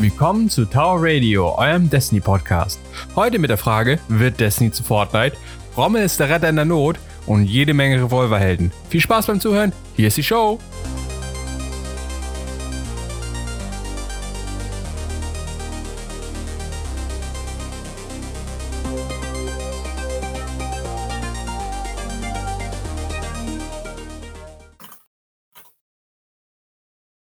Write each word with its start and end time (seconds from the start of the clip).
Willkommen 0.00 0.48
zu 0.48 0.64
Tower 0.64 1.00
Radio, 1.02 1.58
eurem 1.58 1.90
Destiny 1.90 2.20
Podcast. 2.20 2.78
Heute 3.16 3.40
mit 3.40 3.50
der 3.50 3.58
Frage, 3.58 3.98
wird 4.06 4.38
Destiny 4.38 4.70
zu 4.70 4.84
Fortnite? 4.84 5.36
Rommel 5.76 6.04
ist 6.04 6.20
der 6.20 6.30
Retter 6.30 6.48
in 6.48 6.54
der 6.54 6.64
Not 6.64 7.00
und 7.26 7.46
jede 7.46 7.74
Menge 7.74 8.04
Revolverhelden. 8.04 8.70
Viel 8.90 9.00
Spaß 9.00 9.26
beim 9.26 9.40
Zuhören, 9.40 9.72
hier 9.96 10.06
ist 10.06 10.16
die 10.16 10.22
Show. 10.22 10.60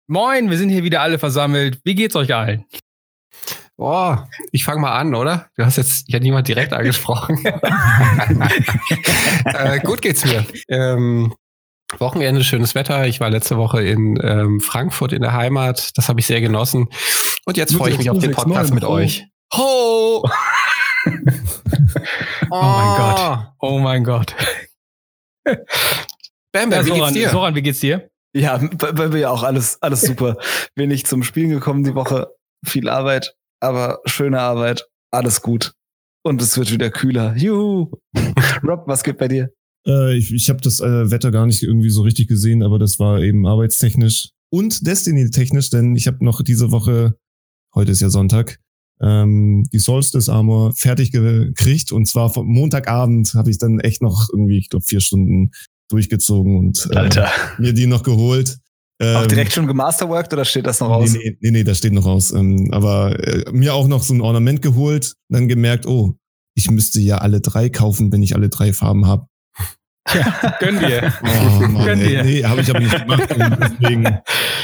Moin, 0.07 0.51
wir 0.51 0.57
sind 0.59 0.69
hier 0.69 0.83
wieder 0.83 1.01
alle 1.01 1.17
versammelt. 1.17 1.79
Wie 1.83 1.95
geht's 1.95 2.15
euch 2.15 2.31
allen? 2.35 2.65
Boah, 3.75 4.29
ich 4.51 4.63
fange 4.63 4.79
mal 4.79 4.91
an, 4.91 5.15
oder? 5.15 5.49
Du 5.57 5.65
hast 5.65 5.77
jetzt 5.77 6.07
ja 6.07 6.19
niemand 6.19 6.47
direkt 6.47 6.73
angesprochen. 6.77 7.43
äh, 9.45 9.79
gut 9.79 10.03
geht's 10.03 10.23
mir. 10.23 10.45
Ähm, 10.69 11.33
Wochenende, 11.97 12.43
schönes 12.43 12.75
Wetter. 12.75 13.07
Ich 13.07 13.19
war 13.19 13.31
letzte 13.31 13.57
Woche 13.57 13.81
in 13.81 14.19
ähm, 14.21 14.59
Frankfurt 14.59 15.11
in 15.11 15.21
der 15.21 15.33
Heimat. 15.33 15.97
Das 15.97 16.07
habe 16.07 16.19
ich 16.19 16.27
sehr 16.27 16.41
genossen. 16.41 16.87
Und 17.45 17.57
jetzt 17.57 17.73
freue 17.75 17.91
ich 17.91 17.97
mich 17.97 18.11
auf 18.11 18.19
den 18.19 18.31
Podcast 18.31 18.75
mit 18.75 18.83
euch. 18.83 19.25
Ho! 19.55 20.23
oh 22.51 22.61
mein 22.61 22.97
Gott. 22.97 23.47
Oh 23.59 23.79
mein 23.79 24.03
Gott. 24.03 24.35
Bam, 26.51 26.69
Bam, 26.69 26.85
wie 26.85 26.91
geht's 26.91 27.13
dir? 27.13 27.29
Soran, 27.29 27.55
wie 27.55 27.61
geht's 27.63 27.79
dir? 27.79 28.09
Ja, 28.35 28.57
bei 28.77 29.07
mir 29.07 29.31
auch 29.31 29.43
alles, 29.43 29.81
alles 29.81 30.01
super. 30.01 30.37
Wenig 30.75 31.05
zum 31.05 31.23
Spielen 31.23 31.51
gekommen 31.51 31.85
die 31.85 31.95
Woche. 31.95 32.27
Viel 32.65 32.89
Arbeit, 32.89 33.33
aber 33.61 34.01
schöne 34.05 34.41
Arbeit. 34.41 34.85
Alles 35.09 35.41
gut. 35.41 35.73
Und 36.21 36.41
es 36.41 36.57
wird 36.57 36.69
wieder 36.71 36.89
kühler. 36.89 37.33
Juhu. 37.37 37.91
Rob, 38.63 38.83
was 38.87 39.03
geht 39.03 39.19
bei 39.19 39.29
dir? 39.29 39.51
Äh, 39.87 40.17
ich 40.17 40.33
ich 40.33 40.49
habe 40.49 40.59
das 40.59 40.81
äh, 40.81 41.09
Wetter 41.11 41.31
gar 41.31 41.45
nicht 41.45 41.63
irgendwie 41.63 41.89
so 41.89 42.01
richtig 42.01 42.27
gesehen, 42.27 42.61
aber 42.61 42.77
das 42.77 42.99
war 42.99 43.21
eben 43.21 43.47
arbeitstechnisch 43.47 44.31
und 44.49 44.85
Destiny-technisch, 44.85 45.69
denn 45.69 45.95
ich 45.95 46.07
habe 46.07 46.23
noch 46.23 46.41
diese 46.41 46.71
Woche, 46.71 47.15
heute 47.73 47.91
ist 47.91 48.01
ja 48.01 48.09
Sonntag, 48.09 48.59
ähm, 48.99 49.63
die 49.71 49.79
Solstice 49.79 50.31
Armor 50.31 50.73
fertig 50.73 51.11
gekriegt 51.11 51.91
und 51.91 52.05
zwar 52.07 52.33
vom 52.33 52.47
Montagabend 52.47 53.33
habe 53.33 53.49
ich 53.49 53.59
dann 53.59 53.79
echt 53.79 54.01
noch 54.01 54.27
irgendwie, 54.31 54.57
ich 54.57 54.69
glaube, 54.69 54.85
vier 54.85 55.01
Stunden 55.01 55.51
durchgezogen 55.89 56.57
und 56.57 56.89
äh, 56.91 57.27
mir 57.57 57.73
die 57.73 57.87
noch 57.87 58.03
geholt. 58.03 58.57
Ähm, 58.99 59.17
auch 59.17 59.27
direkt 59.27 59.51
schon 59.51 59.67
gemasterworked 59.67 60.31
oder 60.33 60.45
steht 60.45 60.65
das 60.65 60.79
noch 60.79 60.89
aus? 60.89 61.13
Nee, 61.13 61.37
nee, 61.41 61.51
nee, 61.51 61.63
das 61.63 61.79
steht 61.79 61.93
noch 61.93 62.05
aus. 62.05 62.31
Ähm, 62.31 62.69
aber 62.71 63.19
äh, 63.19 63.51
mir 63.51 63.73
auch 63.73 63.87
noch 63.87 64.03
so 64.03 64.13
ein 64.13 64.21
Ornament 64.21 64.61
geholt, 64.61 65.15
dann 65.29 65.47
gemerkt, 65.47 65.85
oh, 65.85 66.13
ich 66.55 66.71
müsste 66.71 67.01
ja 67.01 67.17
alle 67.17 67.41
drei 67.41 67.69
kaufen, 67.69 68.11
wenn 68.11 68.23
ich 68.23 68.35
alle 68.35 68.47
drei 68.47 68.71
Farben 68.71 69.05
habe. 69.05 69.27
Ja, 70.13 70.55
gönn 70.59 70.79
dir. 70.79 71.13
Oh, 71.23 71.67
Mann, 71.67 71.85
gönn 71.85 71.99
dir. 71.99 72.23
Nee, 72.23 72.43
habe 72.43 72.61
ich 72.61 72.69
aber 72.69 72.79
nicht 72.79 72.97
gemacht. 72.97 73.27
deswegen, 73.29 74.19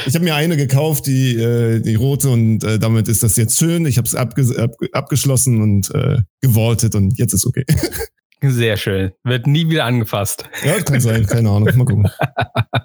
ich 0.06 0.14
habe 0.14 0.24
mir 0.24 0.34
eine 0.34 0.56
gekauft, 0.56 1.06
die, 1.06 1.36
äh, 1.36 1.80
die 1.80 1.96
rote, 1.96 2.30
und 2.30 2.64
äh, 2.64 2.78
damit 2.78 3.08
ist 3.08 3.22
das 3.22 3.36
jetzt 3.36 3.58
schön. 3.58 3.84
Ich 3.84 3.98
habe 3.98 4.06
es 4.06 4.14
abge 4.14 4.46
ab 4.58 4.72
abgeschlossen 4.92 5.60
und 5.60 5.94
äh, 5.94 6.22
gewortet 6.40 6.94
und 6.94 7.18
jetzt 7.18 7.34
ist 7.34 7.44
okay. 7.44 7.64
Sehr 8.42 8.76
schön. 8.76 9.12
Wird 9.22 9.46
nie 9.46 9.70
wieder 9.70 9.84
angefasst. 9.84 10.44
Ja, 10.64 10.80
kann 10.80 11.00
sein, 11.00 11.26
keine 11.26 11.48
Ahnung. 11.48 11.68
Mal 11.76 11.84
gucken. 11.84 12.10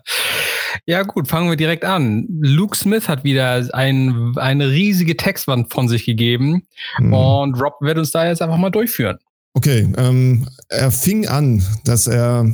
ja, 0.85 1.01
gut, 1.01 1.27
fangen 1.27 1.49
wir 1.49 1.57
direkt 1.57 1.83
an. 1.83 2.27
Luke 2.29 2.77
Smith 2.77 3.09
hat 3.09 3.23
wieder 3.23 3.67
ein, 3.73 4.33
eine 4.35 4.69
riesige 4.69 5.17
Textwand 5.17 5.73
von 5.73 5.87
sich 5.87 6.05
gegeben. 6.05 6.63
Mhm. 6.99 7.13
Und 7.13 7.61
Rob 7.61 7.73
wird 7.81 7.97
uns 7.97 8.11
da 8.11 8.27
jetzt 8.27 8.41
einfach 8.41 8.57
mal 8.57 8.69
durchführen. 8.69 9.17
Okay, 9.55 9.91
ähm, 9.97 10.47
er 10.69 10.91
fing 10.91 11.27
an, 11.27 11.63
dass 11.83 12.05
er 12.05 12.45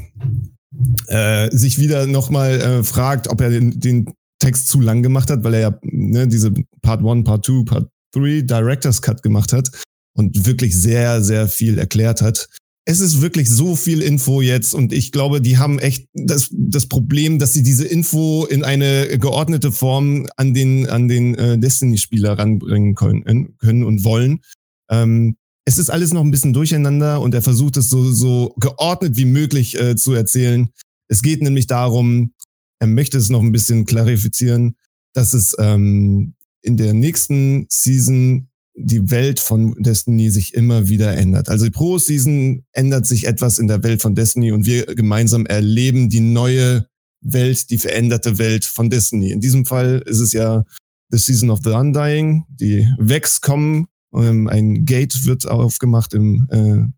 äh, 1.08 1.50
sich 1.52 1.80
wieder 1.80 2.08
nochmal 2.08 2.62
äh, 2.62 2.84
fragt, 2.84 3.28
ob 3.28 3.42
er 3.42 3.50
den, 3.50 3.80
den, 3.80 4.14
Text 4.40 4.68
zu 4.68 4.82
lang 4.82 5.04
gemacht 5.04 5.30
hat, 5.30 5.46
weil 5.46 5.54
er 5.54 5.60
ja 5.62 5.80
ne, 5.84 6.28
diese 6.28 6.52
Part 6.82 7.02
1, 7.02 7.24
Part 7.24 7.46
2, 7.46 7.64
Part 7.64 7.88
3 8.14 8.42
Director's 8.42 9.02
Cut 9.02 9.24
gemacht 9.24 9.54
hat 9.54 9.70
und 10.18 10.46
wirklich 10.46 10.76
sehr, 10.76 11.22
sehr 11.22 11.48
viel 11.48 11.80
erklärt 11.80 12.22
hat 12.22 12.50
es 12.86 13.00
ist 13.00 13.22
wirklich 13.22 13.50
so 13.50 13.76
viel 13.76 14.02
Info 14.02 14.42
jetzt 14.42 14.74
und 14.74 14.92
ich 14.92 15.12
glaube, 15.12 15.42
die 15.42 15.58
haben 15.58 15.80
echt 15.80 16.10
das, 16.14 16.50
das 16.52 16.88
Problem, 16.88 17.40
dass 17.40 17.54
sie 17.54 17.64
diese 17.64 17.86
Info 17.86 18.46
in 18.46 18.64
eine 18.64 19.18
geordnete 19.20 19.72
Form 19.72 20.28
an 20.36 20.54
den, 20.54 20.90
an 20.90 21.08
den 21.08 21.36
äh, 21.36 21.58
Destiny-Spieler 21.58 22.38
ranbringen 22.38 22.96
können, 22.96 23.58
können 23.58 23.84
und 23.84 24.04
wollen. 24.04 24.42
Ähm, 24.90 25.38
es 25.66 25.78
ist 25.78 25.90
alles 25.90 26.12
noch 26.12 26.24
ein 26.24 26.32
bisschen 26.32 26.52
durcheinander 26.52 27.22
und 27.22 27.34
er 27.34 27.42
versucht 27.42 27.78
es 27.78 27.90
so, 27.90 28.12
so 28.12 28.54
geordnet 28.58 29.16
wie 29.16 29.26
möglich 29.26 29.80
äh, 29.80 29.96
zu 29.96 30.14
erzählen. 30.14 30.70
Es 31.08 31.22
geht 31.22 31.42
nämlich 31.42 31.68
darum, 31.68 32.34
er 32.80 32.88
möchte 32.88 33.18
es 33.18 33.30
noch 33.30 33.42
ein 33.42 33.54
bisschen 33.54 33.86
klarifizieren, 33.86 34.76
dass 35.14 35.34
es 35.34 35.56
ähm, 35.58 36.34
in 36.62 36.76
der 36.76 36.94
nächsten 36.94 37.66
Season 37.70 38.50
die 38.76 39.12
Welt 39.12 39.40
von 39.40 39.76
Destiny 39.82 40.30
sich 40.30 40.54
immer 40.54 40.90
wieder 40.90 41.16
ändert. 41.16 41.50
Also 41.50 41.70
pro 41.70 41.98
Season 42.00 42.66
ändert 42.72 43.06
sich 43.06 43.28
etwas 43.28 43.60
in 43.60 43.68
der 43.68 43.84
Welt 43.84 44.02
von 44.02 44.16
Destiny 44.16 44.52
und 44.52 44.66
wir 44.66 44.86
gemeinsam 44.86 45.46
erleben 45.46 46.10
die 46.10 46.22
neue 46.22 46.88
Welt, 47.22 47.70
die 47.70 47.78
veränderte 47.78 48.38
Welt 48.38 48.66
von 48.66 48.90
Destiny. 48.90 49.32
In 49.32 49.40
diesem 49.42 49.66
Fall 49.66 50.04
ist 50.06 50.20
es 50.20 50.34
ja 50.34 50.66
The 51.10 51.18
Season 51.18 51.52
of 51.52 51.60
the 51.64 51.70
Undying. 51.70 52.46
Die 52.50 52.88
Vex 52.98 53.42
kommen, 53.42 53.88
ähm, 54.16 54.48
ein 54.48 54.86
Gate 54.86 55.26
wird 55.26 55.48
aufgemacht 55.48 56.14
im 56.14 56.48
äh, 56.50 56.92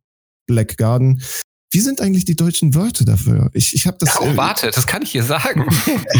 Black 0.47 0.77
Garden. 0.77 1.21
Wie 1.75 1.81
sind 1.81 1.99
eigentlich 1.99 2.23
die 2.23 2.37
deutschen 2.37 2.73
Wörter 2.73 3.03
dafür? 3.03 3.49
Ich, 3.51 3.75
ich 3.75 3.85
habe 3.85 3.97
das. 3.99 4.17
Oh, 4.21 4.23
äh, 4.23 4.37
warte, 4.37 4.71
das 4.71 4.87
kann 4.87 5.01
ich 5.01 5.11
dir 5.11 5.23
sagen. 5.23 5.67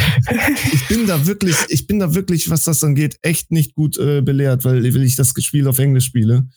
ich 0.74 0.86
bin 0.90 1.08
da 1.08 1.26
wirklich, 1.26 1.56
ich 1.70 1.88
bin 1.88 1.98
da 1.98 2.14
wirklich, 2.14 2.50
was 2.50 2.66
das 2.66 2.84
angeht, 2.84 3.20
echt 3.22 3.52
nicht 3.52 3.74
gut 3.74 3.98
äh, 3.98 4.22
belehrt, 4.22 4.66
weil, 4.66 4.84
weil 4.84 5.04
ich 5.04 5.16
das 5.16 5.34
Spiel 5.40 5.70
auf 5.70 5.80
Englisch 5.80 6.08
spiele. 6.08 6.50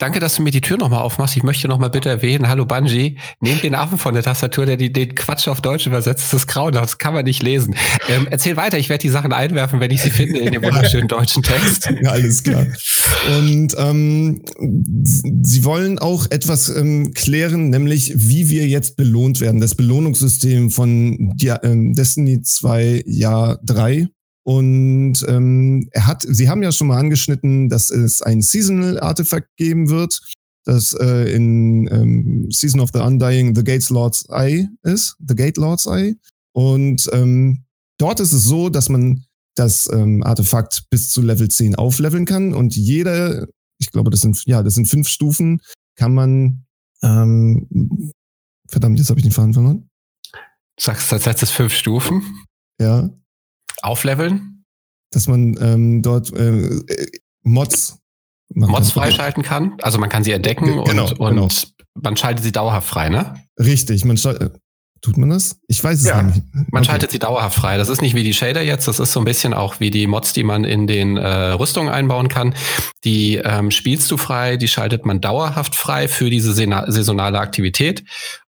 Danke, 0.00 0.18
dass 0.18 0.36
du 0.36 0.42
mir 0.42 0.50
die 0.50 0.62
Tür 0.62 0.78
nochmal 0.78 1.02
aufmachst. 1.02 1.36
Ich 1.36 1.42
möchte 1.42 1.68
nochmal 1.68 1.90
bitte 1.90 2.08
erwähnen, 2.08 2.48
hallo 2.48 2.64
Bungie, 2.64 3.18
nehmt 3.40 3.62
den 3.62 3.74
Affen 3.74 3.98
von 3.98 4.14
der 4.14 4.22
Tastatur, 4.22 4.64
der 4.64 4.78
die, 4.78 4.90
den 4.90 5.14
Quatsch 5.14 5.46
auf 5.46 5.60
Deutsch 5.60 5.86
übersetzt. 5.86 6.24
Das 6.24 6.40
ist 6.40 6.46
grauen, 6.46 6.72
das 6.72 6.96
kann 6.96 7.12
man 7.12 7.26
nicht 7.26 7.42
lesen. 7.42 7.74
Ähm, 8.08 8.26
erzähl 8.30 8.56
weiter, 8.56 8.78
ich 8.78 8.88
werde 8.88 9.02
die 9.02 9.10
Sachen 9.10 9.34
einwerfen, 9.34 9.78
wenn 9.78 9.90
ich 9.90 10.00
sie 10.00 10.10
finde 10.10 10.38
in 10.38 10.52
dem 10.52 10.62
wunderschönen 10.62 11.08
deutschen 11.08 11.42
Text. 11.42 11.88
Ja, 12.02 12.12
alles 12.12 12.42
klar. 12.42 12.66
Und 13.38 13.74
ähm, 13.76 14.42
sie 15.42 15.64
wollen 15.64 15.98
auch 15.98 16.26
etwas 16.30 16.68
ähm, 16.70 17.12
klären, 17.12 17.68
nämlich 17.68 18.12
wie 18.16 18.48
wir 18.48 18.66
jetzt 18.66 18.96
belohnt 18.96 19.40
werden. 19.40 19.60
Das 19.60 19.74
Belohnungssystem 19.74 20.70
von 20.70 21.34
ähm, 21.62 21.94
Destiny 21.94 22.40
2 22.40 23.02
Jahr 23.06 23.58
3 23.64 24.08
und 24.50 25.24
ähm, 25.28 25.88
er 25.92 26.08
hat, 26.08 26.24
sie 26.26 26.48
haben 26.48 26.64
ja 26.64 26.72
schon 26.72 26.88
mal 26.88 26.98
angeschnitten, 26.98 27.68
dass 27.68 27.88
es 27.88 28.20
ein 28.20 28.42
Seasonal 28.42 28.98
Artifact 28.98 29.46
geben 29.56 29.90
wird, 29.90 30.20
das 30.64 30.92
äh, 30.92 31.32
in 31.32 31.86
ähm, 31.86 32.50
Season 32.50 32.80
of 32.80 32.90
the 32.92 32.98
Undying 32.98 33.54
The 33.54 33.62
Gates 33.62 33.90
Lord's 33.90 34.26
Eye 34.28 34.66
ist, 34.82 35.16
The 35.24 35.36
Gate 35.36 35.56
Lord's 35.56 35.86
Eye. 35.86 36.16
Und 36.50 37.08
ähm, 37.12 37.64
dort 37.96 38.18
ist 38.18 38.32
es 38.32 38.42
so, 38.42 38.70
dass 38.70 38.88
man 38.88 39.24
das 39.54 39.88
ähm, 39.92 40.24
Artefakt 40.24 40.82
bis 40.90 41.10
zu 41.10 41.22
Level 41.22 41.48
10 41.48 41.76
aufleveln 41.76 42.24
kann 42.24 42.52
und 42.52 42.74
jede, 42.74 43.48
ich 43.78 43.92
glaube, 43.92 44.10
das 44.10 44.22
sind, 44.22 44.44
ja, 44.46 44.64
das 44.64 44.74
sind 44.74 44.86
fünf 44.86 45.06
Stufen, 45.06 45.60
kann 45.94 46.12
man, 46.12 46.64
ähm, 47.04 48.10
verdammt, 48.68 48.98
jetzt 48.98 49.10
habe 49.10 49.20
ich 49.20 49.24
den 49.24 49.32
Faden 49.32 49.54
verloren. 49.54 49.88
Sagst 50.76 51.12
du, 51.12 51.14
das 51.14 51.26
heißt 51.28 51.42
das 51.42 51.52
fünf 51.52 51.72
Stufen? 51.72 52.24
Ja. 52.80 53.10
Aufleveln? 53.82 54.49
Dass 55.10 55.26
man 55.26 55.56
ähm, 55.60 56.02
dort 56.02 56.32
äh, 56.32 56.80
Mods 57.42 57.98
Mods 58.52 58.92
freischalten 58.92 59.42
kann. 59.42 59.74
Also 59.82 59.98
man 59.98 60.08
kann 60.08 60.24
sie 60.24 60.32
entdecken 60.32 60.66
genau, 60.84 61.08
und, 61.08 61.20
und 61.20 61.36
genau. 61.36 61.48
man 61.94 62.16
schaltet 62.16 62.44
sie 62.44 62.52
dauerhaft 62.52 62.88
frei, 62.88 63.08
ne? 63.08 63.34
Richtig, 63.58 64.04
man 64.04 64.16
schaltet. 64.16 64.58
Tut 65.02 65.16
man 65.16 65.30
das? 65.30 65.58
Ich 65.66 65.82
weiß 65.82 66.00
es 66.00 66.06
ja, 66.06 66.22
nicht. 66.22 66.42
Man 66.52 66.82
okay. 66.82 66.84
schaltet 66.84 67.10
sie 67.10 67.18
dauerhaft 67.18 67.56
frei. 67.56 67.78
Das 67.78 67.88
ist 67.88 68.02
nicht 68.02 68.14
wie 68.14 68.22
die 68.22 68.34
Shader 68.34 68.60
jetzt, 68.60 68.86
das 68.86 69.00
ist 69.00 69.12
so 69.12 69.20
ein 69.20 69.24
bisschen 69.24 69.54
auch 69.54 69.80
wie 69.80 69.90
die 69.90 70.06
Mods, 70.06 70.34
die 70.34 70.42
man 70.42 70.64
in 70.64 70.86
den 70.86 71.16
äh, 71.16 71.26
Rüstungen 71.52 71.90
einbauen 71.90 72.28
kann. 72.28 72.54
Die 73.04 73.36
ähm, 73.36 73.70
spielst 73.70 74.10
du 74.10 74.18
frei, 74.18 74.58
die 74.58 74.68
schaltet 74.68 75.06
man 75.06 75.22
dauerhaft 75.22 75.74
frei 75.74 76.06
für 76.06 76.28
diese 76.28 76.52
saisonale 76.52 77.38
Aktivität 77.38 78.04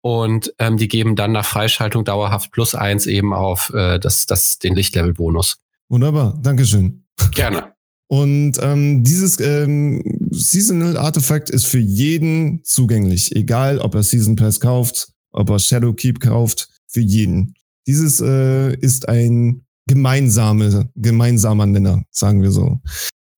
und 0.02 0.52
ähm, 0.58 0.76
die 0.76 0.88
geben 0.88 1.16
dann 1.16 1.32
nach 1.32 1.46
Freischaltung 1.46 2.04
dauerhaft 2.04 2.52
plus 2.52 2.74
eins 2.74 3.06
eben 3.06 3.32
auf 3.32 3.72
äh, 3.72 3.98
das, 3.98 4.26
das, 4.26 4.58
den 4.58 4.74
Lichtlevel-Bonus. 4.74 5.63
Wunderbar, 5.88 6.38
Dankeschön. 6.42 7.04
Gerne. 7.32 7.74
Und 8.08 8.58
ähm, 8.60 9.02
dieses 9.02 9.40
ähm, 9.40 10.02
Seasonal 10.30 10.96
Artifact 10.96 11.50
ist 11.50 11.66
für 11.66 11.78
jeden 11.78 12.62
zugänglich, 12.64 13.34
egal 13.34 13.78
ob 13.78 13.94
er 13.94 14.02
Season 14.02 14.36
Pass 14.36 14.60
kauft, 14.60 15.08
ob 15.32 15.50
er 15.50 15.58
Shadow 15.58 15.92
Keep 15.92 16.20
kauft, 16.20 16.68
für 16.86 17.00
jeden. 17.00 17.54
Dieses 17.86 18.20
äh, 18.20 18.74
ist 18.76 19.08
ein 19.08 19.66
gemeinsame, 19.86 20.90
gemeinsamer 20.94 21.66
Nenner, 21.66 22.04
sagen 22.10 22.42
wir 22.42 22.50
so. 22.50 22.80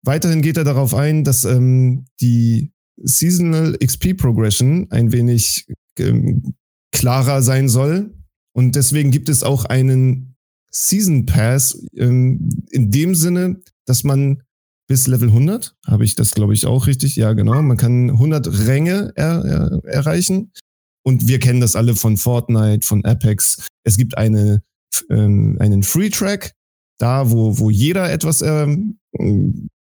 weiterhin 0.03 0.43
geht 0.43 0.57
er 0.57 0.65
darauf 0.65 0.95
ein, 0.95 1.25
dass 1.25 1.45
ähm, 1.45 2.07
die 2.21 2.73
Seasonal 3.03 3.77
XP 3.79 4.17
Progression 4.17 4.87
ein 4.91 5.13
wenig 5.13 5.67
ähm, 5.99 6.55
klarer 6.93 7.43
sein 7.43 7.69
soll. 7.69 8.15
Und 8.53 8.77
deswegen 8.77 9.11
gibt 9.11 9.29
es 9.29 9.43
auch 9.43 9.65
einen 9.65 10.34
Season 10.75 11.27
Pass 11.27 11.81
ähm, 11.97 12.65
in 12.71 12.91
dem 12.91 13.15
Sinne, 13.15 13.61
dass 13.87 14.05
man 14.05 14.43
bis 14.87 15.07
Level 15.07 15.29
100, 15.29 15.75
habe 15.87 16.05
ich 16.05 16.15
das 16.15 16.33
glaube 16.33 16.53
ich 16.53 16.67
auch 16.67 16.87
richtig, 16.87 17.17
ja 17.17 17.33
genau, 17.33 17.63
man 17.63 17.77
kann 17.77 18.11
100 18.11 18.67
Ränge 18.67 19.13
er, 19.15 19.45
er, 19.45 19.85
erreichen. 19.85 20.53
Und 21.07 21.29
wir 21.29 21.39
kennen 21.39 21.61
das 21.61 21.77
alle 21.77 21.95
von 21.95 22.17
Fortnite, 22.17 22.87
von 22.87 23.05
Apex. 23.05 23.69
Es 23.85 23.97
gibt 23.97 24.17
eine, 24.17 24.63
ähm, 25.11 25.57
einen 25.61 25.83
Free 25.83 26.09
Track, 26.09 26.53
da 26.99 27.31
wo, 27.31 27.59
wo 27.59 27.71
jeder 27.71 28.11
etwas 28.11 28.41
ähm, 28.43 28.99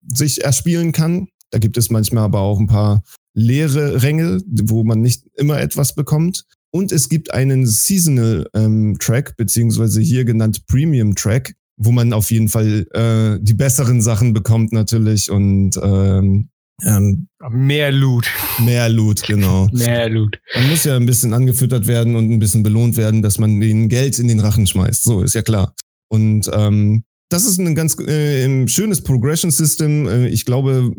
sich 0.06 0.44
erspielen 0.44 0.92
kann. 0.92 1.28
Da 1.50 1.58
gibt 1.58 1.78
es 1.78 1.90
manchmal 1.90 2.24
aber 2.24 2.40
auch 2.40 2.60
ein 2.60 2.66
paar 2.66 3.02
leere 3.34 4.02
Ränge, 4.02 4.42
wo 4.46 4.84
man 4.84 5.00
nicht 5.00 5.24
immer 5.36 5.60
etwas 5.60 5.94
bekommt. 5.94 6.44
Und 6.74 6.90
es 6.90 7.08
gibt 7.08 7.32
einen 7.32 7.66
Seasonal 7.68 8.48
ähm, 8.52 8.96
Track, 8.98 9.36
beziehungsweise 9.36 10.00
hier 10.00 10.24
genannt 10.24 10.66
Premium 10.66 11.14
Track, 11.14 11.54
wo 11.76 11.92
man 11.92 12.12
auf 12.12 12.32
jeden 12.32 12.48
Fall 12.48 12.84
äh, 12.94 13.38
die 13.40 13.54
besseren 13.54 14.02
Sachen 14.02 14.32
bekommt 14.32 14.72
natürlich 14.72 15.30
und 15.30 15.78
ähm, 15.80 16.48
ähm, 16.82 17.28
mehr 17.48 17.92
Loot. 17.92 18.26
Mehr 18.58 18.88
Loot, 18.88 19.22
genau. 19.22 19.68
mehr 19.72 20.08
Loot. 20.08 20.40
Man 20.56 20.70
muss 20.70 20.82
ja 20.82 20.96
ein 20.96 21.06
bisschen 21.06 21.32
angefüttert 21.32 21.86
werden 21.86 22.16
und 22.16 22.28
ein 22.28 22.40
bisschen 22.40 22.64
belohnt 22.64 22.96
werden, 22.96 23.22
dass 23.22 23.38
man 23.38 23.60
den 23.60 23.88
Geld 23.88 24.18
in 24.18 24.26
den 24.26 24.40
Rachen 24.40 24.66
schmeißt. 24.66 25.04
So, 25.04 25.22
ist 25.22 25.36
ja 25.36 25.42
klar. 25.42 25.76
Und 26.08 26.50
ähm, 26.52 27.04
das 27.34 27.46
ist 27.46 27.58
ein 27.58 27.74
ganz 27.74 27.98
äh, 27.98 28.68
schönes 28.68 29.02
Progression 29.02 29.50
System. 29.50 30.06
Äh, 30.06 30.28
ich 30.28 30.44
glaube, 30.44 30.92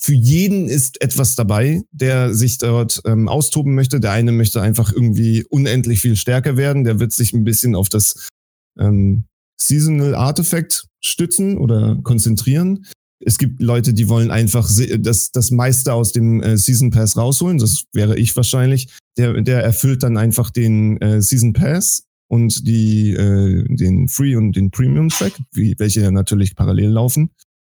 für 0.00 0.14
jeden 0.14 0.68
ist 0.68 1.00
etwas 1.00 1.36
dabei, 1.36 1.82
der 1.92 2.34
sich 2.34 2.58
dort 2.58 3.00
ähm, 3.04 3.28
austoben 3.28 3.76
möchte. 3.76 4.00
Der 4.00 4.10
eine 4.10 4.32
möchte 4.32 4.60
einfach 4.60 4.92
irgendwie 4.92 5.44
unendlich 5.48 6.00
viel 6.00 6.16
stärker 6.16 6.56
werden. 6.56 6.82
Der 6.82 6.98
wird 6.98 7.12
sich 7.12 7.32
ein 7.32 7.44
bisschen 7.44 7.76
auf 7.76 7.88
das 7.88 8.28
ähm, 8.76 9.26
Seasonal 9.60 10.16
Artifact 10.16 10.88
stützen 11.00 11.56
oder 11.56 12.00
konzentrieren. 12.02 12.86
Es 13.24 13.38
gibt 13.38 13.62
Leute, 13.62 13.94
die 13.94 14.08
wollen 14.08 14.32
einfach 14.32 14.68
das, 14.98 15.30
das 15.30 15.50
meiste 15.52 15.92
aus 15.94 16.10
dem 16.10 16.42
äh, 16.42 16.58
Season 16.58 16.90
Pass 16.90 17.16
rausholen. 17.16 17.58
Das 17.58 17.84
wäre 17.92 18.18
ich 18.18 18.34
wahrscheinlich. 18.34 18.88
Der, 19.16 19.40
der 19.40 19.62
erfüllt 19.62 20.02
dann 20.02 20.16
einfach 20.16 20.50
den 20.50 21.00
äh, 21.00 21.22
Season 21.22 21.52
Pass 21.52 22.02
und 22.28 22.66
die, 22.66 23.12
äh, 23.12 23.64
den 23.68 24.08
Free 24.08 24.36
und 24.36 24.54
den 24.56 24.70
Premium 24.70 25.08
Track, 25.08 25.32
wie, 25.52 25.74
welche 25.78 26.00
ja 26.00 26.10
natürlich 26.10 26.56
parallel 26.56 26.90
laufen. 26.90 27.30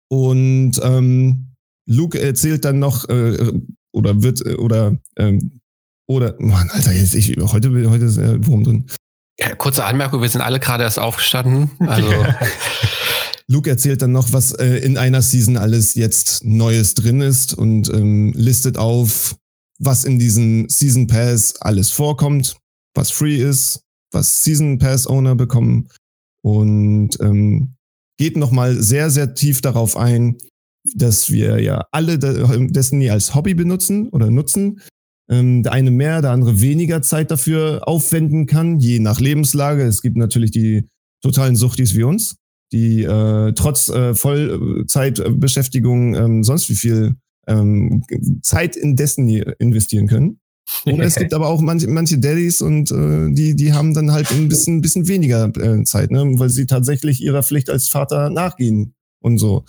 Und 0.09 0.73
ähm, 0.83 1.55
Luke 1.87 2.21
erzählt 2.21 2.65
dann 2.65 2.79
noch 2.79 3.09
äh, 3.09 3.53
oder 3.93 4.23
wird 4.23 4.45
äh, 4.45 4.55
oder 4.55 4.99
ähm, 5.17 5.61
oder 6.07 6.35
Mann, 6.39 6.71
Alter, 6.71 6.93
jetzt 6.93 7.15
ich 7.15 7.37
heute 7.39 7.71
heute 7.91 8.05
ist 8.05 8.19
äh, 8.19 8.47
Wurm 8.47 8.65
drin. 8.65 8.87
Ja, 9.39 9.55
kurze 9.55 9.85
Anmerkung, 9.85 10.21
wir 10.21 10.29
sind 10.29 10.43
alle 10.43 10.61
gerade 10.61 10.85
erst 10.85 10.99
aufgestanden. 10.99 11.71
Also 11.81 12.13
Luke 13.49 13.69
erzählt 13.69 14.03
dann 14.03 14.13
noch, 14.13 14.33
was 14.33 14.53
äh, 14.53 14.79
in 14.79 14.99
einer 14.99 15.23
Season 15.23 15.57
alles 15.57 15.95
jetzt 15.95 16.45
Neues 16.45 16.95
drin 16.95 17.21
ist 17.21 17.55
und 17.55 17.89
ähm, 17.89 18.33
listet 18.35 18.77
auf, 18.77 19.37
was 19.79 20.05
in 20.05 20.19
diesem 20.19 20.69
Season 20.69 21.07
Pass 21.07 21.57
alles 21.61 21.91
vorkommt, 21.91 22.57
was 22.95 23.11
free 23.11 23.37
ist, 23.37 23.83
was 24.13 24.43
Season 24.43 24.79
Pass 24.79 25.07
Owner 25.07 25.35
bekommen 25.35 25.89
und 26.45 27.11
ähm, 27.21 27.75
geht 28.19 28.37
nochmal 28.37 28.81
sehr, 28.81 29.11
sehr 29.11 29.35
tief 29.35 29.61
darauf 29.61 29.97
ein, 29.97 30.39
dass 30.95 31.31
wir 31.31 31.61
ja 31.61 31.87
alle 31.93 32.19
Destiny 32.19 33.11
als 33.11 33.35
Hobby 33.35 33.55
benutzen 33.55 34.09
oder 34.09 34.31
nutzen. 34.31 34.81
Ähm, 35.31 35.63
der 35.63 35.73
eine 35.73 35.91
mehr, 35.91 36.21
der 36.21 36.33
andere 36.33 36.61
weniger 36.61 37.01
Zeit 37.03 37.31
dafür 37.31 37.87
aufwenden 37.87 38.47
kann, 38.47 38.81
je 38.81 38.99
nach 38.99 39.21
Lebenslage. 39.21 39.85
Es 39.85 40.03
gibt 40.03 40.17
natürlich 40.17 40.51
die 40.51 40.89
totalen 41.23 41.57
Suchtis 41.57 41.95
wie 41.95 42.03
uns, 42.03 42.37
die 42.73 43.05
äh, 43.05 43.53
trotz 43.53 43.89
äh, 43.89 44.15
Vollzeitbeschäftigung 44.15 46.15
ähm, 46.17 46.43
sonst 46.43 46.69
wie 46.69 46.75
viel 46.75 47.15
ähm, 47.47 48.03
Zeit 48.43 48.77
in 48.77 48.97
Destiny 48.97 49.45
investieren 49.59 50.09
können. 50.09 50.41
Oder 50.85 51.05
es 51.05 51.15
gibt 51.17 51.35
aber 51.35 51.49
auch 51.49 51.61
manche, 51.61 51.89
manche 51.89 52.19
Daddys 52.19 52.61
und 52.61 52.91
äh, 52.91 53.33
die, 53.33 53.55
die 53.55 53.73
haben 53.73 53.95
dann 53.95 54.13
halt 54.13 54.31
ein 54.31 54.49
bisschen, 54.49 54.81
bisschen 54.81 55.09
weniger 55.09 55.53
äh, 55.57 55.85
Zeit, 55.85 56.11
ne? 56.11 56.25
weil 56.37 56.51
sie 56.51 56.67
tatsächlich 56.67 57.23
ihrer 57.23 57.43
Pflicht 57.43 57.71
als 57.71 57.89
Vater 57.89 58.31
nachgehen 58.31 58.95
und 59.21 59.39
so. 59.39 59.65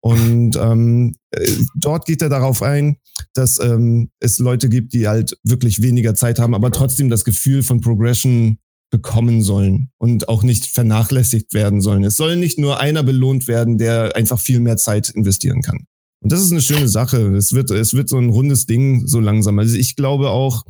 Und 0.00 0.56
ähm, 0.56 1.16
äh, 1.32 1.50
dort 1.74 2.06
geht 2.06 2.22
er 2.22 2.28
darauf 2.28 2.62
ein, 2.62 2.98
dass 3.34 3.58
ähm, 3.58 4.10
es 4.20 4.38
Leute 4.38 4.68
gibt, 4.68 4.92
die 4.92 5.08
halt 5.08 5.36
wirklich 5.42 5.82
weniger 5.82 6.14
Zeit 6.14 6.38
haben, 6.38 6.54
aber 6.54 6.70
trotzdem 6.70 7.10
das 7.10 7.24
Gefühl 7.24 7.62
von 7.62 7.80
Progression 7.80 8.58
bekommen 8.90 9.42
sollen 9.42 9.90
und 9.98 10.28
auch 10.28 10.42
nicht 10.42 10.66
vernachlässigt 10.66 11.54
werden 11.54 11.80
sollen. 11.80 12.04
Es 12.04 12.14
soll 12.14 12.36
nicht 12.36 12.58
nur 12.58 12.78
einer 12.78 13.02
belohnt 13.02 13.48
werden, 13.48 13.78
der 13.78 14.14
einfach 14.14 14.38
viel 14.38 14.60
mehr 14.60 14.76
Zeit 14.76 15.10
investieren 15.10 15.60
kann. 15.62 15.86
Und 16.22 16.32
das 16.32 16.42
ist 16.42 16.52
eine 16.52 16.62
schöne 16.62 16.88
Sache. 16.88 17.36
Es 17.36 17.52
wird, 17.52 17.70
es 17.70 17.94
wird 17.94 18.08
so 18.08 18.18
ein 18.18 18.30
rundes 18.30 18.66
Ding 18.66 19.06
so 19.06 19.20
langsam. 19.20 19.58
Also 19.58 19.76
ich 19.76 19.96
glaube 19.96 20.30
auch, 20.30 20.64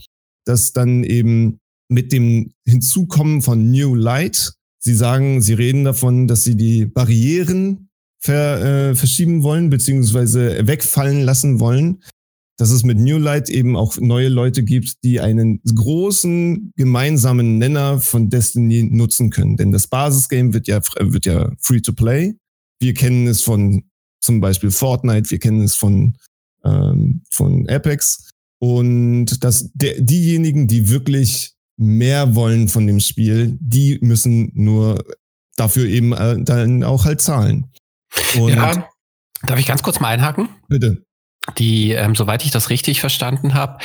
dass 0.44 0.72
dann 0.72 1.04
eben 1.04 1.58
mit 1.88 2.12
dem 2.12 2.52
Hinzukommen 2.66 3.42
von 3.42 3.70
New 3.70 3.94
Light, 3.94 4.52
Sie 4.78 4.94
sagen, 4.94 5.42
Sie 5.42 5.54
reden 5.54 5.84
davon, 5.84 6.28
dass 6.28 6.44
Sie 6.44 6.56
die 6.56 6.86
Barrieren 6.86 7.88
ver, 8.20 8.90
äh, 8.90 8.94
verschieben 8.94 9.42
wollen, 9.42 9.70
beziehungsweise 9.70 10.66
wegfallen 10.66 11.22
lassen 11.22 11.60
wollen, 11.60 12.02
dass 12.58 12.70
es 12.70 12.84
mit 12.84 12.98
New 12.98 13.18
Light 13.18 13.50
eben 13.50 13.76
auch 13.76 13.98
neue 13.98 14.28
Leute 14.28 14.62
gibt, 14.62 15.04
die 15.04 15.20
einen 15.20 15.60
großen 15.62 16.72
gemeinsamen 16.76 17.58
Nenner 17.58 18.00
von 18.00 18.30
Destiny 18.30 18.84
nutzen 18.84 19.30
können. 19.30 19.56
Denn 19.56 19.72
das 19.72 19.86
Basisgame 19.86 20.54
wird 20.54 20.66
ja, 20.66 20.80
wird 20.98 21.26
ja 21.26 21.52
free 21.58 21.80
to 21.80 21.92
play. 21.92 22.34
Wir 22.80 22.94
kennen 22.94 23.26
es 23.26 23.42
von 23.42 23.84
zum 24.26 24.40
Beispiel 24.40 24.70
Fortnite, 24.70 25.30
wir 25.30 25.38
kennen 25.38 25.62
es 25.62 25.74
von, 25.74 26.16
ähm, 26.64 27.22
von 27.30 27.68
Apex. 27.68 28.30
Und 28.58 29.42
dass 29.44 29.70
der, 29.72 30.00
diejenigen, 30.00 30.66
die 30.66 30.90
wirklich 30.90 31.52
mehr 31.78 32.34
wollen 32.34 32.68
von 32.68 32.86
dem 32.86 33.00
Spiel, 33.00 33.56
die 33.60 33.98
müssen 34.00 34.50
nur 34.54 35.04
dafür 35.56 35.86
eben 35.86 36.12
äh, 36.12 36.36
dann 36.42 36.84
auch 36.84 37.04
halt 37.04 37.20
zahlen. 37.20 37.70
Und 38.38 38.54
ja, 38.54 38.88
darf 39.42 39.58
ich 39.58 39.66
ganz 39.66 39.82
kurz 39.82 40.00
mal 40.00 40.08
einhaken? 40.08 40.48
Bitte. 40.68 41.02
Die, 41.58 41.92
ähm, 41.92 42.16
soweit 42.16 42.44
ich 42.44 42.50
das 42.50 42.70
richtig 42.70 43.00
verstanden 43.00 43.54
habe, 43.54 43.78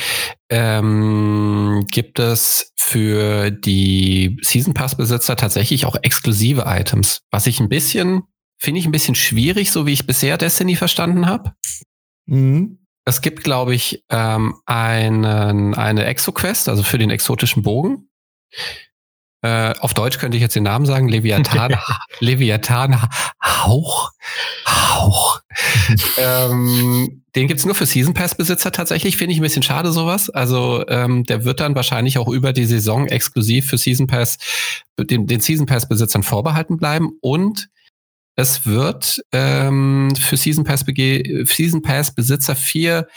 ähm, 0.48 1.86
gibt 1.88 2.18
es 2.18 2.72
für 2.76 3.52
die 3.52 4.38
Season 4.42 4.74
Pass 4.74 4.96
Besitzer 4.96 5.36
tatsächlich 5.36 5.86
auch 5.86 5.96
exklusive 6.02 6.64
Items, 6.66 7.20
was 7.30 7.46
ich 7.46 7.60
ein 7.60 7.68
bisschen 7.68 8.24
Finde 8.62 8.78
ich 8.78 8.86
ein 8.86 8.92
bisschen 8.92 9.16
schwierig, 9.16 9.72
so 9.72 9.86
wie 9.86 9.92
ich 9.92 10.06
bisher 10.06 10.38
Destiny 10.38 10.76
verstanden 10.76 11.26
habe. 11.26 11.52
Mhm. 12.26 12.78
Es 13.04 13.20
gibt, 13.20 13.42
glaube 13.42 13.74
ich, 13.74 14.04
ähm, 14.08 14.54
einen, 14.66 15.74
eine 15.74 16.04
Exo-Quest, 16.04 16.68
also 16.68 16.84
für 16.84 16.96
den 16.96 17.10
exotischen 17.10 17.64
Bogen. 17.64 18.08
Äh, 19.40 19.74
auf 19.80 19.94
Deutsch 19.94 20.18
könnte 20.18 20.36
ich 20.36 20.42
jetzt 20.42 20.54
den 20.54 20.62
Namen 20.62 20.86
sagen, 20.86 21.08
Leviathan, 21.08 21.76
Leviathan 22.20 23.02
Hauch. 23.42 24.12
Hauch. 24.68 25.40
ähm, 26.16 27.24
den 27.34 27.48
gibt's 27.48 27.64
nur 27.64 27.74
für 27.74 27.86
Season 27.86 28.14
Pass-Besitzer 28.14 28.70
tatsächlich, 28.70 29.16
finde 29.16 29.32
ich 29.32 29.40
ein 29.40 29.42
bisschen 29.42 29.64
schade 29.64 29.90
sowas. 29.90 30.30
Also 30.30 30.86
ähm, 30.86 31.24
der 31.24 31.44
wird 31.44 31.58
dann 31.58 31.74
wahrscheinlich 31.74 32.16
auch 32.16 32.28
über 32.28 32.52
die 32.52 32.66
Saison 32.66 33.08
exklusiv 33.08 33.68
für 33.68 33.76
Season 33.76 34.06
Pass, 34.06 34.38
den, 34.96 35.26
den 35.26 35.40
Season 35.40 35.66
Pass-Besitzern 35.66 36.22
vorbehalten 36.22 36.76
bleiben. 36.76 37.10
Und 37.20 37.68
es 38.36 38.66
wird 38.66 39.20
ähm, 39.32 40.14
für 40.16 40.36
Season 40.36 40.64
Pass, 40.64 40.84
Season 40.86 41.82
Pass 41.82 42.14
Besitzer 42.14 42.56
vier 42.56 43.08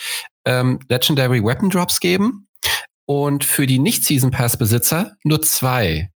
ähm, 0.46 0.80
Legendary 0.90 1.44
Weapon 1.44 1.70
Drops 1.70 2.00
geben 2.00 2.48
und 3.06 3.44
für 3.44 3.66
die 3.66 3.80
Nicht-Season 3.80 4.32
Pass 4.32 4.58
Besitzer 4.58 5.16
nur 5.24 5.42
zwei. 5.42 6.10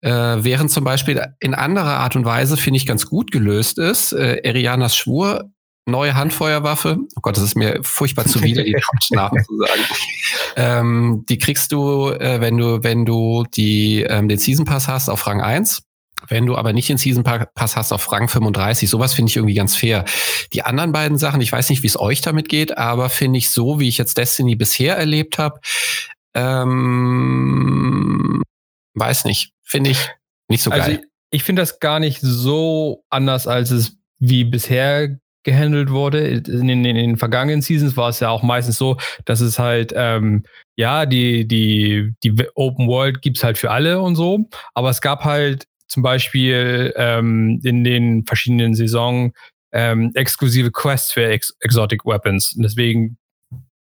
Äh, 0.00 0.10
während 0.10 0.70
zum 0.70 0.84
Beispiel 0.84 1.24
in 1.40 1.54
anderer 1.54 1.98
Art 1.98 2.16
und 2.16 2.24
Weise, 2.24 2.56
finde 2.56 2.76
ich, 2.76 2.86
ganz 2.86 3.06
gut 3.06 3.30
gelöst 3.30 3.78
ist, 3.78 4.12
äh, 4.12 4.36
Erianas 4.42 4.96
Schwur, 4.96 5.50
neue 5.86 6.14
Handfeuerwaffe, 6.14 6.98
oh 7.16 7.20
Gott, 7.20 7.36
das 7.36 7.44
ist 7.44 7.56
mir 7.56 7.80
furchtbar 7.82 8.26
zuwider, 8.26 8.62
die 8.62 8.76
Namen 9.10 9.44
zu 9.44 9.56
sagen. 9.58 9.82
Ähm, 10.56 11.24
die 11.28 11.38
kriegst 11.38 11.72
du, 11.72 12.10
äh, 12.10 12.40
wenn 12.40 12.56
du, 12.56 12.84
wenn 12.84 13.04
du 13.04 13.42
die, 13.42 14.02
ähm, 14.02 14.28
den 14.28 14.38
Season 14.38 14.64
Pass 14.64 14.86
hast 14.86 15.08
auf 15.08 15.26
Rang 15.26 15.40
1 15.40 15.82
wenn 16.28 16.46
du 16.46 16.56
aber 16.56 16.72
nicht 16.72 16.88
den 16.88 16.98
Season 16.98 17.22
Pass 17.22 17.76
hast 17.76 17.92
auf 17.92 18.10
Rang 18.12 18.28
35, 18.28 18.88
sowas 18.88 19.14
finde 19.14 19.30
ich 19.30 19.36
irgendwie 19.36 19.54
ganz 19.54 19.76
fair. 19.76 20.04
Die 20.52 20.62
anderen 20.62 20.92
beiden 20.92 21.18
Sachen, 21.18 21.40
ich 21.40 21.52
weiß 21.52 21.70
nicht, 21.70 21.82
wie 21.82 21.88
es 21.88 21.98
euch 21.98 22.20
damit 22.20 22.48
geht, 22.48 22.78
aber 22.78 23.10
finde 23.10 23.38
ich 23.38 23.50
so, 23.50 23.80
wie 23.80 23.88
ich 23.88 23.98
jetzt 23.98 24.18
Destiny 24.18 24.56
bisher 24.56 24.96
erlebt 24.96 25.38
habe, 25.38 25.60
ähm, 26.34 27.64
weiß 28.94 29.24
nicht, 29.24 29.52
finde 29.62 29.90
ich 29.90 30.10
nicht 30.48 30.62
so 30.62 30.70
also 30.70 30.86
geil. 30.86 31.00
Ich, 31.30 31.40
ich 31.40 31.44
finde 31.44 31.62
das 31.62 31.80
gar 31.80 32.00
nicht 32.00 32.20
so 32.20 33.04
anders, 33.10 33.46
als 33.46 33.70
es 33.70 33.96
wie 34.18 34.44
bisher 34.44 35.18
gehandelt 35.44 35.90
wurde. 35.90 36.26
In, 36.26 36.68
in, 36.68 36.84
in, 36.84 36.96
den 36.96 37.16
vergangenen 37.16 37.62
Seasons 37.62 37.96
war 37.96 38.08
es 38.08 38.20
ja 38.20 38.30
auch 38.30 38.42
meistens 38.42 38.78
so, 38.78 38.96
dass 39.24 39.40
es 39.40 39.58
halt, 39.58 39.92
ähm, 39.94 40.44
ja, 40.76 41.06
die, 41.06 41.46
die, 41.46 42.12
die 42.24 42.34
Open 42.54 42.88
World 42.88 43.22
gibt's 43.22 43.44
halt 43.44 43.58
für 43.58 43.70
alle 43.70 44.00
und 44.00 44.16
so, 44.16 44.48
aber 44.74 44.90
es 44.90 45.00
gab 45.00 45.24
halt 45.24 45.66
zum 45.94 46.02
Beispiel 46.02 46.92
ähm, 46.96 47.60
in 47.62 47.84
den 47.84 48.26
verschiedenen 48.26 48.74
Saisonen 48.74 49.32
ähm, 49.72 50.10
exklusive 50.14 50.72
Quests 50.72 51.12
für 51.12 51.24
Ex 51.24 51.56
Exotic 51.60 52.04
Weapons. 52.04 52.54
Und 52.56 52.64
deswegen 52.64 53.16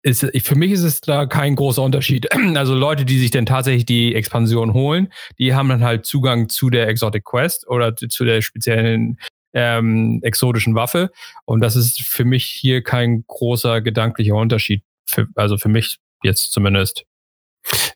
ist, 0.04 0.26
für 0.44 0.56
mich 0.56 0.72
ist 0.72 0.84
es 0.84 1.00
da 1.00 1.26
kein 1.26 1.56
großer 1.56 1.82
Unterschied. 1.82 2.28
Also 2.56 2.76
Leute, 2.76 3.06
die 3.06 3.18
sich 3.18 3.32
dann 3.32 3.46
tatsächlich 3.46 3.86
die 3.86 4.14
Expansion 4.14 4.74
holen, 4.74 5.08
die 5.40 5.56
haben 5.56 5.70
dann 5.70 5.84
halt 5.84 6.06
Zugang 6.06 6.50
zu 6.50 6.70
der 6.70 6.90
Exotic 6.90 7.24
Quest 7.24 7.66
oder 7.70 7.96
zu 7.96 8.26
der 8.26 8.42
speziellen 8.42 9.18
ähm, 9.54 10.20
exotischen 10.22 10.76
Waffe. 10.76 11.12
Und 11.46 11.62
das 11.62 11.78
ist 11.78 12.02
für 12.02 12.26
mich 12.26 12.46
hier 12.46 12.84
kein 12.84 13.24
großer 13.26 13.80
gedanklicher 13.80 14.36
Unterschied. 14.36 14.84
Für, 15.06 15.28
also 15.36 15.58
für 15.58 15.70
mich 15.70 15.98
jetzt 16.24 16.52
zumindest. 16.52 17.06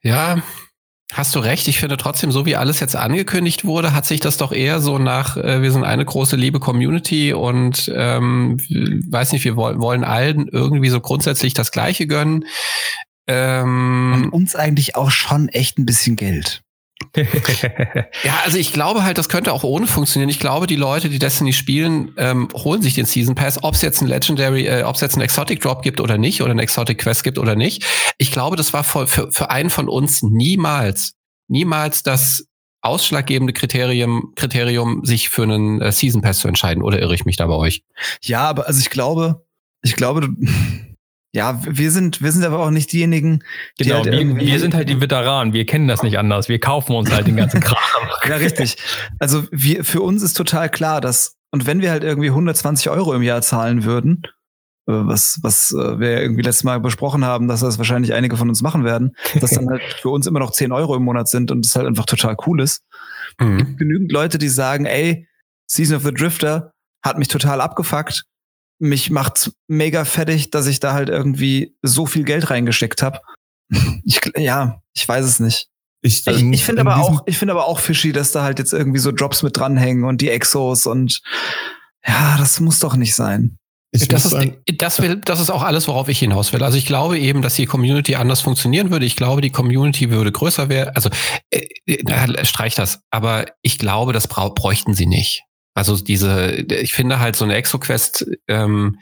Ja, 0.03 0.41
Hast 1.15 1.33
du 1.33 1.39
recht. 1.39 1.69
Ich 1.69 1.79
finde 1.79 1.95
trotzdem, 1.95 2.29
so 2.29 2.45
wie 2.45 2.57
alles 2.57 2.81
jetzt 2.81 2.97
angekündigt 2.97 3.63
wurde, 3.63 3.93
hat 3.93 4.05
sich 4.05 4.19
das 4.19 4.35
doch 4.35 4.51
eher 4.51 4.81
so 4.81 4.99
nach, 4.99 5.37
äh, 5.37 5.61
wir 5.61 5.71
sind 5.71 5.85
eine 5.85 6.03
große 6.03 6.35
liebe 6.35 6.59
Community 6.59 7.31
und 7.31 7.89
ähm, 7.95 8.59
weiß 8.59 9.31
nicht, 9.31 9.45
wir 9.45 9.55
wollen, 9.55 9.79
wollen 9.79 10.03
allen 10.03 10.49
irgendwie 10.49 10.89
so 10.89 10.99
grundsätzlich 10.99 11.53
das 11.53 11.71
Gleiche 11.71 12.05
gönnen. 12.05 12.43
Ähm, 13.27 14.23
und 14.25 14.29
uns 14.33 14.57
eigentlich 14.57 14.97
auch 14.97 15.09
schon 15.09 15.47
echt 15.47 15.79
ein 15.79 15.85
bisschen 15.85 16.17
Geld. 16.17 16.64
ja, 18.23 18.39
also 18.45 18.57
ich 18.57 18.73
glaube 18.73 19.03
halt, 19.03 19.17
das 19.17 19.29
könnte 19.29 19.53
auch 19.53 19.63
ohne 19.63 19.87
funktionieren. 19.87 20.29
Ich 20.29 20.39
glaube, 20.39 20.67
die 20.67 20.75
Leute, 20.75 21.09
die 21.09 21.19
Destiny 21.19 21.53
spielen, 21.53 22.13
ähm, 22.17 22.47
holen 22.53 22.81
sich 22.81 22.93
den 22.93 23.05
Season 23.05 23.35
Pass, 23.35 23.63
ob 23.63 23.75
es 23.75 23.81
jetzt 23.81 24.01
ein 24.01 24.07
Legendary, 24.07 24.67
äh, 24.67 24.83
ob 24.83 24.95
es 24.95 25.01
jetzt 25.01 25.15
ein 25.15 25.21
Exotic 25.21 25.61
Drop 25.61 25.81
gibt 25.81 25.99
oder 25.99 26.17
nicht, 26.17 26.41
oder 26.41 26.51
ein 26.51 26.59
Exotic 26.59 26.99
Quest 26.99 27.23
gibt 27.23 27.37
oder 27.37 27.55
nicht. 27.55 27.85
Ich 28.17 28.31
glaube, 28.31 28.55
das 28.55 28.73
war 28.73 28.83
für, 28.83 29.07
für, 29.07 29.31
für 29.31 29.49
einen 29.49 29.69
von 29.69 29.89
uns 29.89 30.23
niemals, 30.23 31.13
niemals 31.47 32.03
das 32.03 32.47
ausschlaggebende 32.81 33.53
Kriterium, 33.53 34.33
Kriterium, 34.35 35.03
sich 35.03 35.29
für 35.29 35.43
einen 35.43 35.81
äh, 35.81 35.91
Season 35.91 36.21
Pass 36.21 36.39
zu 36.39 36.47
entscheiden. 36.47 36.83
Oder 36.83 36.99
irre 36.99 37.15
ich 37.15 37.25
mich 37.25 37.37
da 37.37 37.47
bei 37.47 37.55
euch? 37.55 37.83
Ja, 38.21 38.47
aber 38.47 38.67
also 38.67 38.79
ich 38.79 38.89
glaube, 38.89 39.45
ich 39.81 39.95
glaube, 39.95 40.21
du 40.21 40.27
ja, 41.35 41.59
wir 41.65 41.91
sind, 41.91 42.23
wir 42.23 42.31
sind 42.31 42.45
aber 42.45 42.59
auch 42.59 42.71
nicht 42.71 42.93
diejenigen, 42.93 43.43
die 43.77 43.83
genau, 43.83 44.05
halt 44.05 44.11
wir, 44.11 44.39
wir 44.39 44.59
sind 44.59 44.73
halt 44.73 44.87
die 44.87 45.01
Veteranen, 45.01 45.51
wir 45.51 45.65
kennen 45.65 45.89
das 45.89 46.01
nicht 46.01 46.17
anders, 46.17 46.47
wir 46.47 46.59
kaufen 46.59 46.95
uns 46.95 47.11
halt 47.11 47.27
den 47.27 47.35
ganzen 47.35 47.59
Kram. 47.59 47.77
ja, 48.27 48.37
richtig. 48.37 48.77
Also 49.19 49.43
wir, 49.51 49.83
für 49.83 50.01
uns 50.01 50.23
ist 50.23 50.35
total 50.35 50.69
klar, 50.69 51.01
dass, 51.01 51.35
und 51.51 51.67
wenn 51.67 51.81
wir 51.81 51.91
halt 51.91 52.05
irgendwie 52.05 52.29
120 52.29 52.89
Euro 52.89 53.13
im 53.13 53.21
Jahr 53.21 53.41
zahlen 53.41 53.83
würden, 53.83 54.21
äh, 54.87 54.93
was, 54.93 55.39
was 55.43 55.73
äh, 55.73 55.99
wir 55.99 56.21
irgendwie 56.21 56.41
letztes 56.41 56.63
Mal 56.63 56.79
besprochen 56.79 57.25
haben, 57.25 57.49
dass 57.49 57.59
das 57.59 57.77
wahrscheinlich 57.77 58.13
einige 58.13 58.37
von 58.37 58.47
uns 58.47 58.61
machen 58.61 58.85
werden, 58.85 59.13
dass 59.41 59.51
dann 59.51 59.69
halt 59.69 59.83
für 60.01 60.09
uns 60.09 60.27
immer 60.27 60.39
noch 60.39 60.51
10 60.51 60.71
Euro 60.71 60.95
im 60.95 61.03
Monat 61.03 61.27
sind 61.27 61.51
und 61.51 61.65
es 61.65 61.75
halt 61.75 61.85
einfach 61.85 62.05
total 62.05 62.37
cool 62.47 62.61
ist. 62.61 62.85
Mhm. 63.41 63.57
Es 63.57 63.65
gibt 63.65 63.77
genügend 63.79 64.11
Leute, 64.13 64.37
die 64.37 64.47
sagen, 64.47 64.85
ey, 64.85 65.27
Season 65.67 65.97
of 65.97 66.03
the 66.03 66.13
Drifter 66.13 66.71
hat 67.03 67.17
mich 67.17 67.27
total 67.27 67.59
abgefuckt 67.59 68.23
mich 68.79 69.09
macht 69.09 69.51
mega 69.67 70.05
fertig, 70.05 70.51
dass 70.51 70.67
ich 70.67 70.79
da 70.79 70.93
halt 70.93 71.09
irgendwie 71.09 71.75
so 71.81 72.05
viel 72.05 72.23
Geld 72.23 72.49
reingesteckt 72.49 73.01
habe. 73.01 73.19
Ich, 74.07 74.21
ja, 74.37 74.79
ich 74.93 75.07
weiß 75.07 75.25
es 75.25 75.39
nicht. 75.39 75.69
Ich, 76.03 76.27
ich, 76.27 76.43
ich 76.43 76.63
finde 76.63 76.81
aber 76.81 76.97
auch, 76.97 77.23
ich 77.25 77.39
finde 77.39 77.53
aber 77.53 77.65
auch 77.65 77.79
fishy, 77.79 78.11
dass 78.11 78.31
da 78.31 78.43
halt 78.43 78.59
jetzt 78.59 78.73
irgendwie 78.73 78.99
so 78.99 79.11
Drops 79.11 79.41
mit 79.41 79.57
dranhängen 79.57 80.03
und 80.03 80.21
die 80.21 80.29
Exos 80.29 80.85
und 80.85 81.19
ja, 82.05 82.37
das 82.37 82.59
muss 82.59 82.77
doch 82.77 82.95
nicht 82.95 83.15
sein. 83.15 83.57
Das 83.91 84.25
ist, 84.25 84.33
das, 84.77 85.01
will, 85.01 85.15
das 85.17 85.39
ist 85.39 85.49
auch 85.49 85.63
alles, 85.63 85.87
worauf 85.87 86.09
ich 86.09 86.19
hinaus 86.19 86.51
will. 86.51 86.63
Also 86.63 86.77
ich 86.77 86.85
glaube 86.85 87.17
eben, 87.17 87.41
dass 87.41 87.55
die 87.55 87.65
Community 87.65 88.15
anders 88.15 88.41
funktionieren 88.41 88.91
würde. 88.91 89.05
Ich 89.05 89.15
glaube, 89.15 89.41
die 89.41 89.51
Community 89.51 90.11
würde 90.11 90.31
größer 90.31 90.67
werden. 90.67 90.91
Also 90.95 91.09
äh, 91.49 91.65
äh, 91.87 92.45
streich 92.45 92.75
das. 92.75 92.99
Aber 93.09 93.45
ich 93.61 93.79
glaube, 93.79 94.11
das 94.11 94.27
bräuchten 94.27 94.93
sie 94.93 95.05
nicht. 95.05 95.43
Also 95.75 95.97
diese, 95.97 96.51
ich 96.51 96.93
finde 96.93 97.19
halt 97.19 97.35
so 97.35 97.43
eine 97.43 97.55
ExoQuest, 97.55 98.25
ähm, 98.47 98.97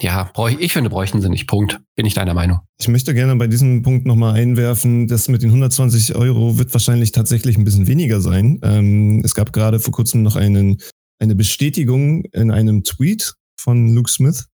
ja, 0.00 0.30
brauch 0.32 0.48
ich, 0.48 0.58
ich 0.60 0.72
finde, 0.72 0.90
bräuchten 0.90 1.20
sie 1.20 1.28
nicht. 1.28 1.46
Punkt. 1.46 1.80
Bin 1.94 2.06
ich 2.06 2.14
deiner 2.14 2.34
Meinung. 2.34 2.60
Ich 2.80 2.88
möchte 2.88 3.14
gerne 3.14 3.36
bei 3.36 3.46
diesem 3.46 3.82
Punkt 3.82 4.06
nochmal 4.06 4.34
einwerfen, 4.34 5.06
das 5.06 5.28
mit 5.28 5.42
den 5.42 5.50
120 5.50 6.14
Euro 6.16 6.58
wird 6.58 6.72
wahrscheinlich 6.72 7.12
tatsächlich 7.12 7.56
ein 7.56 7.64
bisschen 7.64 7.86
weniger 7.86 8.20
sein. 8.20 8.58
Ähm, 8.62 9.22
es 9.24 9.34
gab 9.34 9.52
gerade 9.52 9.78
vor 9.78 9.92
kurzem 9.92 10.22
noch 10.22 10.36
einen, 10.36 10.80
eine 11.20 11.34
Bestätigung 11.34 12.24
in 12.32 12.50
einem 12.50 12.82
Tweet 12.82 13.34
von 13.56 13.94
Luke 13.94 14.10
Smith, 14.10 14.48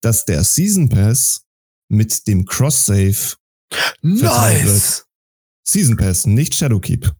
dass 0.00 0.24
der 0.24 0.44
Season 0.44 0.88
Pass 0.88 1.44
mit 1.88 2.26
dem 2.26 2.46
Cross-Save 2.46 3.36
nice. 4.02 4.64
wird. 4.64 5.06
Season 5.66 5.96
Pass, 5.96 6.26
nicht 6.26 6.54
Shadowkeep. 6.54 7.10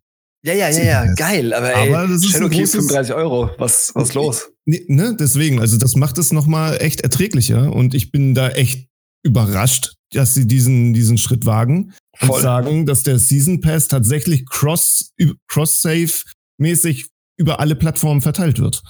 Ja, 0.44 0.52
ja, 0.52 0.68
ja, 0.68 0.84
ja, 0.84 1.14
geil. 1.14 1.54
Aber, 1.54 1.74
ey, 1.74 1.88
aber 1.94 2.06
das 2.06 2.22
ist 2.22 2.32
Shadow 2.32 2.50
Keep 2.50 2.68
35 2.68 3.14
Euro. 3.14 3.50
Was, 3.56 3.92
was 3.94 4.12
los? 4.12 4.50
Ne, 4.66 5.16
deswegen, 5.18 5.58
also 5.58 5.78
das 5.78 5.96
macht 5.96 6.18
es 6.18 6.32
nochmal 6.32 6.76
echt 6.82 7.00
erträglicher 7.00 7.72
und 7.72 7.94
ich 7.94 8.12
bin 8.12 8.34
da 8.34 8.50
echt 8.50 8.88
überrascht, 9.22 9.94
dass 10.12 10.34
sie 10.34 10.46
diesen, 10.46 10.92
diesen 10.92 11.16
Schritt 11.16 11.46
wagen 11.46 11.94
Voll. 12.16 12.36
und 12.36 12.42
sagen, 12.42 12.86
dass 12.86 13.02
der 13.02 13.18
Season 13.18 13.62
Pass 13.62 13.88
tatsächlich 13.88 14.44
cross, 14.46 15.12
cross-save 15.48 16.12
mäßig 16.58 17.06
über 17.38 17.58
alle 17.58 17.74
Plattformen 17.74 18.20
verteilt 18.20 18.58
wird. 18.60 18.82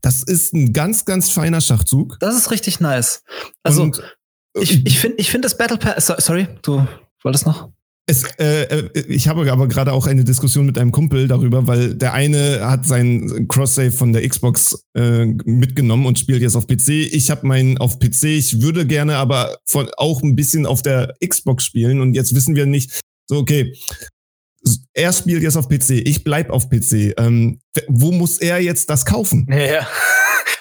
Das 0.00 0.22
ist 0.22 0.54
ein 0.54 0.72
ganz, 0.72 1.04
ganz 1.04 1.30
feiner 1.30 1.60
Schachzug. 1.60 2.16
Das 2.20 2.34
ist 2.34 2.50
richtig 2.50 2.80
nice. 2.80 3.22
Also, 3.62 3.82
und, 3.82 4.02
ich, 4.54 4.72
äh, 4.72 4.82
ich 4.86 4.98
finde 4.98 5.18
ich 5.18 5.30
finde 5.30 5.46
das 5.46 5.58
Battle 5.58 5.76
Pass, 5.76 6.06
sorry, 6.06 6.48
du 6.62 6.86
wolltest 7.22 7.46
noch? 7.46 7.70
Es, 8.06 8.24
äh, 8.38 8.64
äh, 8.64 9.00
ich 9.08 9.28
habe 9.28 9.50
aber 9.50 9.66
gerade 9.66 9.92
auch 9.92 10.06
eine 10.06 10.24
Diskussion 10.24 10.66
mit 10.66 10.76
einem 10.76 10.92
Kumpel 10.92 11.26
darüber, 11.26 11.66
weil 11.66 11.94
der 11.94 12.12
eine 12.12 12.60
hat 12.60 12.86
sein 12.86 13.48
Cross-Save 13.48 13.92
von 13.92 14.12
der 14.12 14.28
Xbox 14.28 14.84
äh, 14.94 15.24
mitgenommen 15.24 16.04
und 16.04 16.18
spielt 16.18 16.42
jetzt 16.42 16.54
auf 16.54 16.66
PC. 16.66 16.88
Ich 16.88 17.30
habe 17.30 17.46
meinen 17.46 17.78
auf 17.78 17.98
PC. 17.98 18.24
Ich 18.24 18.60
würde 18.60 18.86
gerne 18.86 19.16
aber 19.16 19.56
von, 19.64 19.88
auch 19.96 20.22
ein 20.22 20.36
bisschen 20.36 20.66
auf 20.66 20.82
der 20.82 21.14
Xbox 21.26 21.64
spielen 21.64 22.02
und 22.02 22.12
jetzt 22.12 22.34
wissen 22.34 22.54
wir 22.54 22.66
nicht, 22.66 23.00
so 23.26 23.38
okay, 23.38 23.74
er 24.92 25.12
spielt 25.12 25.42
jetzt 25.42 25.56
auf 25.56 25.68
PC, 25.68 25.90
ich 25.90 26.24
bleib 26.24 26.50
auf 26.50 26.68
PC. 26.68 27.14
Ähm, 27.18 27.60
wo 27.88 28.12
muss 28.12 28.38
er 28.38 28.60
jetzt 28.60 28.90
das 28.90 29.06
kaufen? 29.06 29.46
Ja. 29.50 29.86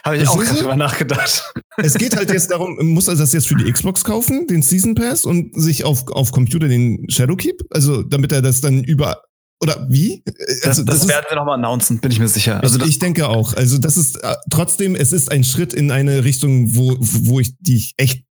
Habe 0.06 0.18
ich 0.18 0.28
auch 0.28 0.38
gerade 0.38 0.60
drüber 0.60 0.76
nachgedacht. 0.76 1.54
Es 1.78 1.94
geht 1.96 2.16
halt 2.16 2.30
jetzt 2.32 2.52
darum, 2.52 2.78
muss 2.90 3.08
er 3.08 3.16
das 3.16 3.32
jetzt 3.32 3.48
für 3.48 3.56
die 3.56 3.72
Xbox 3.72 4.04
kaufen, 4.04 4.48
den 4.48 4.62
Season 4.62 4.96
Pass, 4.96 5.26
und 5.26 5.60
sich 5.60 5.86
auf, 5.86 6.08
auf 6.10 6.32
Computer 6.32 6.68
den 6.68 7.10
Shadowkeep? 7.10 7.64
Also, 7.72 8.04
damit 8.04 8.32
er 8.32 8.42
das 8.42 8.62
dann 8.62 8.84
über, 8.84 9.24
oder 9.62 9.88
wie? 9.90 10.22
Also, 10.64 10.84
das, 10.84 10.86
das, 10.86 11.00
das 11.00 11.08
werden 11.08 11.26
wir 11.30 11.38
nochmal 11.38 11.56
announcen, 11.56 12.00
bin 12.00 12.12
ich 12.12 12.20
mir 12.20 12.28
sicher. 12.28 12.62
Also 12.62 12.80
ich, 12.80 12.90
ich 12.90 13.00
denke 13.00 13.30
auch. 13.30 13.54
Also 13.54 13.78
das 13.78 13.98
ist 13.98 14.18
äh, 14.18 14.36
trotzdem, 14.50 14.96
es 14.96 15.14
ist 15.14 15.32
ein 15.32 15.46
Schritt 15.46 15.74
in 15.74 15.90
eine 15.90 16.26
Richtung, 16.26 16.76
wo, 16.76 16.98
wo 17.00 17.40
ich 17.40 17.54
die 17.60 17.78
ich 17.78 17.94
echt 17.98 18.26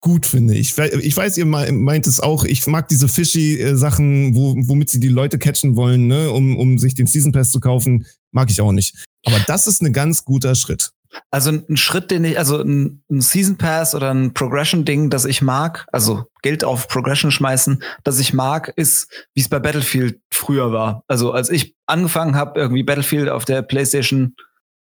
gut 0.00 0.26
finde. 0.26 0.54
Ich, 0.54 0.78
ich 0.78 1.16
weiß, 1.16 1.36
ihr 1.36 1.46
meint 1.46 2.06
es 2.06 2.20
auch, 2.20 2.44
ich 2.44 2.66
mag 2.66 2.88
diese 2.88 3.08
fishy 3.08 3.60
äh, 3.60 3.76
Sachen, 3.76 4.34
wo, 4.34 4.54
womit 4.56 4.90
sie 4.90 5.00
die 5.00 5.08
Leute 5.08 5.38
catchen 5.38 5.76
wollen, 5.76 6.06
ne, 6.06 6.30
um, 6.30 6.56
um 6.56 6.78
sich 6.78 6.94
den 6.94 7.06
Season 7.06 7.32
Pass 7.32 7.50
zu 7.50 7.60
kaufen, 7.60 8.06
mag 8.32 8.50
ich 8.50 8.60
auch 8.60 8.72
nicht. 8.72 9.04
Aber 9.26 9.40
das 9.46 9.66
ist 9.66 9.82
ein 9.82 9.92
ganz 9.92 10.24
guter 10.24 10.54
Schritt. 10.54 10.92
Also 11.30 11.50
ein 11.50 11.76
Schritt, 11.76 12.10
den 12.10 12.24
ich, 12.24 12.38
also 12.38 12.60
ein, 12.60 13.02
ein 13.10 13.20
Season 13.20 13.56
Pass 13.56 13.94
oder 13.94 14.12
ein 14.12 14.34
Progression-Ding, 14.34 15.10
das 15.10 15.24
ich 15.24 15.42
mag, 15.42 15.86
also 15.92 16.24
Geld 16.42 16.64
auf 16.64 16.88
Progression 16.88 17.30
schmeißen, 17.30 17.82
das 18.04 18.18
ich 18.18 18.32
mag, 18.34 18.72
ist, 18.76 19.10
wie 19.34 19.40
es 19.40 19.48
bei 19.48 19.58
Battlefield 19.58 20.20
früher 20.30 20.72
war. 20.72 21.02
Also 21.08 21.32
als 21.32 21.50
ich 21.50 21.74
angefangen 21.86 22.36
habe, 22.36 22.60
irgendwie 22.60 22.82
Battlefield 22.82 23.28
auf 23.28 23.44
der 23.44 23.62
PlayStation, 23.62 24.36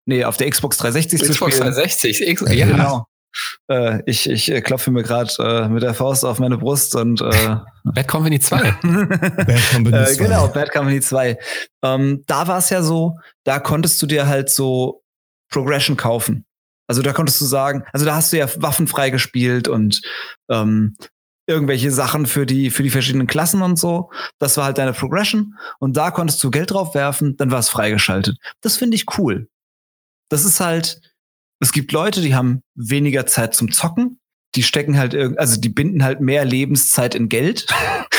nee, 0.05 0.24
auf 0.24 0.38
der 0.38 0.50
Xbox 0.50 0.77
360 0.77 1.22
Xbox 1.22 1.27
zu 1.27 1.34
spielen. 1.34 1.50
Xbox 1.51 1.75
360, 1.75 2.27
X 2.27 2.43
ja. 2.53 2.65
Genau. 2.67 3.08
Äh, 3.67 4.03
ich 4.05 4.29
ich 4.29 4.51
äh, 4.51 4.62
klopfe 4.62 4.91
mir 4.91 5.03
gerade 5.03 5.32
äh, 5.39 5.67
mit 5.67 5.82
der 5.82 5.93
Faust 5.93 6.24
auf 6.24 6.39
meine 6.39 6.58
Brust 6.58 6.96
und 6.96 7.22
äh, 7.22 7.55
Bad 7.84 8.08
Company 8.08 8.39
2. 8.39 8.58
Bad 8.82 9.72
Company 9.72 10.05
2. 10.05 10.12
Äh, 10.12 10.15
genau, 10.17 10.48
Bad 10.50 10.72
Company 10.72 11.01
2. 11.01 11.38
Ähm, 11.84 12.24
da 12.27 12.48
war 12.48 12.60
es 12.60 12.70
ja 12.70 12.84
so, 12.84 13.17
da 13.43 13.60
konntest 13.60 14.01
du 14.01 14.05
dir 14.05 14.27
halt 14.27 14.50
so 14.50 15.02
Progression 15.53 15.95
kaufen. 15.95 16.45
Also 16.88 17.01
da 17.01 17.13
konntest 17.13 17.39
du 17.39 17.45
sagen, 17.45 17.83
also 17.93 18.05
da 18.05 18.15
hast 18.15 18.33
du 18.33 18.38
ja 18.38 18.48
Waffen 18.62 18.88
freigespielt 18.88 19.67
und 19.67 20.01
ähm, 20.50 20.95
irgendwelche 21.48 21.91
Sachen 21.91 22.25
für 22.25 22.45
die, 22.45 22.72
für 22.72 22.83
die 22.83 22.89
verschiedenen 22.89 23.27
Klassen 23.27 23.62
und 23.62 23.77
so. 23.77 24.12
Das 24.39 24.57
war 24.57 24.65
halt 24.65 24.77
deine 24.77 24.93
Progression. 24.93 25.55
Und 25.79 25.95
da 25.95 26.12
konntest 26.12 26.43
du 26.43 26.51
Geld 26.51 26.72
drauf 26.72 26.95
werfen, 26.95 27.38
dann 27.38 27.51
war 27.51 27.60
es 27.60 27.69
freigeschaltet. 27.69 28.38
Das 28.62 28.77
finde 28.77 28.95
ich 28.95 29.17
cool. 29.17 29.48
Das 30.29 30.45
ist 30.45 30.60
halt, 30.60 31.01
es 31.60 31.72
gibt 31.72 31.91
Leute, 31.91 32.22
die 32.22 32.36
haben 32.36 32.62
weniger 32.75 33.25
Zeit 33.25 33.53
zum 33.53 33.72
Zocken. 33.72 34.19
Die 34.55 34.63
stecken 34.63 34.98
halt 34.98 35.15
also 35.15 35.60
die 35.60 35.69
binden 35.69 36.03
halt 36.03 36.22
mehr 36.22 36.45
Lebenszeit 36.45 37.15
in 37.15 37.29
Geld. 37.29 37.67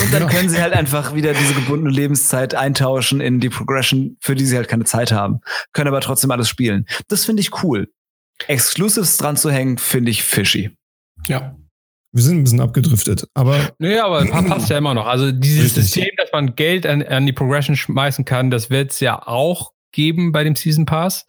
Und 0.00 0.14
dann 0.14 0.28
können 0.28 0.48
sie 0.48 0.60
halt 0.60 0.72
einfach 0.72 1.14
wieder 1.14 1.34
diese 1.34 1.54
gebundene 1.54 1.90
Lebenszeit 1.90 2.54
eintauschen 2.54 3.20
in 3.20 3.38
die 3.38 3.50
Progression, 3.50 4.16
für 4.20 4.34
die 4.34 4.46
sie 4.46 4.56
halt 4.56 4.68
keine 4.68 4.84
Zeit 4.84 5.12
haben. 5.12 5.40
Können 5.72 5.88
aber 5.88 6.00
trotzdem 6.00 6.30
alles 6.30 6.48
spielen. 6.48 6.86
Das 7.08 7.24
finde 7.24 7.42
ich 7.42 7.62
cool. 7.62 7.88
Exclusives 8.46 9.18
dran 9.18 9.36
zu 9.36 9.50
hängen, 9.50 9.78
finde 9.78 10.10
ich 10.10 10.22
fishy. 10.22 10.70
Ja. 11.26 11.54
Wir 12.12 12.22
sind 12.24 12.38
ein 12.38 12.44
bisschen 12.44 12.60
abgedriftet, 12.60 13.28
aber. 13.34 13.72
Nee, 13.78 13.98
aber 13.98 14.24
passt 14.48 14.70
ja 14.70 14.78
immer 14.78 14.94
noch. 14.94 15.06
Also 15.06 15.30
dieses 15.30 15.76
Richtig. 15.76 15.84
System, 15.84 16.08
dass 16.16 16.32
man 16.32 16.56
Geld 16.56 16.86
an, 16.86 17.02
an 17.02 17.26
die 17.26 17.32
Progression 17.32 17.76
schmeißen 17.76 18.24
kann, 18.24 18.50
das 18.50 18.70
wird 18.70 18.92
es 18.92 19.00
ja 19.00 19.26
auch 19.26 19.72
geben 19.92 20.32
bei 20.32 20.42
dem 20.42 20.56
Season 20.56 20.86
Pass. 20.86 21.26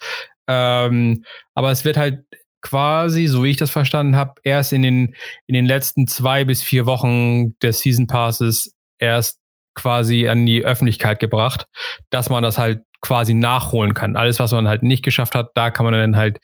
Ähm, 0.47 1.23
aber 1.53 1.71
es 1.71 1.85
wird 1.85 1.97
halt 1.97 2.23
quasi, 2.61 3.27
so 3.27 3.43
wie 3.43 3.49
ich 3.49 3.57
das 3.57 3.71
verstanden 3.71 4.15
habe, 4.15 4.35
erst 4.43 4.73
in 4.73 4.81
den, 4.81 5.15
in 5.47 5.53
den 5.53 5.65
letzten 5.65 6.07
zwei 6.07 6.45
bis 6.45 6.61
vier 6.61 6.85
Wochen 6.85 7.57
des 7.59 7.79
Season 7.81 8.07
Passes 8.07 8.73
erst 8.99 9.39
quasi 9.73 10.27
an 10.27 10.45
die 10.45 10.63
Öffentlichkeit 10.63 11.19
gebracht, 11.19 11.65
dass 12.09 12.29
man 12.29 12.43
das 12.43 12.57
halt 12.57 12.81
quasi 13.01 13.33
nachholen 13.33 13.93
kann. 13.93 14.15
Alles, 14.15 14.39
was 14.39 14.51
man 14.51 14.67
halt 14.67 14.83
nicht 14.83 15.03
geschafft 15.03 15.33
hat, 15.33 15.49
da 15.55 15.71
kann 15.71 15.85
man 15.85 15.93
dann 15.93 16.15
halt 16.15 16.37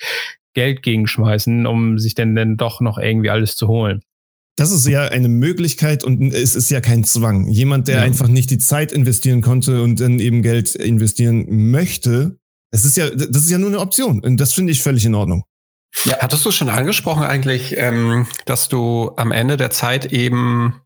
Geld 0.54 0.82
gegenschmeißen, 0.82 1.68
um 1.68 2.00
sich 2.00 2.16
dann, 2.16 2.36
dann 2.36 2.58
doch 2.58 2.82
noch 2.82 2.98
irgendwie 2.98 3.30
alles 3.30 3.56
zu 3.56 3.68
holen. 3.68 4.02
Das 4.56 4.72
ist 4.72 4.88
ja 4.88 5.04
eine 5.04 5.28
Möglichkeit 5.28 6.04
und 6.04 6.34
es 6.34 6.56
ist 6.56 6.72
ja 6.72 6.82
kein 6.82 7.04
Zwang. 7.04 7.48
Jemand, 7.48 7.88
der 7.88 7.98
Ja. 7.98 8.02
einfach 8.02 8.28
nicht 8.28 8.50
die 8.50 8.58
Zeit 8.58 8.92
investieren 8.92 9.42
konnte 9.42 9.84
und 9.84 10.00
dann 10.00 10.20
eben 10.20 10.42
Geld 10.42 10.74
investieren 10.74 11.46
möchte, 11.70 12.40
es 12.72 12.84
ist 12.84 12.98
ja, 12.98 13.08
das 13.12 13.44
ist 13.44 13.52
ja 13.52 13.60
nur 13.60 13.70
eine 13.70 13.80
Option. 13.80 14.20
Und 14.20 14.38
das 14.38 14.54
finde 14.54 14.72
ich 14.72 14.82
völlig 14.82 15.06
in 15.06 15.14
Ordnung. 15.14 15.44
Hattest 15.94 16.46
du 16.46 16.52
schon 16.52 16.70
angesprochen 16.70 17.24
eigentlich, 17.24 17.76
ähm, 17.78 18.28
dass 18.46 18.70
du 18.70 19.14
am 19.18 19.32
Ende 19.32 19.58
der 19.58 19.72
Zeit 19.72 20.06
eben 20.06 20.82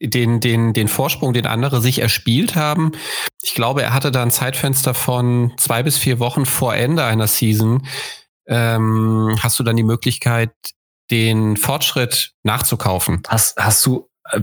den, 0.00 0.40
den, 0.40 0.72
den 0.72 0.88
Vorsprung, 0.88 1.32
den 1.32 1.46
andere 1.46 1.80
sich 1.80 2.00
erspielt 2.00 2.56
haben? 2.56 2.92
Ich 3.42 3.54
glaube, 3.54 3.82
er 3.82 3.92
hatte 3.92 4.10
da 4.10 4.22
ein 4.22 4.30
Zeitfenster 4.30 4.94
von 4.94 5.52
zwei 5.56 5.82
bis 5.82 5.98
vier 5.98 6.18
Wochen 6.18 6.46
vor 6.46 6.74
Ende 6.74 7.04
einer 7.04 7.26
Season. 7.26 7.86
Ähm, 8.46 9.36
hast 9.40 9.58
du 9.58 9.62
dann 9.62 9.76
die 9.76 9.82
Möglichkeit, 9.82 10.52
den 11.10 11.56
Fortschritt 11.56 12.32
nachzukaufen? 12.42 13.22
Hast, 13.28 13.56
hast 13.58 13.84
du 13.84 14.08
äh, 14.24 14.40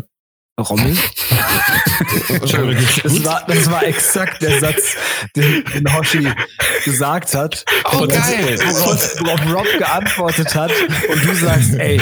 Rommel? 0.58 0.96
Entschuldigung. 2.30 2.86
Das 3.04 3.26
war, 3.26 3.44
das 3.46 3.70
war 3.70 3.84
exakt 3.86 4.42
der 4.42 4.60
Satz, 4.62 4.96
den, 5.36 5.64
den 5.74 5.94
Hoshi 5.98 6.30
gesagt 6.86 7.34
hat. 7.36 7.66
Oh, 7.92 7.98
Und 8.04 8.10
geil. 8.14 8.58
Worauf, 8.66 9.16
worauf 9.20 9.54
Rob 9.54 9.68
geantwortet 9.78 10.56
hat. 10.56 10.72
Und 11.12 11.26
du 11.26 11.36
sagst, 11.36 11.74
ey, 11.76 12.00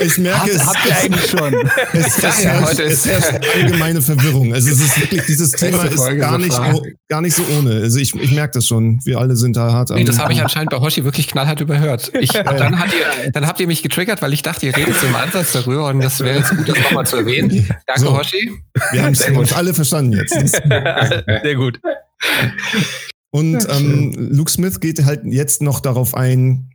Ich 0.00 0.16
merke, 0.18 0.38
habt, 0.40 0.48
es, 0.50 0.64
habt 0.66 0.86
ihr 0.86 0.96
eigentlich 0.96 1.26
schon? 1.30 1.54
es, 1.92 2.06
es, 2.06 2.16
Geil, 2.22 2.32
herrscht, 2.44 2.68
heute 2.68 2.82
es 2.84 2.92
ist- 3.04 3.06
herrscht 3.08 3.46
allgemeine 3.56 4.00
Verwirrung. 4.00 4.54
Also 4.54 4.70
es 4.70 4.80
ist 4.80 5.00
wirklich, 5.00 5.22
dieses 5.26 5.50
Thema 5.52 5.82
ist 5.84 5.96
gar 6.18 6.32
so 6.32 6.38
nicht, 6.38 6.54
Fragen. 6.54 6.74
o- 6.76 6.86
gar 7.08 7.20
nicht 7.20 7.34
so 7.34 7.42
ohne. 7.58 7.80
Also 7.82 7.98
ich, 7.98 8.14
ich 8.14 8.30
merke 8.30 8.52
das 8.54 8.66
schon. 8.66 9.00
Wir 9.04 9.18
alle 9.18 9.34
sind 9.34 9.56
da 9.56 9.72
hart 9.72 9.90
Nee, 9.90 10.04
das 10.04 10.16
am- 10.18 10.22
habe 10.24 10.32
ich 10.34 10.40
anscheinend 10.40 10.70
bei 10.70 10.78
Hoshi 10.78 11.02
wirklich 11.04 11.26
knallhart 11.26 11.60
überhört. 11.60 12.12
Ich, 12.20 12.30
dann, 12.30 12.78
hat 12.78 12.90
ihr, 12.92 13.30
dann 13.32 13.46
habt 13.48 13.58
ihr 13.58 13.66
mich 13.66 13.82
getriggert, 13.82 14.22
weil 14.22 14.32
ich 14.32 14.42
dachte, 14.42 14.66
ihr 14.66 14.76
redet 14.76 15.00
so 15.00 15.06
im 15.08 15.16
Ansatz 15.16 15.50
darüber 15.52 15.86
und 15.88 16.00
das 16.00 16.20
wäre 16.20 16.38
jetzt 16.38 16.50
gut, 16.56 16.68
das 16.68 16.78
nochmal 16.78 17.04
zu 17.06 17.16
erwähnen. 17.16 17.68
Danke, 17.88 18.02
So. 18.02 18.18
Hoshi. 18.18 18.52
Wir 18.92 19.02
haben 19.02 19.12
es 19.42 19.52
alle 19.52 19.74
verstanden 19.74 20.12
jetzt. 20.12 20.32
Sehr 21.42 21.54
gut. 21.56 21.80
Und 23.30 23.66
ähm, 23.70 24.12
Luke 24.16 24.50
Smith 24.50 24.80
geht 24.80 25.04
halt 25.04 25.22
jetzt 25.24 25.62
noch 25.62 25.80
darauf 25.80 26.14
ein, 26.14 26.70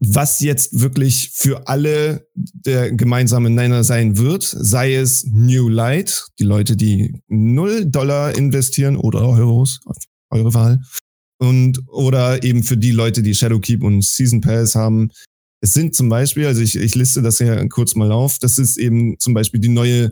was 0.00 0.40
jetzt 0.40 0.80
wirklich 0.80 1.30
für 1.32 1.68
alle 1.68 2.26
der 2.34 2.90
gemeinsame 2.90 3.50
Nenner 3.50 3.84
sein 3.84 4.18
wird, 4.18 4.42
sei 4.42 4.96
es 4.96 5.24
New 5.26 5.68
Light, 5.68 6.26
die 6.40 6.44
Leute, 6.44 6.76
die 6.76 7.22
0 7.28 7.86
Dollar 7.86 8.36
investieren 8.36 8.96
oder 8.96 9.20
Euros, 9.20 9.80
eure 10.30 10.54
Wahl, 10.54 10.80
und 11.38 11.80
oder 11.86 12.42
eben 12.42 12.64
für 12.64 12.76
die 12.76 12.90
Leute, 12.90 13.22
die 13.22 13.34
Shadowkeep 13.34 13.82
und 13.84 14.04
Season 14.04 14.40
Pass 14.40 14.74
haben. 14.74 15.10
Es 15.60 15.72
sind 15.72 15.94
zum 15.94 16.08
Beispiel, 16.08 16.46
also 16.46 16.62
ich, 16.62 16.74
ich 16.74 16.96
liste 16.96 17.22
das 17.22 17.38
hier 17.38 17.68
kurz 17.68 17.94
mal 17.94 18.10
auf, 18.10 18.40
das 18.40 18.58
ist 18.58 18.78
eben 18.78 19.16
zum 19.20 19.34
Beispiel 19.34 19.60
die 19.60 19.68
neue 19.68 20.10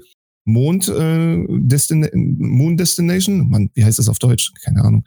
Mond, 0.52 0.88
äh, 0.88 1.44
Destin 1.48 2.08
Moon 2.38 2.76
Destination. 2.76 3.48
Mann, 3.48 3.70
wie 3.74 3.84
heißt 3.84 3.98
das 3.98 4.08
auf 4.08 4.18
Deutsch? 4.18 4.52
Keine 4.62 4.82
Ahnung. 4.82 5.04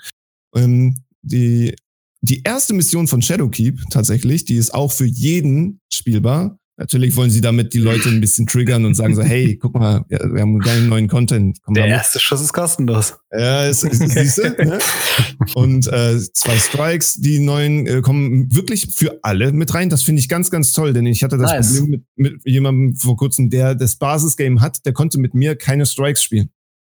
Ähm, 0.56 1.04
die, 1.22 1.76
die 2.22 2.42
erste 2.44 2.74
Mission 2.74 3.08
von 3.08 3.22
Shadowkeep 3.22 3.90
tatsächlich, 3.90 4.46
die 4.46 4.56
ist 4.56 4.74
auch 4.74 4.92
für 4.92 5.06
jeden 5.06 5.80
spielbar. 5.92 6.58
Natürlich 6.76 7.16
wollen 7.16 7.30
sie 7.30 7.42
damit 7.42 7.74
die 7.74 7.80
Leute 7.80 8.10
ein 8.10 8.20
bisschen 8.20 8.48
triggern 8.48 8.86
und 8.86 8.96
sagen 8.96 9.14
so, 9.14 9.22
hey, 9.24 9.58
guck 9.58 9.76
mal, 9.76 10.06
wir, 10.08 10.20
haben 10.20 10.36
einen 10.36 10.60
geilen 10.60 10.90
neuen 10.90 11.08
Content. 11.08 11.60
Komm 11.64 11.76
Der 11.76 11.86
erste 11.86 12.20
Schuss 12.20 12.42
ist 12.42 12.52
kostenlos. 12.52 13.14
Ja, 13.32 13.66
es, 13.66 13.84
es, 13.84 14.00
siehst 14.00 14.40
du, 14.40 14.66
ne? 14.66 14.80
Und 15.56 15.88
äh, 15.88 16.20
zwei 16.34 16.58
Strikes, 16.58 17.16
die 17.16 17.40
neuen 17.40 17.86
äh, 17.86 18.02
kommen 18.02 18.54
wirklich 18.56 18.88
für 18.92 19.20
alle 19.22 19.52
mit 19.52 19.74
rein. 19.74 19.90
Das 19.90 20.02
finde 20.02 20.20
ich 20.20 20.30
ganz, 20.30 20.50
ganz 20.50 20.72
toll, 20.72 20.94
denn 20.94 21.06
ich 21.06 21.24
hatte 21.24 21.38
das 21.38 21.52
Nice. 21.52 21.78
Problem 21.78 21.90
mit, 21.92 22.34
mit 22.34 22.42
jemandem 22.46 22.96
vor 22.96 23.18
kurzem, 23.18 23.52
der 23.52 23.76
das 23.76 23.98
Basisgame 23.98 24.60
hat, 24.60 24.84
der 24.86 24.94
konnte 24.94 25.20
mit 25.20 25.36
mir 25.36 25.56
keine 25.56 25.86
Strikes 25.86 26.24
spielen, 26.24 26.50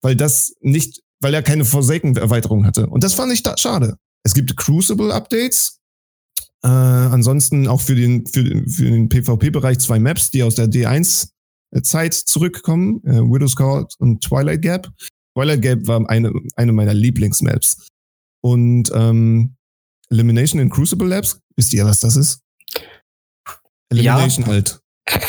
weil 0.03 0.15
das 0.15 0.55
nicht, 0.61 1.03
weil 1.21 1.35
er 1.35 1.43
keine 1.43 1.65
Forsaken-Erweiterung 1.65 2.65
hatte. 2.65 2.87
Und 2.87 3.03
das 3.03 3.15
fand 3.15 3.33
ich 3.33 3.43
da 3.43 3.57
schade. 3.57 3.97
Es 4.23 4.35
gibt 4.35 4.57
Crucible-Updates. 4.57 5.81
Äh, 6.65 6.69
ansonsten 6.69 7.69
auch 7.69 7.81
für 7.83 7.95
den, 7.95 8.27
für, 8.27 8.43
für 8.69 8.85
den 8.91 9.09
PvP-Bereich 9.09 9.79
zwei 9.81 9.99
Maps, 9.99 10.31
die 10.31 10.43
aus 10.43 10.55
der 10.55 10.67
D1-Zeit 10.67 12.15
zurückkommen. 12.15 13.03
Äh, 13.05 13.21
Widow's 13.21 13.55
Court 13.55 13.95
und 13.99 14.23
Twilight 14.25 14.63
Gap. 14.63 14.91
Twilight 15.37 15.61
Gap 15.63 15.87
war 15.87 16.09
eine, 16.09 16.33
eine 16.57 16.73
meiner 16.73 16.95
Lieblingsmaps. 16.95 17.87
Und 18.43 18.91
ähm, 18.95 19.57
Elimination 20.11 20.61
in 20.61 20.71
Crucible 20.71 21.09
Labs, 21.09 21.39
wisst 21.57 21.73
ihr, 21.75 21.85
was 21.85 22.01
das 22.01 22.17
ist? 22.17 22.41
Elimination 23.91 24.47
halt. 24.47 24.81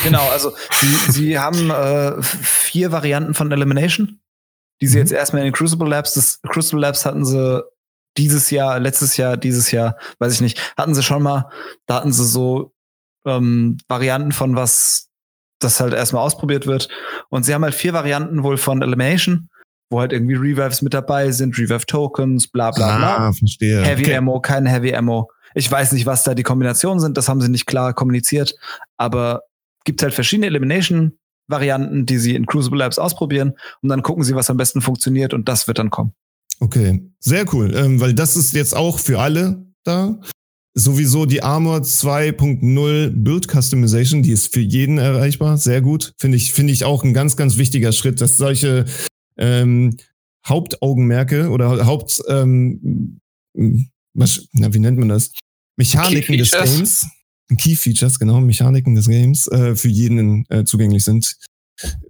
Genau, 0.03 0.25
also 0.29 0.53
sie, 0.79 1.11
sie 1.11 1.39
haben 1.39 1.69
äh, 1.69 2.21
vier 2.21 2.91
Varianten 2.93 3.33
von 3.33 3.51
Elimination, 3.51 4.19
die 4.81 4.87
sie 4.87 4.97
Mhm. 4.97 5.01
jetzt 5.01 5.11
erstmal 5.11 5.41
in 5.41 5.47
den 5.47 5.53
Crucible 5.53 5.87
Labs, 5.89 6.13
das 6.13 6.39
Crucible 6.43 6.79
Labs 6.81 7.05
hatten 7.05 7.25
sie 7.25 7.61
dieses 8.17 8.49
Jahr, 8.49 8.79
letztes 8.79 9.17
Jahr, 9.17 9.37
dieses 9.37 9.71
Jahr, 9.71 9.97
weiß 10.19 10.33
ich 10.33 10.41
nicht, 10.41 10.73
hatten 10.77 10.95
sie 10.95 11.03
schon 11.03 11.23
mal, 11.23 11.49
da 11.85 11.95
hatten 11.95 12.13
sie 12.13 12.25
so 12.25 12.73
ähm, 13.25 13.77
Varianten 13.87 14.31
von 14.31 14.55
was 14.55 15.09
das 15.59 15.79
halt 15.79 15.93
erstmal 15.93 16.23
ausprobiert 16.23 16.67
wird. 16.67 16.89
Und 17.29 17.43
sie 17.43 17.53
haben 17.53 17.63
halt 17.63 17.75
vier 17.75 17.93
Varianten 17.93 18.43
wohl 18.43 18.57
von 18.57 18.81
Elimination, 18.81 19.49
wo 19.89 19.99
halt 19.99 20.11
irgendwie 20.11 20.35
Revives 20.35 20.81
mit 20.81 20.93
dabei 20.93 21.31
sind, 21.31 21.57
Revive 21.57 21.85
Tokens, 21.85 22.47
bla 22.47 22.71
bla 22.71 22.97
bla. 22.97 23.17
Ah, 23.17 23.33
verstehe. 23.33 23.81
Heavy 23.81 24.03
Okay. 24.03 24.17
Ammo, 24.17 24.39
kein 24.39 24.65
Heavy 24.65 24.93
Ammo. 24.93 25.31
Ich 25.53 25.71
weiß 25.71 25.93
nicht, 25.93 26.05
was 26.05 26.23
da 26.23 26.33
die 26.35 26.43
Kombinationen 26.43 26.99
sind, 26.99 27.17
das 27.17 27.29
haben 27.29 27.39
sie 27.39 27.49
nicht 27.49 27.65
klar 27.65 27.93
kommuniziert, 27.93 28.55
aber 28.97 29.43
gibt 29.85 30.03
halt 30.03 30.13
verschiedene 30.13 30.47
Elimination-Varianten, 30.47 32.05
die 32.05 32.17
sie 32.17 32.35
in 32.35 32.45
Crucible 32.45 32.79
Labs 32.79 32.99
ausprobieren 32.99 33.53
und 33.81 33.89
dann 33.89 34.01
gucken 34.01 34.23
sie, 34.23 34.35
was 34.35 34.49
am 34.49 34.57
besten 34.57 34.81
funktioniert 34.81 35.33
und 35.33 35.47
das 35.47 35.67
wird 35.67 35.79
dann 35.79 35.91
kommen. 35.91 36.13
Okay, 36.59 37.11
sehr 37.19 37.53
cool, 37.53 37.75
ähm, 37.75 37.99
weil 37.99 38.13
das 38.13 38.35
ist 38.35 38.53
jetzt 38.53 38.75
auch 38.75 38.99
für 38.99 39.19
alle 39.19 39.65
da. 39.83 40.19
Sowieso 40.77 41.25
die 41.25 41.41
Armor 41.41 41.79
2.0 41.79 43.09
Build 43.11 43.47
Customization, 43.49 44.23
die 44.23 44.31
ist 44.31 44.53
für 44.53 44.59
jeden 44.59 44.97
erreichbar. 44.97 45.57
Sehr 45.57 45.81
gut. 45.81 46.13
Finde 46.19 46.35
ich, 46.35 46.51
finde 46.51 46.73
ich 46.73 46.83
auch 46.83 47.03
ein 47.03 47.13
ganz, 47.13 47.37
ganz 47.37 47.57
wichtiger 47.57 47.93
Schritt, 47.93 48.19
dass 48.19 48.35
solche 48.35 48.83
ähm, 49.37 49.95
Hauptaugenmerke 50.45 51.49
oder 51.49 51.85
Haupt, 51.85 52.21
ähm, 52.27 53.19
was, 54.13 54.47
na, 54.51 54.73
wie 54.73 54.79
nennt 54.79 54.99
man 54.99 55.09
das? 55.09 55.31
Mechaniken 55.77 56.37
des. 56.37 56.51
Games. 56.51 57.07
Key 57.57 57.75
Features, 57.75 58.17
genau, 58.17 58.41
Mechaniken 58.41 58.95
des 58.95 59.07
Games 59.07 59.47
äh, 59.47 59.75
für 59.75 59.87
jeden 59.87 60.45
äh, 60.49 60.65
zugänglich 60.65 61.03
sind. 61.03 61.37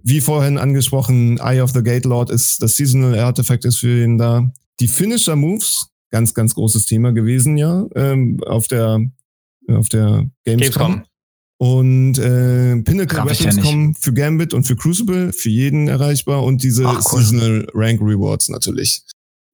Wie 0.02 0.20
vorhin 0.20 0.58
angesprochen, 0.58 1.38
Eye 1.38 1.60
of 1.60 1.72
the 1.72 1.82
Gate 1.82 2.04
Lord 2.04 2.30
ist 2.30 2.62
das 2.62 2.76
Seasonal 2.76 3.18
Artifact 3.18 3.64
ist 3.64 3.78
für 3.78 4.04
ihn 4.04 4.18
da. 4.18 4.50
Die 4.80 4.88
Finisher 4.88 5.36
Moves, 5.36 5.88
ganz, 6.10 6.34
ganz 6.34 6.54
großes 6.54 6.86
Thema 6.86 7.12
gewesen, 7.12 7.56
ja, 7.56 7.86
ähm, 7.94 8.40
auf 8.46 8.68
der, 8.68 9.00
auf 9.68 9.88
der 9.88 10.30
Gamescom. 10.44 10.82
Gamescom. 10.82 11.02
Und 11.58 12.18
äh, 12.18 12.76
Pinnacle 12.82 13.32
ich 13.32 13.40
ja 13.40 13.50
kommen 13.50 13.94
für 13.94 14.12
Gambit 14.12 14.52
und 14.52 14.64
für 14.64 14.76
Crucible, 14.76 15.32
für 15.32 15.48
jeden 15.48 15.88
erreichbar 15.88 16.44
und 16.44 16.62
diese 16.62 16.86
Ach, 16.86 17.02
cool. 17.12 17.20
Seasonal 17.20 17.66
Rank 17.72 18.00
Rewards 18.02 18.50
natürlich. 18.50 19.02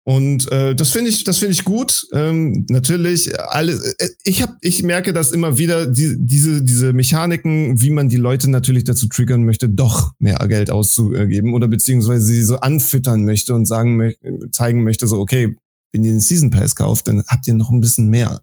Und 0.05 0.51
äh, 0.51 0.75
das 0.75 0.91
finde 0.91 1.11
ich, 1.11 1.23
das 1.23 1.39
finde 1.39 1.53
ich 1.53 1.65
gut. 1.65 2.09
Ähm, 2.13 2.67
natürlich, 2.69 3.39
alle, 3.39 3.73
äh, 3.99 4.09
ich 4.25 4.43
habe, 4.43 4.57
ich 4.61 4.83
merke 4.83 5.13
das 5.13 5.31
immer 5.31 5.59
wieder, 5.59 5.87
die, 5.87 6.17
diese, 6.19 6.63
diese 6.63 6.93
Mechaniken, 6.93 7.81
wie 7.81 7.91
man 7.91 8.09
die 8.09 8.17
Leute 8.17 8.51
natürlich 8.51 8.83
dazu 8.83 9.07
triggern 9.07 9.45
möchte, 9.45 9.69
doch 9.69 10.11
mehr 10.19 10.39
Geld 10.49 10.71
auszugeben 10.73 11.55
oder 11.55 11.69
beziehungsweise 11.69 12.25
sie 12.27 12.43
so 12.43 12.57
anfüttern 12.57 13.25
möchte 13.25 13.55
und 13.55 13.67
sagen, 13.67 14.13
zeigen 14.51 14.83
möchte, 14.83 15.07
so, 15.07 15.19
okay, 15.21 15.57
wenn 15.93 16.03
ihr 16.05 16.11
den 16.11 16.21
Season 16.21 16.51
Pass 16.51 16.75
kauft, 16.75 17.07
dann 17.07 17.23
habt 17.29 17.47
ihr 17.47 17.55
noch 17.55 17.71
ein 17.71 17.81
bisschen 17.81 18.09
mehr. 18.09 18.41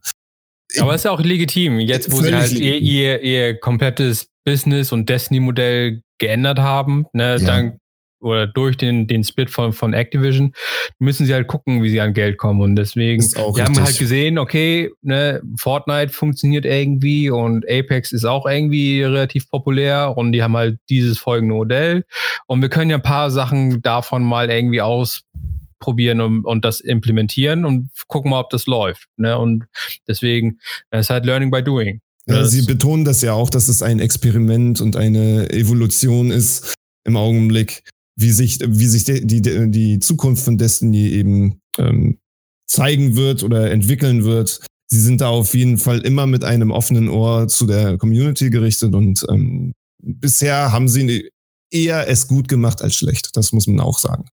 Aber 0.79 0.95
ist 0.95 1.03
ja 1.03 1.11
auch 1.11 1.19
legitim. 1.21 1.79
Jetzt, 1.79 2.11
wo 2.11 2.21
sie 2.21 2.33
halt 2.33 2.51
ihr, 2.53 2.77
ihr, 2.77 3.21
ihr 3.21 3.59
komplettes 3.59 4.27
Business- 4.45 4.91
und 4.93 5.09
Destiny-Modell 5.09 6.03
geändert 6.19 6.59
haben, 6.59 7.05
ne, 7.11 7.37
Ja. 7.37 7.45
dann 7.45 7.79
oder 8.21 8.47
durch 8.47 8.77
den, 8.77 9.07
den 9.07 9.23
Split 9.23 9.49
von, 9.49 9.73
von 9.73 9.93
Activision, 9.93 10.53
müssen 10.99 11.25
sie 11.25 11.33
halt 11.33 11.47
gucken, 11.47 11.83
wie 11.83 11.89
sie 11.89 12.01
an 12.01 12.13
Geld 12.13 12.37
kommen. 12.37 12.61
Und 12.61 12.75
deswegen, 12.75 13.23
wir 13.23 13.65
haben 13.65 13.81
halt 13.81 13.97
gesehen, 13.97 14.37
okay, 14.37 14.91
ne, 15.01 15.41
Fortnite 15.57 16.11
funktioniert 16.11 16.65
irgendwie 16.65 17.29
und 17.29 17.65
Apex 17.69 18.11
ist 18.11 18.25
auch 18.25 18.45
irgendwie 18.45 19.03
relativ 19.03 19.49
populär 19.49 20.17
und 20.17 20.31
die 20.31 20.43
haben 20.43 20.55
halt 20.57 20.79
dieses 20.89 21.17
folgende 21.17 21.55
Modell. 21.55 22.05
Und 22.47 22.61
wir 22.61 22.69
können 22.69 22.89
ja 22.89 22.97
ein 22.97 23.03
paar 23.03 23.31
Sachen 23.31 23.81
davon 23.81 24.23
mal 24.23 24.49
irgendwie 24.49 24.81
ausprobieren 24.81 26.21
und, 26.21 26.45
und 26.45 26.65
das 26.65 26.81
implementieren 26.81 27.65
und 27.65 27.89
gucken 28.07 28.31
mal, 28.31 28.41
ob 28.41 28.49
das 28.49 28.67
läuft. 28.67 29.07
Ne? 29.17 29.37
Und 29.37 29.65
deswegen, 30.07 30.59
es 30.91 31.01
ist 31.01 31.09
halt 31.09 31.25
Learning 31.25 31.51
by 31.51 31.63
Doing. 31.63 32.01
Ja, 32.27 32.45
Sie 32.45 32.61
betonen 32.61 33.05
das 33.05 33.23
ja 33.23 33.33
auch, 33.33 33.49
dass 33.49 33.69
es 33.69 33.81
ein 33.81 33.99
Experiment 33.99 34.81
und 34.81 34.95
eine 34.95 35.49
Evolution 35.49 36.29
ist 36.29 36.75
im 37.03 37.17
Augenblick 37.17 37.81
wie 38.19 38.31
sich, 38.31 38.59
wie 38.59 38.85
sich 38.85 39.05
die, 39.05 39.25
die, 39.25 39.71
die 39.71 39.99
Zukunft 39.99 40.43
von 40.43 40.57
Destiny 40.57 41.07
eben 41.09 41.61
ähm, 41.77 42.19
zeigen 42.67 43.15
wird 43.15 43.43
oder 43.43 43.71
entwickeln 43.71 44.25
wird. 44.25 44.59
Sie 44.87 44.99
sind 44.99 45.21
da 45.21 45.29
auf 45.29 45.53
jeden 45.53 45.77
Fall 45.77 45.99
immer 45.99 46.27
mit 46.27 46.43
einem 46.43 46.71
offenen 46.71 47.09
Ohr 47.09 47.47
zu 47.47 47.65
der 47.65 47.97
Community 47.97 48.49
gerichtet 48.49 48.93
und 48.93 49.25
ähm, 49.29 49.73
bisher 50.01 50.71
haben 50.71 50.87
sie 50.87 51.29
eher 51.71 52.07
es 52.09 52.27
gut 52.27 52.47
gemacht 52.47 52.81
als 52.81 52.95
schlecht. 52.95 53.37
Das 53.37 53.51
muss 53.53 53.67
man 53.67 53.79
auch 53.79 53.99
sagen. 53.99 54.25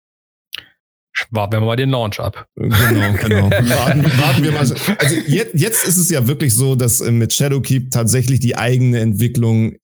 Warten 1.31 1.53
wir 1.53 1.61
mal 1.61 1.77
den 1.77 1.91
Launch 1.91 2.21
ab. 2.21 2.47
Genau, 2.57 2.73
genau. 3.23 3.51
warten, 3.51 4.05
warten 4.19 4.43
wir 4.43 4.53
mal. 4.53 4.61
Also 4.99 5.15
jetzt, 5.27 5.55
jetzt 5.55 5.87
ist 5.87 5.97
es 5.97 6.11
ja 6.11 6.27
wirklich 6.27 6.55
so, 6.55 6.75
dass 6.75 7.01
äh, 7.01 7.11
mit 7.11 7.33
Shadowkeep 7.33 7.91
tatsächlich 7.91 8.41
die 8.41 8.57
eigene 8.57 9.01
Entwicklung 9.01 9.77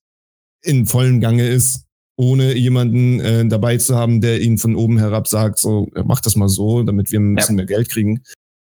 in 0.61 0.85
vollem 0.85 1.21
Gange 1.21 1.47
ist 1.47 1.85
ohne 2.15 2.55
jemanden 2.55 3.19
äh, 3.19 3.45
dabei 3.47 3.77
zu 3.77 3.95
haben, 3.95 4.21
der 4.21 4.41
ihnen 4.41 4.57
von 4.57 4.75
oben 4.75 4.99
herab 4.99 5.27
sagt, 5.27 5.59
so, 5.59 5.89
mach 6.05 6.21
das 6.21 6.35
mal 6.35 6.49
so, 6.49 6.83
damit 6.83 7.11
wir 7.11 7.19
ein 7.19 7.35
bisschen 7.35 7.55
ja. 7.55 7.57
mehr 7.57 7.65
Geld 7.65 7.89
kriegen. 7.89 8.21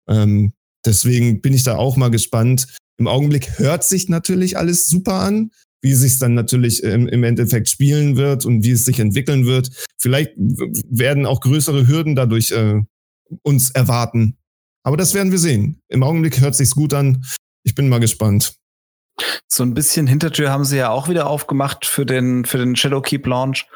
Ähm, 0.07 0.53
deswegen 0.85 1.41
bin 1.41 1.53
ich 1.53 1.63
da 1.63 1.75
auch 1.77 1.97
mal 1.97 2.12
gespannt. 2.12 2.67
Im 2.99 3.07
Augenblick 3.07 3.59
hört 3.59 3.83
sich 3.83 4.09
natürlich 4.09 4.57
alles 4.57 4.85
super 4.85 5.15
an, 5.15 5.51
wie 5.81 5.91
es 5.91 5.99
sich 5.99 6.19
dann 6.19 6.33
natürlich 6.33 6.83
im, 6.83 7.07
im 7.07 7.23
Endeffekt 7.23 7.69
spielen 7.69 8.17
wird 8.17 8.45
und 8.45 8.63
wie 8.63 8.71
es 8.71 8.85
sich 8.85 8.99
entwickeln 8.99 9.45
wird. 9.45 9.69
Vielleicht 9.97 10.31
werden 10.38 11.25
auch 11.25 11.39
größere 11.41 11.88
Hürden 11.88 12.15
dadurch 12.15 12.51
äh, 12.51 12.81
uns 13.43 13.71
erwarten. 13.71 14.38
Aber 14.83 14.97
das 14.97 15.13
werden 15.13 15.31
wir 15.31 15.39
sehen. 15.39 15.81
Im 15.88 16.03
Augenblick 16.03 16.41
hört 16.41 16.55
sich's 16.55 16.75
gut 16.75 16.93
an. 16.93 17.23
Ich 17.63 17.75
bin 17.75 17.89
mal 17.89 17.99
gespannt. 17.99 18.59
So 19.47 19.63
ein 19.63 19.73
bisschen 19.73 20.08
Hintertür 20.08 20.51
haben 20.51 20.65
sie 20.65 20.77
ja 20.77 20.89
auch 20.89 21.10
wieder 21.10 21.27
aufgemacht 21.27 21.86
für 21.86 22.05
den, 22.05 22.45
für 22.45 22.58
den 22.58 22.75
Shadowkeep 22.75 23.25
Launch. 23.25 23.67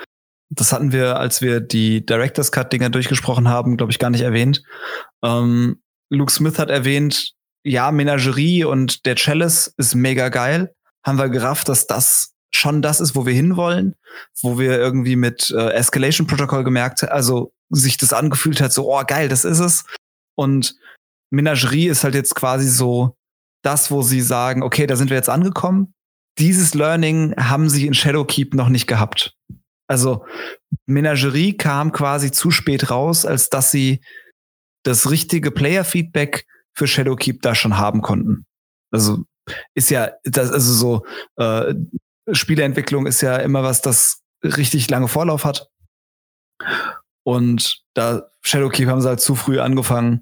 Das 0.49 0.71
hatten 0.71 0.91
wir, 0.91 1.17
als 1.17 1.41
wir 1.41 1.60
die 1.60 2.06
Director's 2.06 2.51
Cut 2.51 2.71
Dinger 2.71 2.89
durchgesprochen 2.89 3.47
haben, 3.47 3.77
glaube 3.77 3.91
ich, 3.91 3.99
gar 3.99 4.10
nicht 4.10 4.21
erwähnt. 4.21 4.63
Ähm, 5.23 5.82
Luke 6.10 6.32
Smith 6.32 6.60
hat 6.60 6.69
erwähnt, 6.69 7.34
ja, 7.63 7.91
Menagerie 7.91 8.65
und 8.65 9.06
der 9.06 9.15
Chalice 9.15 9.73
ist 9.77 9.95
mega 9.95 10.29
geil. 10.29 10.73
Haben 11.03 11.17
wir 11.17 11.29
gerafft, 11.29 11.69
dass 11.69 11.88
das 11.88 12.34
schon 12.56 12.82
das 12.82 12.99
ist, 12.99 13.15
wo 13.15 13.25
wir 13.25 13.34
hinwollen, 13.34 13.95
wo 14.41 14.60
wir 14.60 14.77
irgendwie 14.77 15.15
mit 15.15 15.49
äh, 15.49 15.71
Escalation 15.71 16.27
Protocol 16.27 16.63
gemerkt, 16.63 17.03
also 17.03 17.51
sich 17.69 17.97
das 17.97 18.13
angefühlt 18.13 18.62
hat, 18.62 18.71
so, 18.71 18.93
oh 18.93 19.01
geil, 19.06 19.27
das 19.27 19.43
ist 19.43 19.60
es. 19.60 19.86
Und 20.36 20.75
Menagerie 21.32 21.88
ist 21.88 22.03
halt 22.03 22.13
jetzt 22.13 22.36
quasi 22.36 22.67
so 22.67 23.15
das, 23.63 23.91
wo 23.91 24.02
sie 24.02 24.21
sagen, 24.21 24.62
okay, 24.63 24.88
da 24.88 24.95
sind 24.95 25.10
wir 25.10 25.17
jetzt 25.17 25.30
angekommen. 25.30 25.93
Dieses 26.38 26.73
Learning 26.73 27.36
haben 27.38 27.69
sie 27.69 27.88
in 27.88 27.93
Shadowkeep 27.93 28.54
noch 28.54 28.69
nicht 28.69 28.88
gehabt. 28.88 29.36
Also 29.88 30.26
Menagerie 30.86 31.56
kam 31.56 31.91
quasi 31.91 32.32
zu 32.32 32.52
spät 32.52 32.89
raus, 32.89 33.26
als 33.26 33.49
dass 33.49 33.71
sie 33.71 34.02
das 34.84 35.10
richtige 35.12 35.52
Player-Feedback 35.52 36.45
für 36.76 36.88
Shadowkeep 36.88 37.41
da 37.41 37.56
schon 37.56 37.78
haben 37.78 38.02
konnten. 38.02 38.45
Also 38.91 39.23
ist 39.76 39.89
ja, 39.89 40.12
das, 40.23 40.52
also 40.52 40.73
so 40.73 41.06
äh, 41.38 41.73
Spieleentwicklung 42.32 43.06
ist 43.06 43.21
ja 43.21 43.38
immer 43.38 43.63
was, 43.63 43.82
das 43.82 44.21
richtig 44.43 44.89
lange 44.89 45.08
Vorlauf 45.08 45.45
hat. 45.45 45.69
Und 47.26 47.84
da 47.93 48.30
Shadowkeep 48.41 48.88
haben 48.88 49.02
sie 49.02 49.08
halt 49.08 49.21
zu 49.21 49.36
früh 49.36 49.60
angefangen 49.60 50.21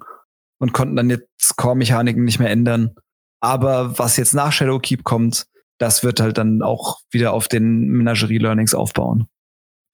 und 0.58 0.72
konnten 0.72 0.96
dann 0.96 1.10
jetzt 1.10 1.56
Core-Mechaniken 1.56 2.24
nicht 2.24 2.38
mehr 2.38 2.50
ändern. 2.50 2.94
Aber 3.42 3.98
was 3.98 4.16
jetzt 4.16 4.34
nach 4.34 4.52
Shadowkeep 4.52 5.02
kommt, 5.02 5.46
das 5.78 6.04
wird 6.04 6.20
halt 6.20 6.38
dann 6.38 6.62
auch 6.62 7.00
wieder 7.10 7.32
auf 7.32 7.48
den 7.48 7.88
Menagerie-Learnings 7.88 8.74
aufbauen. 8.74 9.26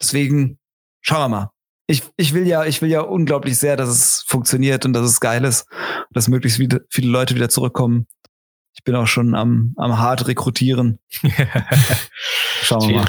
Deswegen 0.01 0.59
schauen 1.01 1.21
wir 1.21 1.29
mal. 1.29 1.51
Ich, 1.87 2.03
ich 2.19 2.35
will 2.35 2.47
ja, 2.47 2.67
ich 2.67 2.83
will 2.83 2.91
ja 2.91 3.01
unglaublich 3.01 3.57
sehr, 3.59 3.77
dass 3.77 3.89
es 3.89 4.23
funktioniert 4.27 4.85
und 4.85 4.93
dass 4.93 5.07
es 5.07 5.21
geil 5.21 5.45
ist, 5.45 5.67
dass 6.11 6.29
möglichst 6.29 6.59
viele, 6.59 6.85
viele 6.91 7.09
Leute 7.09 7.35
wieder 7.35 7.49
zurückkommen. 7.49 8.07
Ich 8.75 8.85
bin 8.85 8.95
auch 8.95 9.07
schon 9.07 9.35
am, 9.35 9.73
am 9.79 9.99
hart 9.99 10.29
rekrutieren. 10.29 10.99
schauen 12.63 12.89
wir 12.89 12.97
mal. 12.97 13.09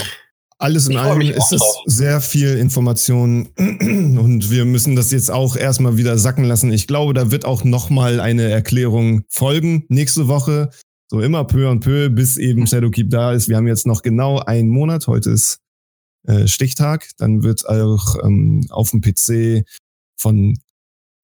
Alles 0.61 0.89
in 0.89 0.97
allem 0.97 1.21
ist 1.21 1.53
es 1.53 1.61
sehr 1.85 2.19
viel 2.19 2.57
Information 2.57 3.47
und 3.57 4.51
wir 4.51 4.65
müssen 4.65 4.97
das 4.97 5.09
jetzt 5.09 5.31
auch 5.31 5.55
erstmal 5.55 5.95
wieder 5.95 6.17
sacken 6.17 6.43
lassen. 6.43 6.73
Ich 6.73 6.85
glaube, 6.85 7.13
da 7.13 7.31
wird 7.31 7.45
auch 7.45 7.63
nochmal 7.63 8.19
eine 8.19 8.49
Erklärung 8.49 9.23
folgen 9.29 9.85
nächste 9.87 10.27
Woche. 10.27 10.69
So 11.09 11.21
immer 11.21 11.45
peu 11.45 11.69
und 11.71 11.79
peu, 11.79 12.09
bis 12.09 12.35
eben 12.35 12.67
Shadowkeep 12.67 13.09
da 13.09 13.31
ist. 13.31 13.47
Wir 13.47 13.55
haben 13.55 13.67
jetzt 13.67 13.87
noch 13.87 14.01
genau 14.01 14.39
einen 14.39 14.67
Monat. 14.67 15.07
Heute 15.07 15.31
ist 15.31 15.59
äh, 16.27 16.45
Stichtag. 16.45 17.09
Dann 17.17 17.41
wird 17.41 17.67
auch 17.67 18.17
ähm, 18.21 18.67
auf 18.69 18.91
dem 18.91 18.99
PC 18.99 19.65
von, 20.17 20.57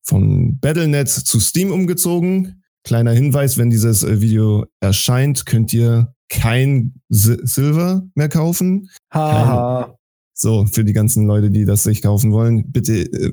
von 0.01 0.57
Battlenet 0.59 1.09
zu 1.09 1.41
Steam 1.41 1.73
umgezogen. 1.73 2.63
Kleiner 2.85 3.11
Hinweis, 3.11 3.57
wenn 3.57 3.69
dieses 3.69 4.03
äh, 4.03 4.21
Video 4.21 4.65
erscheint, 4.79 5.45
könnt 5.45 5.73
ihr 5.73 6.14
kein 6.29 6.95
Silver 7.09 8.03
mehr 8.15 8.29
kaufen. 8.29 8.89
Haha. 9.11 9.97
So, 10.33 10.65
für 10.65 10.83
die 10.83 10.93
ganzen 10.93 11.27
Leute, 11.27 11.49
die 11.49 11.63
das 11.63 11.83
sich 11.83 12.01
kaufen 12.01 12.33
wollen, 12.33 12.71
bitte, 12.71 13.03
äh, 13.03 13.31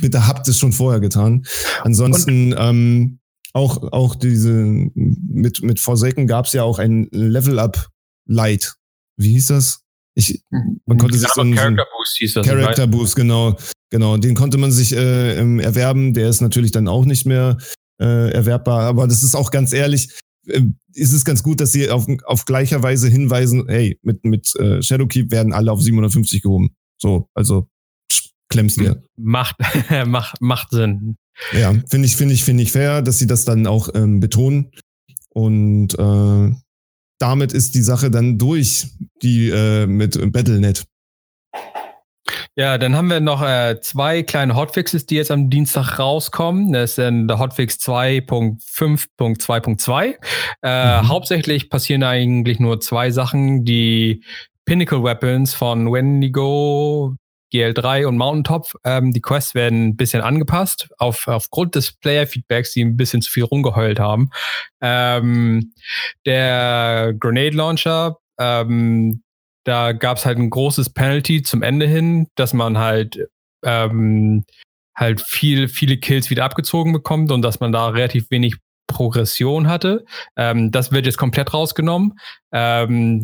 bitte 0.00 0.26
habt 0.26 0.48
es 0.48 0.58
schon 0.58 0.72
vorher 0.72 1.00
getan. 1.00 1.44
Ansonsten, 1.82 2.54
ähm, 2.56 3.18
auch, 3.52 3.92
auch 3.92 4.14
diese, 4.14 4.50
mit, 4.94 5.62
mit 5.62 5.80
Forsaken 5.80 6.26
gab 6.26 6.46
es 6.46 6.52
ja 6.52 6.62
auch 6.62 6.78
ein 6.78 7.08
Level-Up 7.10 7.88
Light. 8.26 8.74
Wie 9.16 9.32
hieß 9.32 9.48
das? 9.48 9.82
Ich, 10.14 10.42
man 10.86 10.98
konnte 10.98 11.18
sich 11.18 11.28
so 11.28 11.40
einen 11.40 11.54
Character 11.54 11.86
Boost 11.96 12.16
hieß 12.18 12.34
das. 12.34 12.46
Character 12.46 12.86
Boost, 12.86 13.16
genau, 13.16 13.56
genau. 13.90 14.16
Den 14.16 14.34
konnte 14.34 14.58
man 14.58 14.72
sich 14.72 14.92
äh, 14.92 15.36
erwerben. 15.60 16.14
Der 16.14 16.28
ist 16.28 16.40
natürlich 16.40 16.70
dann 16.70 16.88
auch 16.88 17.04
nicht 17.04 17.26
mehr 17.26 17.56
äh, 18.00 18.30
erwerbbar. 18.30 18.82
Aber 18.82 19.06
das 19.06 19.22
ist 19.22 19.34
auch 19.34 19.50
ganz 19.50 19.72
ehrlich, 19.72 20.10
ist 20.44 21.12
es 21.12 21.24
ganz 21.24 21.42
gut, 21.42 21.60
dass 21.60 21.72
sie 21.72 21.90
auf, 21.90 22.06
auf 22.24 22.44
gleicher 22.44 22.82
Weise 22.82 23.08
hinweisen, 23.08 23.64
hey, 23.68 23.98
mit, 24.02 24.24
mit 24.24 24.54
äh, 24.56 24.82
Shadowkeep 24.82 25.30
werden 25.30 25.52
alle 25.52 25.72
auf 25.72 25.82
750 25.82 26.42
gehoben. 26.42 26.74
So, 26.96 27.28
also 27.34 27.68
klemmst 28.48 28.80
dir. 28.80 29.02
Macht, 29.16 29.56
macht, 30.06 30.40
macht 30.40 30.70
Sinn. 30.70 31.16
Ja, 31.52 31.74
finde 31.88 32.06
ich, 32.06 32.16
finde 32.16 32.34
ich, 32.34 32.44
finde 32.44 32.62
ich 32.62 32.72
fair, 32.72 33.02
dass 33.02 33.18
sie 33.18 33.26
das 33.26 33.44
dann 33.44 33.66
auch 33.66 33.88
ähm, 33.94 34.20
betonen. 34.20 34.72
Und 35.30 35.94
äh, 35.98 36.54
damit 37.18 37.52
ist 37.52 37.74
die 37.74 37.82
Sache 37.82 38.10
dann 38.10 38.38
durch, 38.38 38.88
die 39.22 39.48
äh, 39.48 39.86
mit 39.86 40.32
Battlenet. 40.32 40.84
Ja, 42.56 42.78
dann 42.78 42.96
haben 42.96 43.08
wir 43.08 43.20
noch 43.20 43.42
äh, 43.42 43.78
zwei 43.80 44.24
kleine 44.24 44.56
Hotfixes, 44.56 45.06
die 45.06 45.14
jetzt 45.14 45.30
am 45.30 45.50
Dienstag 45.50 45.98
rauskommen. 45.98 46.72
Das 46.72 46.90
ist 46.90 46.98
dann 46.98 47.28
der 47.28 47.38
Hotfix 47.38 47.76
2.5.2.2. 47.76 50.16
Äh, 50.62 51.02
mhm. 51.02 51.08
Hauptsächlich 51.08 51.70
passieren 51.70 52.02
eigentlich 52.02 52.58
nur 52.58 52.80
zwei 52.80 53.12
Sachen. 53.12 53.64
Die 53.64 54.24
Pinnacle 54.64 55.02
Weapons 55.02 55.54
von 55.54 55.92
Wendigo, 55.92 57.14
GL3 57.52 58.06
und 58.06 58.18
Mountaintop. 58.18 58.72
Ähm, 58.84 59.12
die 59.12 59.20
Quests 59.20 59.54
werden 59.54 59.88
ein 59.88 59.96
bisschen 59.96 60.20
angepasst 60.20 60.88
auf, 60.98 61.28
aufgrund 61.28 61.76
des 61.76 61.92
Player-Feedbacks, 61.92 62.72
die 62.72 62.84
ein 62.84 62.96
bisschen 62.96 63.22
zu 63.22 63.30
viel 63.30 63.44
rumgeheult 63.44 64.00
haben. 64.00 64.30
Ähm, 64.80 65.72
der 66.26 67.14
Grenade 67.18 67.56
Launcher, 67.56 68.16
ähm, 68.38 69.22
da 69.64 69.92
gab 69.92 70.16
es 70.18 70.26
halt 70.26 70.38
ein 70.38 70.50
großes 70.50 70.90
Penalty 70.90 71.42
zum 71.42 71.62
Ende 71.62 71.86
hin, 71.86 72.28
dass 72.34 72.52
man 72.52 72.78
halt 72.78 73.28
ähm, 73.64 74.44
halt 74.96 75.20
viel, 75.20 75.68
viele 75.68 75.98
Kills 75.98 76.30
wieder 76.30 76.44
abgezogen 76.44 76.92
bekommt 76.92 77.30
und 77.32 77.42
dass 77.42 77.60
man 77.60 77.72
da 77.72 77.88
relativ 77.88 78.30
wenig 78.30 78.56
Progression 78.86 79.68
hatte. 79.68 80.04
Ähm, 80.36 80.70
das 80.72 80.92
wird 80.92 81.06
jetzt 81.06 81.18
komplett 81.18 81.54
rausgenommen. 81.54 82.18
Ähm, 82.52 83.22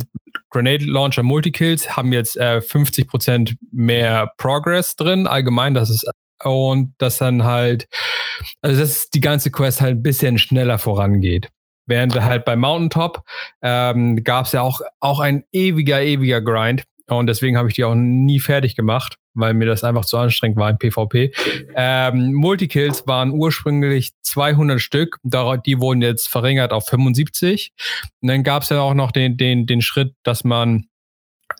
Grenade 0.51 0.85
Launcher 0.85 1.23
Multikills 1.23 1.97
haben 1.97 2.13
jetzt 2.13 2.37
äh, 2.37 2.59
50% 2.59 3.57
mehr 3.73 4.31
Progress 4.37 4.95
drin. 4.95 5.27
Allgemein, 5.27 5.75
das 5.75 5.91
ist 5.91 6.09
und 6.45 6.95
das 6.99 7.19
dann 7.19 7.45
halt, 7.45 7.89
also 8.61 8.81
dass 8.81 9.09
die 9.09 9.21
ganze 9.21 9.51
Quest 9.51 9.81
halt 9.81 9.97
ein 9.97 10.03
bisschen 10.03 10.39
schneller 10.39 10.79
vorangeht. 10.79 11.49
Während 11.87 12.21
halt 12.21 12.45
bei 12.45 12.57
Mountaintop 12.57 13.23
ähm, 13.63 14.23
gab 14.25 14.47
es 14.47 14.53
ja 14.53 14.63
auch, 14.63 14.81
auch 15.01 15.21
ein 15.21 15.45
ewiger, 15.53 16.03
ewiger 16.03 16.41
Grind. 16.41 16.85
Und 17.09 17.29
deswegen 17.29 17.57
habe 17.57 17.69
ich 17.69 17.75
die 17.75 17.85
auch 17.85 17.95
nie 17.95 18.41
fertig 18.41 18.75
gemacht, 18.75 19.19
weil 19.35 19.55
mir 19.55 19.67
das 19.67 19.85
einfach 19.85 20.05
zu 20.05 20.19
anstrengend 20.19 20.59
war 20.59 20.71
im 20.71 20.79
PvP. 20.79 21.33
Ähm, 21.77 22.35
Multikills 22.35 23.07
waren 23.07 23.31
ursprünglich 23.31 24.11
200 24.23 24.81
Stück. 24.81 25.19
Die 25.23 25.81
wurden 25.81 26.03
jetzt 26.03 26.29
verringert 26.29 26.73
auf 26.73 26.87
75. 26.89 27.73
Und 28.21 28.29
dann 28.29 28.43
gab 28.43 28.65
es 28.65 28.71
ja 28.71 28.81
auch 28.81 28.95
noch 28.95 29.13
den, 29.13 29.37
den, 29.37 29.67
den 29.67 29.83
Schritt, 29.83 30.15
dass 30.25 30.43
man 30.43 30.87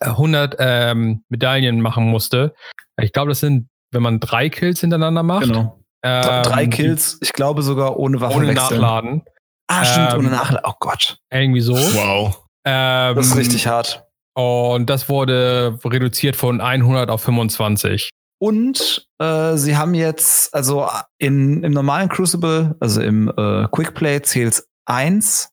100 0.01 0.55
ähm, 0.59 1.23
Medaillen 1.29 1.79
machen 1.79 2.09
musste. 2.09 2.53
Ich 3.01 3.13
glaube, 3.13 3.29
das 3.29 3.39
sind, 3.39 3.69
wenn 3.91 4.03
man 4.03 4.19
drei 4.19 4.49
Kills 4.49 4.81
hintereinander 4.81 5.23
macht. 5.23 5.45
Genau. 5.45 5.79
Ähm, 6.03 6.43
drei 6.43 6.67
Kills, 6.67 7.19
ich 7.21 7.31
glaube 7.31 7.61
sogar 7.61 7.97
ohne 7.97 8.19
Waffe. 8.19 8.35
Ohne 8.35 8.47
wechseln. 8.49 8.81
Nachladen. 8.81 9.23
Ah, 9.67 9.85
stimmt, 9.85 10.13
ähm, 10.13 10.19
ohne 10.19 10.29
Nachladen. 10.29 10.69
Oh 10.69 10.75
Gott. 10.79 11.19
Irgendwie 11.31 11.61
so. 11.61 11.75
Wow. 11.75 12.43
Ähm, 12.65 13.15
das 13.15 13.27
ist 13.27 13.37
richtig 13.37 13.67
hart. 13.67 14.03
Und 14.35 14.89
das 14.89 15.09
wurde 15.09 15.79
reduziert 15.83 16.35
von 16.35 16.61
100 16.61 17.09
auf 17.09 17.21
25. 17.23 18.09
Und 18.39 19.07
äh, 19.19 19.55
sie 19.55 19.75
haben 19.77 19.95
jetzt, 19.95 20.53
also 20.53 20.87
in, 21.17 21.63
im 21.63 21.71
normalen 21.71 22.07
Crucible, 22.07 22.75
also 22.79 23.01
im 23.01 23.29
äh, 23.35 23.67
Quickplay 23.71 24.21
zählt 24.21 24.63
1, 24.85 25.49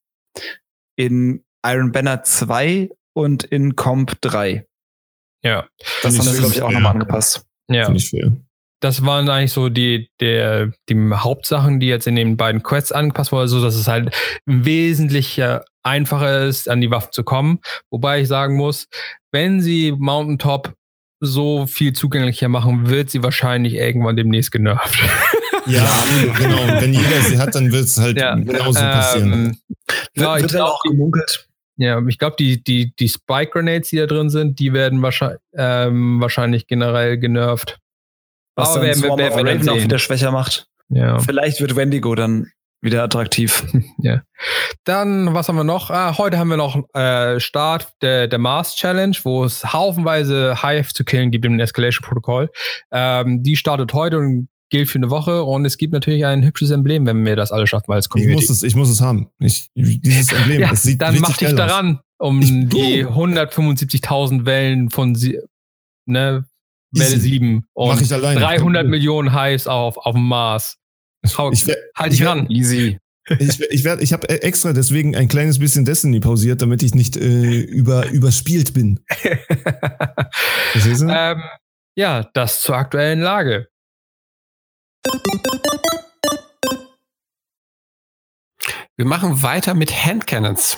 in 0.96 1.44
Iron 1.64 1.92
Banner 1.92 2.22
2 2.22 2.90
und 3.14 3.44
in 3.44 3.74
Comp 3.74 4.20
3. 4.20 4.66
Ja. 5.42 5.66
Das 6.02 6.18
haben 6.18 6.26
sie, 6.26 6.38
glaube 6.38 6.54
ich, 6.54 6.62
auch 6.62 6.70
nochmal 6.70 6.92
angepasst. 6.92 7.46
Ja. 7.70 7.86
Finde 7.86 7.98
ich 7.98 8.10
fair 8.10 8.32
das 8.84 9.02
waren 9.06 9.30
eigentlich 9.30 9.52
so 9.52 9.70
die, 9.70 10.10
der, 10.20 10.72
die 10.90 11.10
Hauptsachen, 11.14 11.80
die 11.80 11.86
jetzt 11.86 12.06
in 12.06 12.16
den 12.16 12.36
beiden 12.36 12.62
Quests 12.62 12.92
angepasst 12.92 13.32
wurden, 13.32 13.48
so 13.48 13.62
dass 13.62 13.76
es 13.76 13.88
halt 13.88 14.14
wesentlich 14.44 15.42
einfacher 15.82 16.44
ist, 16.44 16.68
an 16.68 16.82
die 16.82 16.90
Waffen 16.90 17.12
zu 17.12 17.24
kommen. 17.24 17.60
Wobei 17.90 18.20
ich 18.20 18.28
sagen 18.28 18.56
muss, 18.56 18.88
wenn 19.32 19.62
sie 19.62 19.92
Mountaintop 19.92 20.74
so 21.20 21.66
viel 21.66 21.94
zugänglicher 21.94 22.50
machen, 22.50 22.90
wird 22.90 23.08
sie 23.08 23.22
wahrscheinlich 23.22 23.74
irgendwann 23.74 24.16
demnächst 24.16 24.52
genervt. 24.52 24.98
Ja, 25.66 25.88
genau. 26.36 26.58
Wenn 26.78 26.92
jeder 26.92 27.22
sie 27.22 27.38
hat, 27.38 27.54
dann 27.54 27.72
wird 27.72 27.84
es 27.84 27.98
halt 27.98 28.18
ja, 28.18 28.34
genauso 28.34 28.80
passieren. 28.80 29.32
Ähm, 29.32 29.58
ja, 30.14 30.36
wird, 30.36 30.52
wird 30.52 30.60
auch 30.62 30.82
gemunkelt. 30.82 31.48
Ja, 31.78 32.06
ich 32.06 32.18
glaube, 32.18 32.36
die, 32.38 32.62
die, 32.62 32.94
die 32.94 33.08
Spike 33.08 33.52
Grenades, 33.52 33.88
die 33.88 33.96
da 33.96 34.04
drin 34.04 34.28
sind, 34.28 34.58
die 34.58 34.74
werden 34.74 35.00
wahrscheinlich, 35.00 35.40
ähm, 35.54 36.20
wahrscheinlich 36.20 36.66
generell 36.66 37.16
genervt. 37.16 37.78
Was 38.56 38.76
Aber 38.76 38.86
dann 38.86 38.94
Swarm 38.94 39.18
wer, 39.18 39.36
wer, 39.36 39.44
Raven 39.44 39.68
auch 39.68 39.76
wieder 39.76 39.98
schwächer 39.98 40.30
macht. 40.30 40.66
Ja. 40.88 41.18
Vielleicht 41.18 41.60
wird 41.60 41.76
Wendigo 41.76 42.14
dann 42.14 42.50
wieder 42.80 43.02
attraktiv. 43.02 43.64
ja. 43.98 44.22
Dann, 44.84 45.34
was 45.34 45.48
haben 45.48 45.56
wir 45.56 45.64
noch? 45.64 45.90
Ah, 45.90 46.16
heute 46.18 46.38
haben 46.38 46.48
wir 46.48 46.56
noch 46.56 46.84
äh, 46.94 47.40
Start 47.40 47.92
der, 48.02 48.28
der 48.28 48.38
Mars 48.38 48.76
Challenge, 48.76 49.16
wo 49.24 49.44
es 49.44 49.72
haufenweise 49.72 50.62
Hive 50.62 50.92
zu 50.92 51.04
killen 51.04 51.30
gibt 51.30 51.44
im 51.46 51.58
Escalation-Protokoll. 51.58 52.50
Ähm, 52.92 53.42
die 53.42 53.56
startet 53.56 53.92
heute 53.94 54.18
und 54.18 54.48
gilt 54.70 54.88
für 54.88 54.98
eine 54.98 55.10
Woche 55.10 55.44
und 55.44 55.64
es 55.64 55.76
gibt 55.78 55.92
natürlich 55.92 56.26
ein 56.26 56.44
hübsches 56.44 56.70
Emblem, 56.70 57.06
wenn 57.06 57.24
wir 57.24 57.36
das 57.36 57.52
alle 57.52 57.66
schaffen 57.66 57.92
als 57.92 58.08
Community. 58.08 58.42
Ich 58.42 58.48
muss 58.48 58.56
es, 58.56 58.62
ich 58.62 58.74
muss 58.74 58.90
es 58.90 59.00
haben. 59.00 59.28
Ich, 59.38 59.68
dieses 59.74 60.32
Emblem, 60.36 60.60
ja, 60.60 60.70
das 60.70 60.82
sieht 60.82 61.00
Dann 61.00 61.18
mach 61.20 61.36
dich 61.36 61.54
daran, 61.54 62.00
um 62.18 62.40
ich, 62.40 62.48
die 62.48 63.06
175.000 63.06 64.44
Wellen 64.44 64.90
von 64.90 65.16
ne, 66.06 66.44
Welle 66.98 67.18
7 67.18 67.66
und 67.72 68.00
ich 68.00 68.12
alleine. 68.12 68.40
300 68.40 68.86
Millionen 68.86 69.32
Highs 69.32 69.66
auf, 69.66 69.96
auf 69.98 70.14
dem 70.14 70.26
Mars. 70.26 70.76
Hau, 71.38 71.50
ich 71.52 71.66
wär, 71.66 71.76
halt 71.96 72.12
dich 72.12 72.24
ran. 72.24 72.48
Easy. 72.50 72.98
Ich, 73.38 73.58
ich, 73.58 73.84
werd, 73.84 74.02
ich 74.02 74.12
habe 74.12 74.28
extra 74.28 74.74
deswegen 74.74 75.16
ein 75.16 75.28
kleines 75.28 75.58
bisschen 75.58 75.86
Destiny 75.86 76.20
pausiert, 76.20 76.60
damit 76.60 76.82
ich 76.82 76.94
nicht 76.94 77.16
äh, 77.16 77.60
über, 77.60 78.10
überspielt 78.10 78.74
bin. 78.74 79.00
ähm, 80.74 81.42
ja, 81.96 82.28
das 82.34 82.60
zur 82.60 82.76
aktuellen 82.76 83.20
Lage. 83.20 83.68
Wir 88.96 89.06
machen 89.06 89.42
weiter 89.42 89.74
mit 89.74 89.90
Handcannons. 89.90 90.76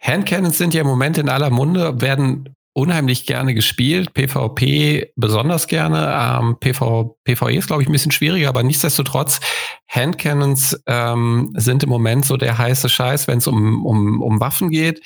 Handcannons 0.00 0.58
sind 0.58 0.72
ja 0.74 0.80
im 0.80 0.86
Moment 0.86 1.18
in 1.18 1.28
aller 1.28 1.50
Munde, 1.50 2.00
werden 2.00 2.54
unheimlich 2.74 3.26
gerne 3.26 3.54
gespielt, 3.54 4.14
PvP 4.14 5.12
besonders 5.16 5.66
gerne. 5.66 6.38
Ähm, 6.40 6.56
PV, 6.58 7.18
PvE 7.24 7.56
ist, 7.56 7.66
glaube 7.66 7.82
ich, 7.82 7.88
ein 7.88 7.92
bisschen 7.92 8.12
schwieriger, 8.12 8.48
aber 8.48 8.62
nichtsdestotrotz, 8.62 9.40
Handcannons 9.88 10.82
ähm, 10.86 11.52
sind 11.54 11.82
im 11.82 11.90
Moment 11.90 12.24
so 12.24 12.36
der 12.36 12.56
heiße 12.56 12.88
Scheiß, 12.88 13.28
wenn 13.28 13.38
es 13.38 13.46
um, 13.46 13.84
um, 13.84 14.22
um 14.22 14.40
Waffen 14.40 14.70
geht. 14.70 15.02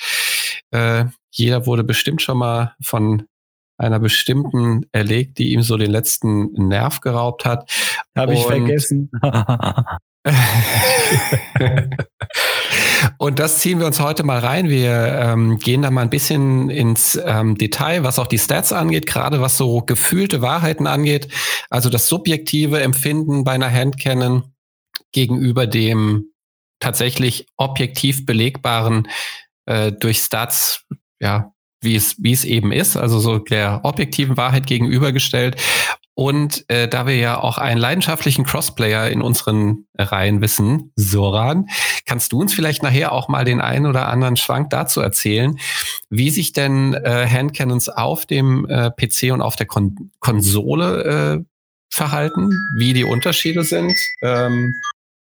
Äh, 0.71 1.05
jeder 1.31 1.65
wurde 1.65 1.83
bestimmt 1.83 2.21
schon 2.21 2.37
mal 2.37 2.75
von 2.81 3.23
einer 3.77 3.99
bestimmten 3.99 4.85
erlegt, 4.91 5.37
die 5.37 5.53
ihm 5.53 5.61
so 5.61 5.77
den 5.77 5.91
letzten 5.91 6.51
Nerv 6.53 7.01
geraubt 7.01 7.45
hat. 7.45 7.71
Habe 8.15 8.33
ich 8.33 8.43
vergessen. 8.43 9.11
Und 13.17 13.39
das 13.39 13.59
ziehen 13.59 13.79
wir 13.79 13.85
uns 13.87 13.99
heute 13.99 14.23
mal 14.23 14.39
rein. 14.39 14.69
Wir 14.69 14.91
ähm, 14.91 15.59
gehen 15.59 15.81
da 15.81 15.91
mal 15.91 16.01
ein 16.01 16.09
bisschen 16.09 16.69
ins 16.69 17.19
ähm, 17.23 17.57
Detail, 17.57 18.03
was 18.03 18.19
auch 18.19 18.27
die 18.27 18.39
Stats 18.39 18.73
angeht, 18.73 19.07
gerade 19.07 19.39
was 19.41 19.57
so 19.57 19.81
gefühlte 19.81 20.41
Wahrheiten 20.41 20.87
angeht. 20.87 21.27
Also 21.69 21.89
das 21.89 22.07
subjektive 22.07 22.81
Empfinden 22.81 23.43
bei 23.43 23.53
einer 23.53 23.71
Handcannon 23.71 24.53
gegenüber 25.11 25.67
dem 25.67 26.31
tatsächlich 26.79 27.47
objektiv 27.57 28.25
belegbaren 28.25 29.07
äh, 29.65 29.91
durch 29.91 30.19
Stats, 30.19 30.85
ja, 31.19 31.53
wie 31.81 31.95
es, 31.95 32.15
wie 32.19 32.33
es 32.33 32.43
eben 32.43 32.71
ist, 32.71 32.97
also 32.97 33.19
so 33.19 33.37
der 33.37 33.81
objektiven 33.83 34.37
Wahrheit 34.37 34.65
gegenübergestellt. 34.65 35.61
Und 36.19 36.67
äh, 36.67 36.87
da 36.87 37.05
wir 37.05 37.15
ja 37.15 37.39
auch 37.39 37.59
einen 37.59 37.79
leidenschaftlichen 37.79 38.43
Crossplayer 38.43 39.07
in 39.11 39.21
unseren 39.21 39.85
Reihen 39.95 40.41
wissen, 40.41 40.91
Soran, 40.95 41.67
kannst 42.07 42.31
du 42.31 42.41
uns 42.41 42.55
vielleicht 42.55 42.81
nachher 42.81 43.11
auch 43.11 43.27
mal 43.27 43.45
den 43.45 43.61
einen 43.61 43.85
oder 43.85 44.07
anderen 44.07 44.35
Schwank 44.35 44.71
dazu 44.71 44.99
erzählen, 44.99 45.59
wie 46.09 46.31
sich 46.31 46.53
denn 46.53 46.95
äh, 46.95 47.27
Handcannons 47.29 47.87
auf 47.87 48.25
dem 48.25 48.67
äh, 48.67 48.89
PC 48.89 49.31
und 49.31 49.43
auf 49.43 49.55
der 49.55 49.67
Kon 49.67 50.09
Konsole 50.19 51.03
äh, 51.03 51.45
verhalten, 51.93 52.49
wie 52.75 52.93
die 52.93 53.03
Unterschiede 53.03 53.63
sind. 53.63 53.93
Ähm, 54.23 54.73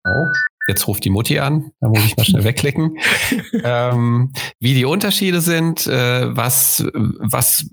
oh, 0.06 0.28
jetzt 0.68 0.88
ruft 0.88 1.06
die 1.06 1.10
Mutti 1.10 1.40
an, 1.40 1.72
da 1.80 1.88
muss 1.88 2.06
ich 2.06 2.18
mal 2.18 2.26
schnell 2.26 2.44
wegklicken. 2.44 2.98
ähm, 3.64 4.32
wie 4.60 4.74
die 4.74 4.86
Unterschiede 4.86 5.42
sind, 5.42 5.88
äh, 5.88 6.36
was, 6.36 6.86
was 6.94 7.66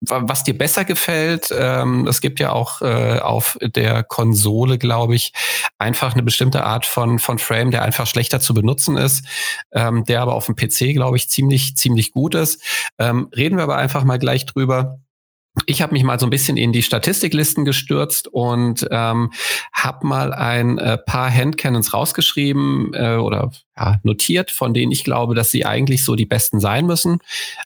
was 0.00 0.44
dir 0.44 0.56
besser 0.56 0.84
gefällt. 0.84 1.52
Ähm, 1.56 2.06
es 2.06 2.20
gibt 2.20 2.38
ja 2.38 2.52
auch 2.52 2.82
äh, 2.82 3.18
auf 3.18 3.58
der 3.60 4.04
Konsole, 4.04 4.78
glaube 4.78 5.14
ich, 5.14 5.32
einfach 5.78 6.14
eine 6.14 6.22
bestimmte 6.22 6.64
Art 6.64 6.86
von, 6.86 7.18
von 7.18 7.38
Frame, 7.38 7.70
der 7.70 7.82
einfach 7.82 8.06
schlechter 8.06 8.40
zu 8.40 8.54
benutzen 8.54 8.96
ist, 8.96 9.26
ähm, 9.72 10.04
der 10.04 10.22
aber 10.22 10.34
auf 10.34 10.46
dem 10.46 10.54
PC, 10.54 10.94
glaube 10.94 11.16
ich, 11.16 11.28
ziemlich, 11.28 11.76
ziemlich 11.76 12.12
gut 12.12 12.34
ist. 12.34 12.62
Ähm, 12.98 13.28
reden 13.36 13.56
wir 13.56 13.64
aber 13.64 13.76
einfach 13.76 14.04
mal 14.04 14.18
gleich 14.18 14.46
drüber. 14.46 15.00
Ich 15.66 15.82
habe 15.82 15.92
mich 15.92 16.02
mal 16.02 16.18
so 16.18 16.26
ein 16.26 16.30
bisschen 16.30 16.56
in 16.56 16.72
die 16.72 16.82
Statistiklisten 16.82 17.64
gestürzt 17.64 18.28
und 18.28 18.86
ähm, 18.90 19.32
habe 19.72 20.06
mal 20.06 20.32
ein 20.32 20.78
äh, 20.78 20.98
paar 20.98 21.30
Handcannons 21.30 21.92
rausgeschrieben 21.92 22.92
äh, 22.94 23.16
oder 23.16 23.50
ja, 23.76 23.98
notiert, 24.02 24.50
von 24.50 24.74
denen 24.74 24.92
ich 24.92 25.04
glaube, 25.04 25.34
dass 25.34 25.50
sie 25.50 25.64
eigentlich 25.64 26.04
so 26.04 26.14
die 26.14 26.26
besten 26.26 26.60
sein 26.60 26.86
müssen. 26.86 27.18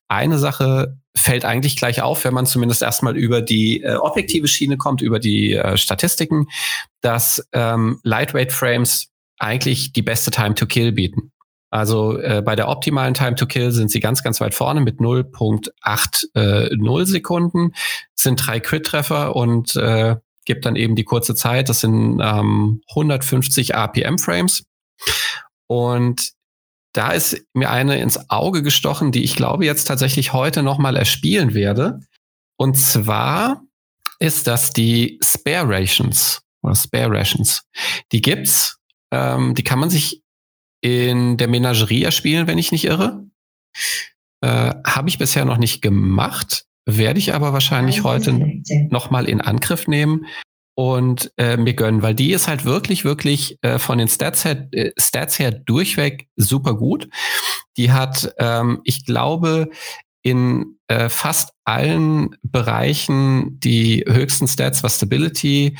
Eine 0.08 0.38
Sache 0.38 0.96
fällt 1.16 1.44
eigentlich 1.44 1.76
gleich 1.76 2.02
auf, 2.02 2.24
wenn 2.24 2.34
man 2.34 2.46
zumindest 2.46 2.82
erstmal 2.82 3.16
über 3.16 3.42
die 3.42 3.82
äh, 3.82 3.96
objektive 3.96 4.48
Schiene 4.48 4.76
kommt, 4.76 5.02
über 5.02 5.18
die 5.18 5.52
äh, 5.54 5.76
Statistiken, 5.76 6.48
dass 7.00 7.46
ähm, 7.52 8.00
Lightweight 8.02 8.52
Frames 8.52 9.08
eigentlich 9.38 9.92
die 9.92 10.02
beste 10.02 10.30
Time 10.30 10.54
to 10.54 10.66
Kill 10.66 10.92
bieten. 10.92 11.32
Also 11.72 12.18
äh, 12.18 12.42
bei 12.44 12.54
der 12.54 12.68
optimalen 12.68 13.14
Time 13.14 13.34
to 13.34 13.46
Kill 13.46 13.72
sind 13.72 13.90
sie 13.90 13.98
ganz, 13.98 14.22
ganz 14.22 14.42
weit 14.42 14.54
vorne 14.54 14.82
mit 14.82 15.00
0.80 15.00 16.34
äh, 16.34 17.04
Sekunden, 17.06 17.72
sind 18.14 18.46
drei 18.46 18.60
Crit-Treffer 18.60 19.34
und 19.34 19.74
äh, 19.76 20.16
gibt 20.44 20.66
dann 20.66 20.76
eben 20.76 20.96
die 20.96 21.04
kurze 21.04 21.34
Zeit. 21.34 21.70
Das 21.70 21.80
sind 21.80 22.20
ähm, 22.22 22.82
150 22.90 23.72
RPM-Frames. 23.72 24.66
Und 25.66 26.32
da 26.92 27.12
ist 27.12 27.42
mir 27.54 27.70
eine 27.70 27.98
ins 28.00 28.28
Auge 28.28 28.62
gestochen, 28.62 29.10
die 29.10 29.24
ich 29.24 29.34
glaube 29.34 29.64
jetzt 29.64 29.84
tatsächlich 29.84 30.34
heute 30.34 30.62
nochmal 30.62 30.96
erspielen 30.96 31.54
werde. 31.54 32.00
Und 32.58 32.76
zwar 32.76 33.62
ist 34.18 34.46
das 34.46 34.74
die 34.74 35.18
Spare 35.24 35.70
Rations 35.70 36.42
oder 36.60 36.74
Spare 36.74 37.12
Rations. 37.12 37.62
Die 38.12 38.20
gibt's, 38.20 38.76
ähm, 39.10 39.54
die 39.54 39.64
kann 39.64 39.78
man 39.78 39.88
sich 39.88 40.21
in 40.82 41.38
der 41.38 41.48
Menagerie 41.48 42.02
erspielen, 42.02 42.46
wenn 42.46 42.58
ich 42.58 42.72
nicht 42.72 42.84
irre. 42.84 43.24
Äh, 44.42 44.74
Habe 44.84 45.08
ich 45.08 45.18
bisher 45.18 45.46
noch 45.46 45.56
nicht 45.56 45.80
gemacht, 45.80 46.66
werde 46.84 47.18
ich 47.18 47.32
aber 47.32 47.52
wahrscheinlich 47.52 48.02
heute 48.02 48.60
nochmal 48.90 49.28
in 49.28 49.40
Angriff 49.40 49.86
nehmen 49.86 50.26
und 50.74 51.32
äh, 51.36 51.56
mir 51.56 51.74
gönnen, 51.74 52.02
weil 52.02 52.14
die 52.14 52.32
ist 52.32 52.48
halt 52.48 52.64
wirklich, 52.64 53.04
wirklich 53.04 53.58
äh, 53.62 53.78
von 53.78 53.98
den 53.98 54.08
Stats 54.08 54.44
her, 54.44 54.68
äh, 54.72 54.90
Stats 54.98 55.38
her 55.38 55.52
durchweg 55.52 56.28
super 56.36 56.74
gut. 56.74 57.08
Die 57.76 57.92
hat, 57.92 58.34
ähm, 58.38 58.80
ich 58.84 59.04
glaube, 59.04 59.70
in 60.22 60.78
äh, 60.86 61.08
fast 61.08 61.52
allen 61.64 62.36
Bereichen 62.42 63.58
die 63.60 64.04
höchsten 64.06 64.46
Stats, 64.46 64.82
was 64.82 64.96
Stability, 64.96 65.76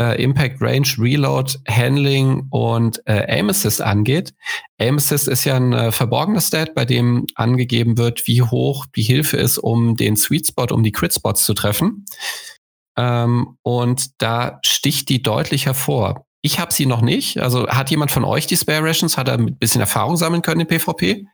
äh, 0.00 0.22
Impact 0.22 0.60
Range, 0.60 0.86
Reload, 0.98 1.54
Handling 1.68 2.46
und 2.50 3.00
äh, 3.06 3.24
Aim 3.28 3.50
Assist 3.50 3.80
angeht. 3.80 4.34
Aim 4.78 4.96
Assist 4.96 5.28
ist 5.28 5.44
ja 5.44 5.56
ein 5.56 5.72
äh, 5.72 5.92
verborgener 5.92 6.40
Stat, 6.40 6.74
bei 6.74 6.84
dem 6.84 7.26
angegeben 7.34 7.96
wird, 7.96 8.26
wie 8.26 8.42
hoch 8.42 8.86
die 8.96 9.02
Hilfe 9.02 9.36
ist, 9.36 9.58
um 9.58 9.96
den 9.96 10.16
Sweet 10.16 10.48
Spot, 10.48 10.66
um 10.72 10.82
die 10.82 10.92
Crit 10.92 11.14
Spots 11.14 11.44
zu 11.44 11.54
treffen. 11.54 12.04
Ähm, 12.96 13.56
und 13.62 14.20
da 14.22 14.58
sticht 14.64 15.08
die 15.08 15.22
deutlich 15.22 15.66
hervor. 15.66 16.26
Ich 16.42 16.58
habe 16.58 16.72
sie 16.72 16.86
noch 16.86 17.00
nicht. 17.00 17.38
Also 17.38 17.68
hat 17.68 17.90
jemand 17.90 18.10
von 18.10 18.24
euch 18.24 18.46
die 18.46 18.56
Spare 18.56 18.84
Rations? 18.84 19.16
Hat 19.16 19.28
er 19.28 19.34
ein 19.34 19.56
bisschen 19.56 19.80
Erfahrung 19.80 20.16
sammeln 20.16 20.42
können 20.42 20.60
in 20.60 20.66
PvP? 20.66 21.26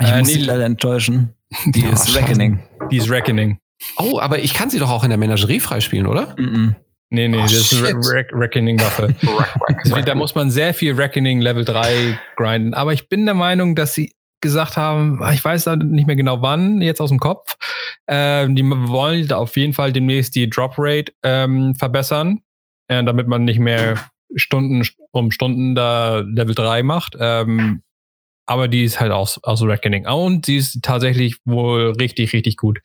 Ich 0.00 0.08
äh, 0.08 0.18
muss 0.18 0.34
nee, 0.34 0.42
leider 0.42 0.64
enttäuschen. 0.64 1.34
Die 1.66 1.84
oh, 1.84 1.92
ist 1.92 2.14
Reckoning. 2.14 2.60
Die 2.90 2.98
ist 2.98 3.10
Reckoning. 3.10 3.58
Oh, 3.96 4.18
aber 4.20 4.38
ich 4.38 4.54
kann 4.54 4.70
sie 4.70 4.78
doch 4.78 4.90
auch 4.90 5.04
in 5.04 5.10
der 5.10 5.18
Menagerie 5.18 5.60
freispielen, 5.60 6.06
oder? 6.06 6.34
Mm 6.36 6.44
-mm. 6.44 6.74
Nee, 7.10 7.28
nee, 7.28 7.38
oh, 7.38 7.42
das 7.42 7.72
ist 7.72 7.82
eine 7.82 7.96
Re 7.96 8.26
Reckoning-Waffe. 8.32 9.14
da 10.04 10.14
muss 10.14 10.34
man 10.34 10.50
sehr 10.50 10.74
viel 10.74 10.92
Reckoning 10.92 11.40
Level 11.40 11.64
3 11.64 12.18
grinden. 12.36 12.74
Aber 12.74 12.92
ich 12.92 13.08
bin 13.08 13.24
der 13.24 13.34
Meinung, 13.34 13.74
dass 13.74 13.94
sie 13.94 14.12
gesagt 14.40 14.76
haben, 14.76 15.20
ich 15.32 15.42
weiß 15.42 15.66
nicht 15.66 16.06
mehr 16.06 16.16
genau 16.16 16.42
wann, 16.42 16.82
jetzt 16.82 17.00
aus 17.00 17.08
dem 17.08 17.18
Kopf, 17.18 17.56
ähm, 18.06 18.54
die 18.54 18.62
wollen 18.62 19.32
auf 19.32 19.56
jeden 19.56 19.72
Fall 19.72 19.92
demnächst 19.92 20.34
die 20.34 20.48
Drop 20.48 20.74
Rate 20.76 21.12
ähm, 21.22 21.74
verbessern, 21.74 22.40
äh, 22.88 23.02
damit 23.02 23.26
man 23.26 23.44
nicht 23.44 23.58
mehr 23.58 23.96
Stunden 24.36 24.86
um 25.10 25.30
Stunden 25.30 25.74
da 25.74 26.18
Level 26.18 26.54
3 26.54 26.82
macht. 26.82 27.16
Ähm, 27.18 27.82
aber 28.48 28.66
die 28.66 28.84
ist 28.84 28.98
halt 28.98 29.12
aus, 29.12 29.38
aus 29.44 29.62
Reckoning. 29.62 30.06
Und 30.06 30.46
sie 30.46 30.56
ist 30.56 30.82
tatsächlich 30.82 31.36
wohl 31.44 31.92
richtig, 31.92 32.32
richtig 32.32 32.56
gut. 32.56 32.80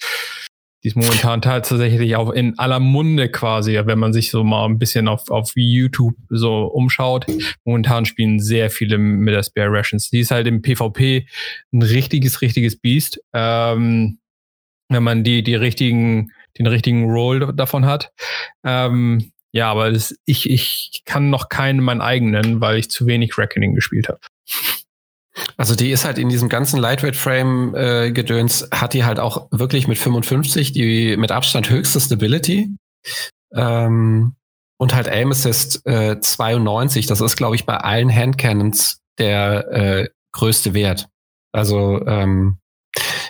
Die 0.84 0.90
ist 0.90 0.96
momentan 0.96 1.42
tatsächlich 1.42 2.18
auch 2.18 2.32
in 2.32 2.60
aller 2.60 2.80
Munde 2.80 3.30
quasi, 3.30 3.80
wenn 3.86 4.00
man 4.00 4.12
sich 4.12 4.30
so 4.30 4.44
mal 4.44 4.66
ein 4.66 4.78
bisschen 4.78 5.08
auf, 5.08 5.32
auf 5.32 5.54
YouTube 5.56 6.16
so 6.30 6.66
umschaut. 6.66 7.26
Momentan 7.64 8.06
spielen 8.06 8.40
sehr 8.40 8.70
viele 8.70 8.98
mit 8.98 9.34
der 9.34 9.44
Spare 9.44 9.72
Rations. 9.72 10.10
Die 10.10 10.20
ist 10.20 10.32
halt 10.32 10.48
im 10.48 10.62
PvP 10.62 11.28
ein 11.72 11.82
richtiges, 11.82 12.42
richtiges 12.42 12.76
Biest. 12.76 13.22
Ähm, 13.34 14.20
wenn 14.90 15.04
man 15.04 15.24
die, 15.24 15.44
die 15.44 15.56
richtigen, 15.56 16.32
den 16.58 16.68
richtigen 16.68 17.10
Roll 17.10 17.54
davon 17.56 17.86
hat. 17.86 18.12
Ähm, 18.66 19.32
ja, 19.54 19.72
aber 19.72 19.92
das, 19.92 20.16
ich, 20.26 20.50
ich 20.50 21.04
kann 21.06 21.30
noch 21.30 21.48
keinen 21.48 21.80
meinen 21.80 22.02
eigenen, 22.02 22.60
weil 22.60 22.78
ich 22.78 22.90
zu 22.90 23.08
wenig 23.08 23.38
Reckoning 23.38 23.76
gespielt 23.76 24.10
habe. 24.10 24.20
Also 25.58 25.76
die 25.76 25.92
ist 25.92 26.06
halt 26.06 26.18
in 26.18 26.30
diesem 26.30 26.50
ganzen 26.50 26.80
Lightweight-Frame-Gedöns, 26.80 28.64
äh, 28.64 28.68
hat 28.76 28.94
die 28.94 29.04
halt 29.04 29.20
auch 29.20 29.48
wirklich 29.52 29.88
mit 29.88 29.98
55 29.98 30.74
die 30.74 31.18
mit 31.18 31.32
Abstand 31.32 31.70
höchste 31.70 32.00
Stability. 32.00 32.70
Ähm, 33.56 34.36
und 34.78 34.94
halt 34.94 35.08
Aim 35.08 35.32
Assist 35.32 35.86
äh, 35.86 36.20
92. 36.20 37.06
Das 37.06 37.22
ist, 37.22 37.36
glaube 37.36 37.56
ich, 37.56 37.66
bei 37.66 37.78
allen 37.78 38.14
Handcannons 38.14 39.00
der 39.18 39.72
äh, 39.72 40.10
größte 40.34 40.74
Wert. 40.74 41.08
Also 41.52 42.06
ähm, 42.06 42.58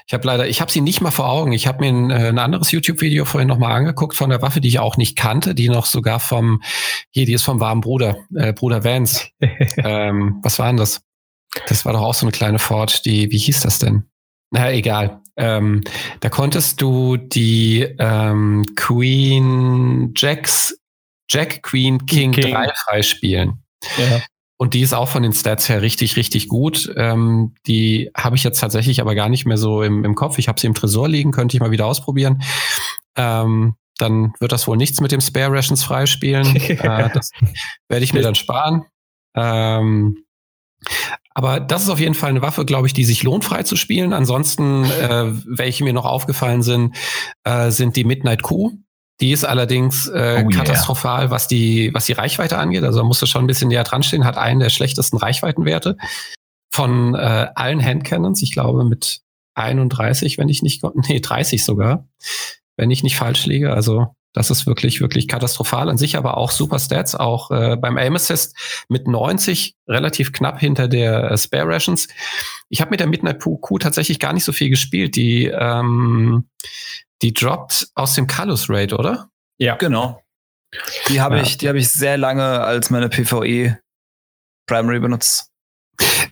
ich 0.07 0.13
habe 0.13 0.27
leider, 0.27 0.47
ich 0.47 0.61
habe 0.61 0.71
sie 0.71 0.81
nicht 0.81 1.01
mal 1.01 1.11
vor 1.11 1.29
Augen. 1.29 1.51
Ich 1.53 1.67
habe 1.67 1.79
mir 1.79 1.89
ein, 1.89 2.09
äh, 2.11 2.29
ein 2.29 2.39
anderes 2.39 2.71
YouTube-Video 2.71 3.25
vorhin 3.25 3.47
nochmal 3.47 3.71
angeguckt 3.71 4.15
von 4.15 4.29
der 4.29 4.41
Waffe, 4.41 4.61
die 4.61 4.67
ich 4.67 4.79
auch 4.79 4.97
nicht 4.97 5.17
kannte, 5.17 5.55
die 5.55 5.69
noch 5.69 5.85
sogar 5.85 6.19
vom, 6.19 6.61
hier, 7.09 7.25
die 7.25 7.33
ist 7.33 7.43
vom 7.43 7.59
warmen 7.59 7.81
Bruder, 7.81 8.17
äh, 8.35 8.53
Bruder 8.53 8.83
Vance. 8.83 9.27
ähm, 9.77 10.39
was 10.43 10.59
war 10.59 10.67
denn 10.67 10.77
das? 10.77 11.01
Das 11.67 11.85
war 11.85 11.93
doch 11.93 12.01
auch 12.01 12.13
so 12.13 12.25
eine 12.25 12.31
kleine 12.31 12.59
Ford, 12.59 13.05
die, 13.05 13.31
wie 13.31 13.37
hieß 13.37 13.61
das 13.61 13.79
denn? 13.79 14.05
Na, 14.51 14.71
egal. 14.71 15.21
Ähm, 15.35 15.83
da 16.19 16.29
konntest 16.29 16.81
du 16.81 17.17
die 17.17 17.81
ähm, 17.97 18.65
Queen 18.75 20.13
Jacks, 20.15 20.77
Jack 21.29 21.63
Queen 21.63 22.05
King, 22.05 22.31
King. 22.31 22.53
3 22.53 22.71
freispielen. 22.85 23.63
Ja. 23.97 24.21
Und 24.57 24.75
die 24.75 24.81
ist 24.81 24.93
auch 24.93 25.09
von 25.09 25.23
den 25.23 25.33
Stats 25.33 25.67
her 25.67 25.81
richtig, 25.81 26.15
richtig 26.15 26.47
gut. 26.47 26.93
Ähm, 26.95 27.55
die 27.65 28.11
habe 28.15 28.35
ich 28.35 28.43
jetzt 28.43 28.59
tatsächlich 28.59 29.01
aber 29.01 29.15
gar 29.15 29.27
nicht 29.27 29.45
mehr 29.45 29.57
so 29.57 29.81
im, 29.81 30.05
im 30.05 30.15
Kopf. 30.15 30.37
Ich 30.37 30.47
habe 30.47 30.59
sie 30.59 30.67
im 30.67 30.75
Tresor 30.75 31.09
liegen, 31.09 31.31
könnte 31.31 31.57
ich 31.57 31.61
mal 31.61 31.71
wieder 31.71 31.87
ausprobieren. 31.87 32.43
Ähm, 33.15 33.75
dann 33.97 34.33
wird 34.39 34.51
das 34.51 34.67
wohl 34.67 34.77
nichts 34.77 35.01
mit 35.01 35.11
dem 35.11 35.21
Spare 35.21 35.51
Rations 35.51 35.83
freispielen. 35.83 36.55
äh, 36.55 37.09
das 37.13 37.31
werde 37.89 38.03
ich 38.03 38.13
mir 38.13 38.21
dann 38.21 38.35
sparen. 38.35 38.85
Ähm, 39.35 40.23
aber 41.33 41.59
das 41.59 41.83
ist 41.83 41.89
auf 41.89 41.99
jeden 41.99 42.13
Fall 42.13 42.29
eine 42.29 42.41
Waffe, 42.41 42.65
glaube 42.65 42.87
ich, 42.87 42.93
die 42.93 43.05
sich 43.05 43.23
lohnt, 43.23 43.43
frei 43.43 43.63
zu 43.63 43.75
spielen. 43.75 44.13
Ansonsten, 44.13 44.85
äh, 44.85 45.31
welche 45.45 45.83
mir 45.83 45.93
noch 45.93 46.05
aufgefallen 46.05 46.61
sind, 46.61 46.95
äh, 47.43 47.71
sind 47.71 47.95
die 47.95 48.03
Midnight 48.03 48.43
Q. 48.43 48.71
Die 49.19 49.31
ist 49.31 49.45
allerdings 49.45 50.07
äh, 50.07 50.43
oh 50.45 50.49
katastrophal, 50.49 51.31
was 51.31 51.47
die, 51.47 51.91
was 51.93 52.05
die 52.05 52.13
Reichweite 52.13 52.57
angeht. 52.57 52.83
Also 52.83 52.99
da 52.99 53.05
musst 53.05 53.21
du 53.21 53.25
schon 53.25 53.43
ein 53.43 53.47
bisschen 53.47 53.69
näher 53.69 53.83
dran 53.83 54.03
stehen, 54.03 54.25
hat 54.25 54.37
einen 54.37 54.59
der 54.59 54.69
schlechtesten 54.69 55.17
Reichweitenwerte 55.17 55.97
von 56.71 57.15
äh, 57.15 57.47
allen 57.55 57.83
Handcannons. 57.83 58.41
Ich 58.41 58.51
glaube 58.51 58.83
mit 58.83 59.21
31, 59.55 60.37
wenn 60.37 60.49
ich 60.49 60.61
nicht, 60.61 60.83
nee, 61.07 61.19
30 61.19 61.63
sogar, 61.63 62.07
wenn 62.75 62.91
ich 62.91 63.03
nicht 63.03 63.15
falsch 63.15 63.45
liege. 63.45 63.73
Also 63.73 64.15
das 64.33 64.49
ist 64.49 64.65
wirklich, 64.65 64.99
wirklich 64.99 65.27
katastrophal 65.27 65.89
an 65.89 65.97
sich, 65.97 66.17
aber 66.17 66.37
auch 66.37 66.51
super 66.51 66.79
Stats, 66.79 67.15
auch 67.15 67.51
äh, 67.51 67.77
beim 67.77 67.97
Aim 67.97 68.15
Assist 68.15 68.55
mit 68.89 69.07
90, 69.07 69.75
relativ 69.87 70.33
knapp 70.33 70.59
hinter 70.59 70.87
der 70.87 71.31
äh, 71.31 71.37
Spare 71.37 71.67
Rations. 71.67 72.07
Ich 72.69 72.81
habe 72.81 72.91
mit 72.91 72.99
der 72.99 73.07
Midnight 73.07 73.39
Q 73.39 73.77
tatsächlich 73.77 74.19
gar 74.19 74.33
nicht 74.33 74.43
so 74.43 74.51
viel 74.51 74.69
gespielt. 74.69 75.15
Die, 75.15 75.45
ähm, 75.45 76.49
die 77.21 77.33
droppt 77.33 77.89
aus 77.93 78.15
dem 78.15 78.27
Kalus 78.27 78.69
Raid, 78.69 78.93
oder? 78.93 79.29
Ja. 79.59 79.75
Genau. 79.75 80.19
Die 81.07 81.21
habe 81.21 81.37
ja. 81.37 81.43
ich, 81.43 81.57
die 81.57 81.69
habe 81.69 81.77
ich 81.77 81.89
sehr 81.89 82.17
lange 82.17 82.61
als 82.61 82.89
meine 82.89 83.09
PvE 83.09 83.79
Primary 84.65 84.99
benutzt. 84.99 85.52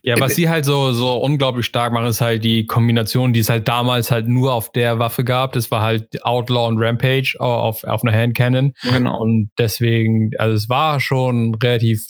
Ja, 0.03 0.19
was 0.19 0.35
sie 0.35 0.49
halt 0.49 0.65
so, 0.65 0.93
so 0.93 1.13
unglaublich 1.17 1.65
stark 1.67 1.93
machen, 1.93 2.07
ist 2.07 2.21
halt 2.21 2.43
die 2.43 2.65
Kombination, 2.65 3.33
die 3.33 3.41
es 3.41 3.49
halt 3.49 3.67
damals 3.67 4.09
halt 4.09 4.27
nur 4.27 4.53
auf 4.53 4.71
der 4.71 4.97
Waffe 4.97 5.23
gab. 5.23 5.53
Das 5.53 5.69
war 5.69 5.83
halt 5.83 6.23
Outlaw 6.25 6.67
und 6.67 6.79
Rampage 6.79 7.35
auf, 7.39 7.83
auf 7.83 8.03
einer 8.03 8.11
Handcannon. 8.11 8.73
Genau. 8.81 9.21
Und 9.21 9.51
deswegen, 9.59 10.31
also 10.39 10.55
es 10.55 10.69
war 10.69 10.99
schon 10.99 11.51
ein 11.51 11.55
relativ 11.55 12.07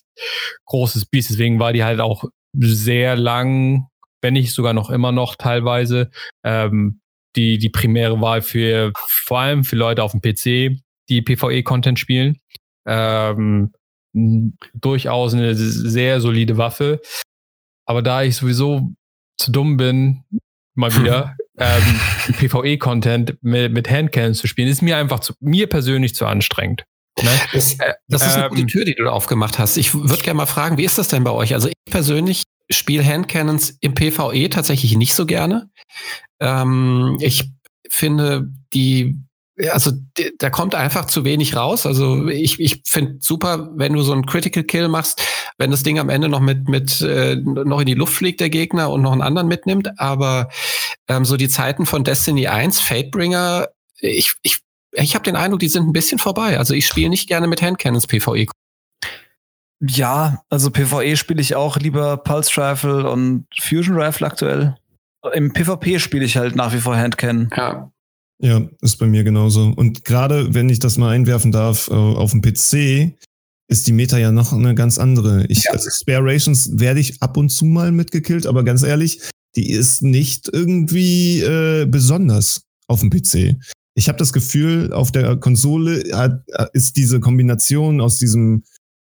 großes 0.68 1.06
Biest. 1.08 1.32
Deswegen 1.32 1.60
war 1.60 1.74
die 1.74 1.84
halt 1.84 2.00
auch 2.00 2.24
sehr 2.54 3.18
lang, 3.18 3.88
wenn 4.22 4.34
nicht 4.34 4.54
sogar 4.54 4.74
noch 4.74 4.90
immer 4.90 5.12
noch 5.12 5.36
teilweise, 5.36 6.12
ähm, 6.46 7.02
die, 7.36 7.58
die 7.58 7.70
primäre 7.70 8.22
Wahl 8.22 8.42
für, 8.42 8.92
vor 8.96 9.40
allem 9.40 9.64
für 9.66 9.76
Leute 9.76 10.04
auf 10.04 10.12
dem 10.12 10.22
PC, 10.22 10.82
die 11.10 11.22
PvE-Content 11.22 12.00
spielen. 12.00 12.38
Ähm, 12.88 13.74
durchaus 14.74 15.34
eine 15.34 15.56
sehr 15.56 16.20
solide 16.20 16.58
Waffe. 16.58 17.02
Aber 17.86 18.02
da 18.02 18.24
ich 18.24 18.36
sowieso 18.36 18.92
zu 19.38 19.52
dumm 19.52 19.78
bin, 19.78 20.24
mal 20.76 20.94
wieder, 21.02 21.36
ähm, 21.58 22.00
PvE-Content 22.34 23.38
mit, 23.42 23.72
mit 23.72 23.90
Handcannons 23.90 24.40
zu 24.40 24.48
spielen, 24.48 24.68
ist 24.68 24.82
mir 24.82 24.98
einfach 24.98 25.20
zu, 25.20 25.34
mir 25.40 25.68
persönlich 25.68 26.16
zu 26.16 26.26
anstrengend. 26.26 26.84
Ne? 27.22 27.30
Das, 27.54 27.78
das 28.08 28.26
ist 28.26 28.36
eine 28.36 28.50
gute 28.50 28.62
ähm, 28.62 28.68
Tür, 28.68 28.86
die 28.86 28.96
du 28.96 29.04
da 29.04 29.12
aufgemacht 29.12 29.60
hast. 29.60 29.78
Ich 29.78 29.94
würde 29.94 30.24
gerne 30.24 30.38
mal 30.38 30.46
fragen, 30.46 30.78
wie 30.78 30.86
ist 30.86 30.98
das 30.98 31.10
denn 31.10 31.24
bei 31.24 31.32
euch? 31.32 31.54
Also 31.54 31.68
ich 31.68 31.74
persönlich 31.90 32.44
spiele 32.72 33.06
Handcannons 33.06 33.78
im 33.82 33.94
PvE 33.94 34.50
tatsächlich 34.50 34.96
nicht 34.96 35.14
so 35.14 35.26
gerne. 35.26 35.70
Ähm, 36.40 37.18
ich 37.20 37.52
finde, 37.90 38.50
die 38.74 39.20
also 39.72 39.92
da 40.40 40.50
kommt 40.50 40.76
einfach 40.76 41.06
zu 41.06 41.26
wenig 41.26 41.56
raus. 41.56 41.86
Also 41.86 42.28
ich, 42.28 42.60
ich 42.60 42.82
finde 42.86 43.18
super, 43.20 43.70
wenn 43.76 43.94
du 43.94 44.02
so 44.02 44.14
einen 44.14 44.26
Critical 44.26 44.64
Kill 44.64 44.88
machst, 44.88 45.22
wenn 45.58 45.72
das 45.72 45.84
Ding 45.84 46.00
am 46.00 46.10
Ende 46.10 46.30
noch 46.30 46.40
mit, 46.40 46.68
mit 46.68 47.02
äh, 47.02 47.36
noch 47.36 47.82
in 47.82 47.86
die 47.86 47.94
Luft 47.94 48.14
fliegt, 48.14 48.40
der 48.40 48.50
Gegner, 48.50 48.90
und 48.90 49.02
noch 49.02 49.12
einen 49.12 49.22
anderen 49.22 49.48
mitnimmt. 49.48 50.00
Aber 50.00 50.50
ähm, 51.08 51.26
so 51.26 51.38
die 51.38 51.50
Zeiten 51.50 51.86
von 51.86 52.04
Destiny 52.04 52.48
1, 52.48 52.80
Fatebringer, 52.80 53.68
ich, 54.00 54.34
ich, 54.42 54.60
ich 54.94 55.16
habe 55.16 55.24
den 55.24 55.36
Eindruck, 55.36 55.60
die 55.60 55.70
sind 55.70 55.88
ein 55.88 55.94
bisschen 55.94 56.20
vorbei. 56.20 56.58
Also 56.58 56.74
ich 56.74 56.88
spiele 56.88 57.10
nicht 57.10 57.28
gerne 57.28 57.48
mit 57.48 57.62
Handcannons 57.62 58.08
PvE. 58.08 58.48
Ja, 59.82 60.44
also 60.50 60.70
PvE 60.70 61.18
spiele 61.18 61.42
ich 61.42 61.56
auch 61.56 61.78
lieber 61.78 62.18
Pulse 62.18 62.52
Rifle 62.58 63.10
und 63.10 63.48
Fusion 63.60 64.00
Rifle 64.00 64.28
aktuell. 64.28 64.76
Im 65.34 65.54
PvP 65.54 66.00
spiele 66.00 66.26
ich 66.26 66.38
halt 66.38 66.56
nach 66.56 66.74
wie 66.74 66.80
vor 66.80 66.96
Handcannon. 66.96 67.50
Ja. 67.56 67.92
Ja, 68.42 68.68
ist 68.82 68.98
bei 68.98 69.06
mir 69.06 69.24
genauso. 69.24 69.72
Und 69.76 70.04
gerade 70.04 70.54
wenn 70.54 70.70
ich 70.70 70.80
das 70.80 70.98
mal 70.98 71.10
einwerfen 71.10 71.52
darf, 71.52 71.90
äh, 71.90 71.94
auf 71.94 72.32
dem 72.32 72.42
PC 72.42 73.16
ist 73.68 73.88
die 73.88 73.94
Meta 73.94 74.18
ja 74.18 74.32
noch 74.32 74.52
eine 74.52 74.74
ganz 74.74 74.98
andere. 74.98 75.46
Ich, 75.48 75.66
ja. 75.66 75.72
also 75.72 75.90
Spare 75.92 76.24
Rations 76.26 76.80
werde 76.80 77.00
ich 77.00 77.22
ab 77.22 77.38
und 77.38 77.50
zu 77.50 77.66
mal 77.66 77.92
mitgekillt, 77.92 78.48
aber 78.48 78.64
ganz 78.64 78.82
ehrlich, 78.84 79.22
die 79.56 79.70
ist 79.70 80.02
nicht 80.02 80.50
irgendwie 80.52 81.42
äh, 81.42 81.86
besonders 81.86 82.64
auf 82.88 83.02
dem 83.02 83.12
PC. 83.12 83.58
Ich 83.94 84.08
habe 84.08 84.18
das 84.18 84.34
Gefühl, 84.34 84.92
auf 84.92 85.12
der 85.12 85.38
Konsole 85.38 86.04
hat, 86.14 86.44
ist 86.74 86.98
diese 86.98 87.20
Kombination 87.20 88.02
aus 88.02 88.18
diesem 88.18 88.64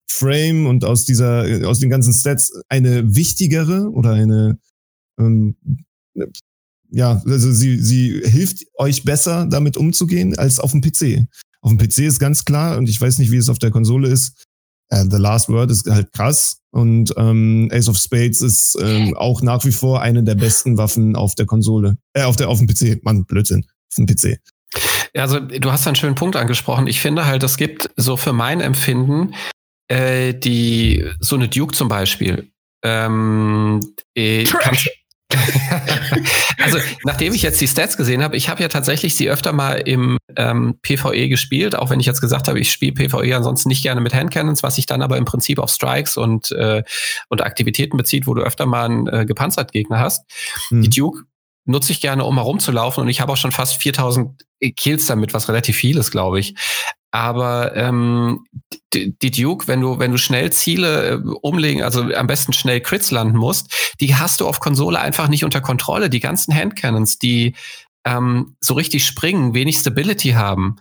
Frame 0.08 0.66
und 0.66 0.84
aus 0.84 1.04
dieser, 1.04 1.66
aus 1.68 1.80
den 1.80 1.90
ganzen 1.90 2.12
Stats 2.12 2.52
eine 2.68 3.16
wichtigere 3.16 3.90
oder 3.90 4.12
eine 4.12 4.58
ähm, 5.18 5.56
ja, 6.96 7.22
also 7.26 7.52
sie, 7.52 7.78
sie 7.80 8.20
hilft 8.24 8.64
euch 8.74 9.04
besser, 9.04 9.46
damit 9.46 9.76
umzugehen, 9.76 10.38
als 10.38 10.58
auf 10.58 10.72
dem 10.72 10.80
PC. 10.80 11.26
Auf 11.60 11.70
dem 11.70 11.78
PC 11.78 11.98
ist 12.00 12.18
ganz 12.18 12.44
klar, 12.44 12.78
und 12.78 12.88
ich 12.88 13.00
weiß 13.00 13.18
nicht, 13.18 13.30
wie 13.30 13.36
es 13.36 13.48
auf 13.48 13.58
der 13.58 13.70
Konsole 13.70 14.08
ist, 14.08 14.44
äh, 14.88 15.04
The 15.08 15.16
Last 15.16 15.48
Word 15.48 15.70
ist 15.70 15.88
halt 15.90 16.12
krass. 16.12 16.58
Und 16.70 17.12
ähm, 17.16 17.68
Ace 17.72 17.88
of 17.88 17.96
Spades 17.96 18.40
ist 18.40 18.78
ähm, 18.80 19.16
auch 19.16 19.42
nach 19.42 19.64
wie 19.64 19.72
vor 19.72 20.00
eine 20.00 20.22
der 20.22 20.34
besten 20.34 20.78
Waffen 20.78 21.16
auf 21.16 21.34
der 21.34 21.46
Konsole. 21.46 21.96
Äh, 22.12 22.22
auf 22.22 22.36
der 22.36 22.48
auf 22.48 22.58
dem 22.58 22.66
PC. 22.66 23.02
Mann, 23.02 23.24
Blödsinn. 23.24 23.66
Auf 23.90 23.96
dem 23.96 24.06
PC. 24.06 24.38
Also 25.14 25.40
du 25.40 25.72
hast 25.72 25.86
einen 25.86 25.96
schönen 25.96 26.14
Punkt 26.14 26.36
angesprochen. 26.36 26.86
Ich 26.86 27.00
finde 27.00 27.26
halt, 27.26 27.42
es 27.42 27.56
gibt 27.56 27.90
so 27.96 28.16
für 28.16 28.32
mein 28.32 28.60
Empfinden 28.60 29.32
äh, 29.88 30.34
die 30.34 31.04
so 31.20 31.36
eine 31.36 31.48
Duke 31.48 31.74
zum 31.74 31.88
Beispiel. 31.88 32.50
Ähm, 32.82 33.80
äh, 34.14 34.44
kannst, 34.44 34.88
also, 36.62 36.78
nachdem 37.04 37.34
ich 37.34 37.42
jetzt 37.42 37.60
die 37.60 37.66
Stats 37.66 37.96
gesehen 37.96 38.22
habe, 38.22 38.36
ich 38.36 38.48
habe 38.48 38.62
ja 38.62 38.68
tatsächlich 38.68 39.16
sie 39.16 39.28
öfter 39.28 39.52
mal 39.52 39.74
im 39.74 40.18
ähm, 40.36 40.78
PvE 40.82 41.28
gespielt, 41.28 41.76
auch 41.76 41.90
wenn 41.90 42.00
ich 42.00 42.06
jetzt 42.06 42.20
gesagt 42.20 42.48
habe, 42.48 42.60
ich 42.60 42.70
spiele 42.70 42.92
PvE 42.92 43.36
ansonsten 43.36 43.68
nicht 43.68 43.82
gerne 43.82 44.00
mit 44.00 44.14
Handcannons, 44.14 44.62
was 44.62 44.76
sich 44.76 44.86
dann 44.86 45.02
aber 45.02 45.16
im 45.16 45.24
Prinzip 45.24 45.58
auf 45.58 45.70
Strikes 45.70 46.16
und, 46.16 46.52
äh, 46.52 46.82
und 47.28 47.42
Aktivitäten 47.42 47.96
bezieht, 47.96 48.26
wo 48.26 48.34
du 48.34 48.42
öfter 48.42 48.66
mal 48.66 48.84
einen 48.84 49.06
äh, 49.08 49.26
gepanzert 49.26 49.72
Gegner 49.72 49.98
hast. 49.98 50.24
Hm. 50.68 50.82
Die 50.82 50.90
Duke 50.90 51.24
nutze 51.64 51.92
ich 51.92 52.00
gerne, 52.00 52.24
um 52.24 52.36
herumzulaufen 52.36 53.02
und 53.02 53.08
ich 53.08 53.20
habe 53.20 53.32
auch 53.32 53.36
schon 53.36 53.52
fast 53.52 53.82
4000 53.82 54.44
Kills 54.76 55.06
damit, 55.06 55.34
was 55.34 55.48
relativ 55.48 55.76
viel 55.76 55.98
ist, 55.98 56.10
glaube 56.10 56.38
ich. 56.38 56.54
Aber 57.16 57.74
ähm, 57.74 58.44
die, 58.92 59.30
Duke, 59.30 59.68
wenn 59.68 59.80
du, 59.80 59.98
wenn 59.98 60.12
du 60.12 60.18
schnell 60.18 60.52
Ziele 60.52 61.12
äh, 61.12 61.14
umlegen, 61.40 61.82
also 61.82 62.02
am 62.02 62.26
besten 62.26 62.52
schnell 62.52 62.82
Crits 62.82 63.10
landen 63.10 63.38
musst, 63.38 63.94
die 64.00 64.16
hast 64.16 64.42
du 64.42 64.46
auf 64.46 64.60
Konsole 64.60 65.00
einfach 65.00 65.28
nicht 65.28 65.42
unter 65.42 65.62
Kontrolle. 65.62 66.10
Die 66.10 66.20
ganzen 66.20 66.54
Handcannons, 66.54 67.18
die 67.18 67.54
ähm, 68.04 68.56
so 68.60 68.74
richtig 68.74 69.06
springen, 69.06 69.54
wenig 69.54 69.78
Stability 69.78 70.32
haben, 70.32 70.76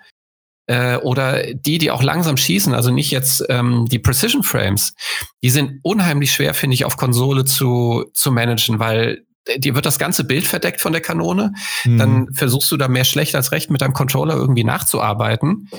äh, 0.67 0.97
oder 0.97 1.53
die, 1.53 1.77
die 1.77 1.89
auch 1.89 2.03
langsam 2.03 2.35
schießen, 2.35 2.73
also 2.73 2.91
nicht 2.91 3.11
jetzt 3.11 3.41
ähm, 3.47 3.85
die 3.89 3.99
Precision 3.99 4.43
Frames, 4.43 4.93
die 5.41 5.49
sind 5.49 5.79
unheimlich 5.83 6.33
schwer, 6.33 6.53
finde 6.53 6.73
ich, 6.73 6.83
auf 6.83 6.97
Konsole 6.97 7.45
zu, 7.45 8.03
zu 8.13 8.29
managen, 8.29 8.79
weil 8.79 9.23
dir 9.55 9.73
wird 9.73 9.85
das 9.85 9.99
ganze 9.99 10.25
Bild 10.25 10.45
verdeckt 10.47 10.81
von 10.81 10.91
der 10.91 11.01
Kanone. 11.01 11.53
Mhm. 11.85 11.97
Dann 11.97 12.33
versuchst 12.33 12.69
du 12.73 12.75
da 12.75 12.89
mehr 12.89 13.05
schlecht 13.05 13.35
als 13.35 13.53
recht 13.53 13.71
mit 13.71 13.79
deinem 13.79 13.93
Controller 13.93 14.35
irgendwie 14.35 14.65
nachzuarbeiten. 14.65 15.69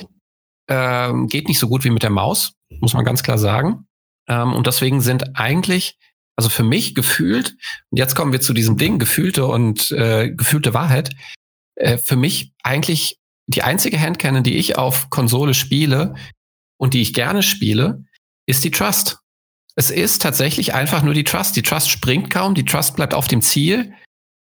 Ähm, 0.69 1.27
geht 1.27 1.47
nicht 1.47 1.59
so 1.59 1.67
gut 1.69 1.83
wie 1.83 1.89
mit 1.89 2.03
der 2.03 2.09
Maus, 2.09 2.53
muss 2.81 2.93
man 2.93 3.05
ganz 3.05 3.23
klar 3.23 3.37
sagen. 3.37 3.87
Ähm, 4.27 4.53
und 4.53 4.67
deswegen 4.67 5.01
sind 5.01 5.37
eigentlich, 5.37 5.97
also 6.35 6.49
für 6.49 6.63
mich 6.63 6.93
gefühlt, 6.95 7.55
und 7.89 7.97
jetzt 7.97 8.15
kommen 8.15 8.31
wir 8.31 8.41
zu 8.41 8.53
diesem 8.53 8.77
Ding, 8.77 8.99
gefühlte 8.99 9.45
und 9.45 9.91
äh, 9.91 10.31
gefühlte 10.31 10.73
Wahrheit, 10.73 11.15
äh, 11.75 11.97
für 11.97 12.15
mich 12.15 12.53
eigentlich 12.63 13.17
die 13.47 13.63
einzige 13.63 13.99
Handcannon, 13.99 14.43
die 14.43 14.57
ich 14.57 14.77
auf 14.77 15.09
Konsole 15.09 15.53
spiele 15.53 16.15
und 16.77 16.93
die 16.93 17.01
ich 17.01 17.13
gerne 17.13 17.43
spiele, 17.43 18.03
ist 18.45 18.63
die 18.63 18.71
Trust. 18.71 19.19
Es 19.75 19.89
ist 19.89 20.21
tatsächlich 20.21 20.73
einfach 20.73 21.03
nur 21.03 21.13
die 21.13 21.23
Trust. 21.23 21.55
Die 21.55 21.61
Trust 21.61 21.89
springt 21.89 22.29
kaum, 22.29 22.55
die 22.55 22.65
Trust 22.65 22.95
bleibt 22.95 23.13
auf 23.13 23.27
dem 23.27 23.41
Ziel 23.41 23.93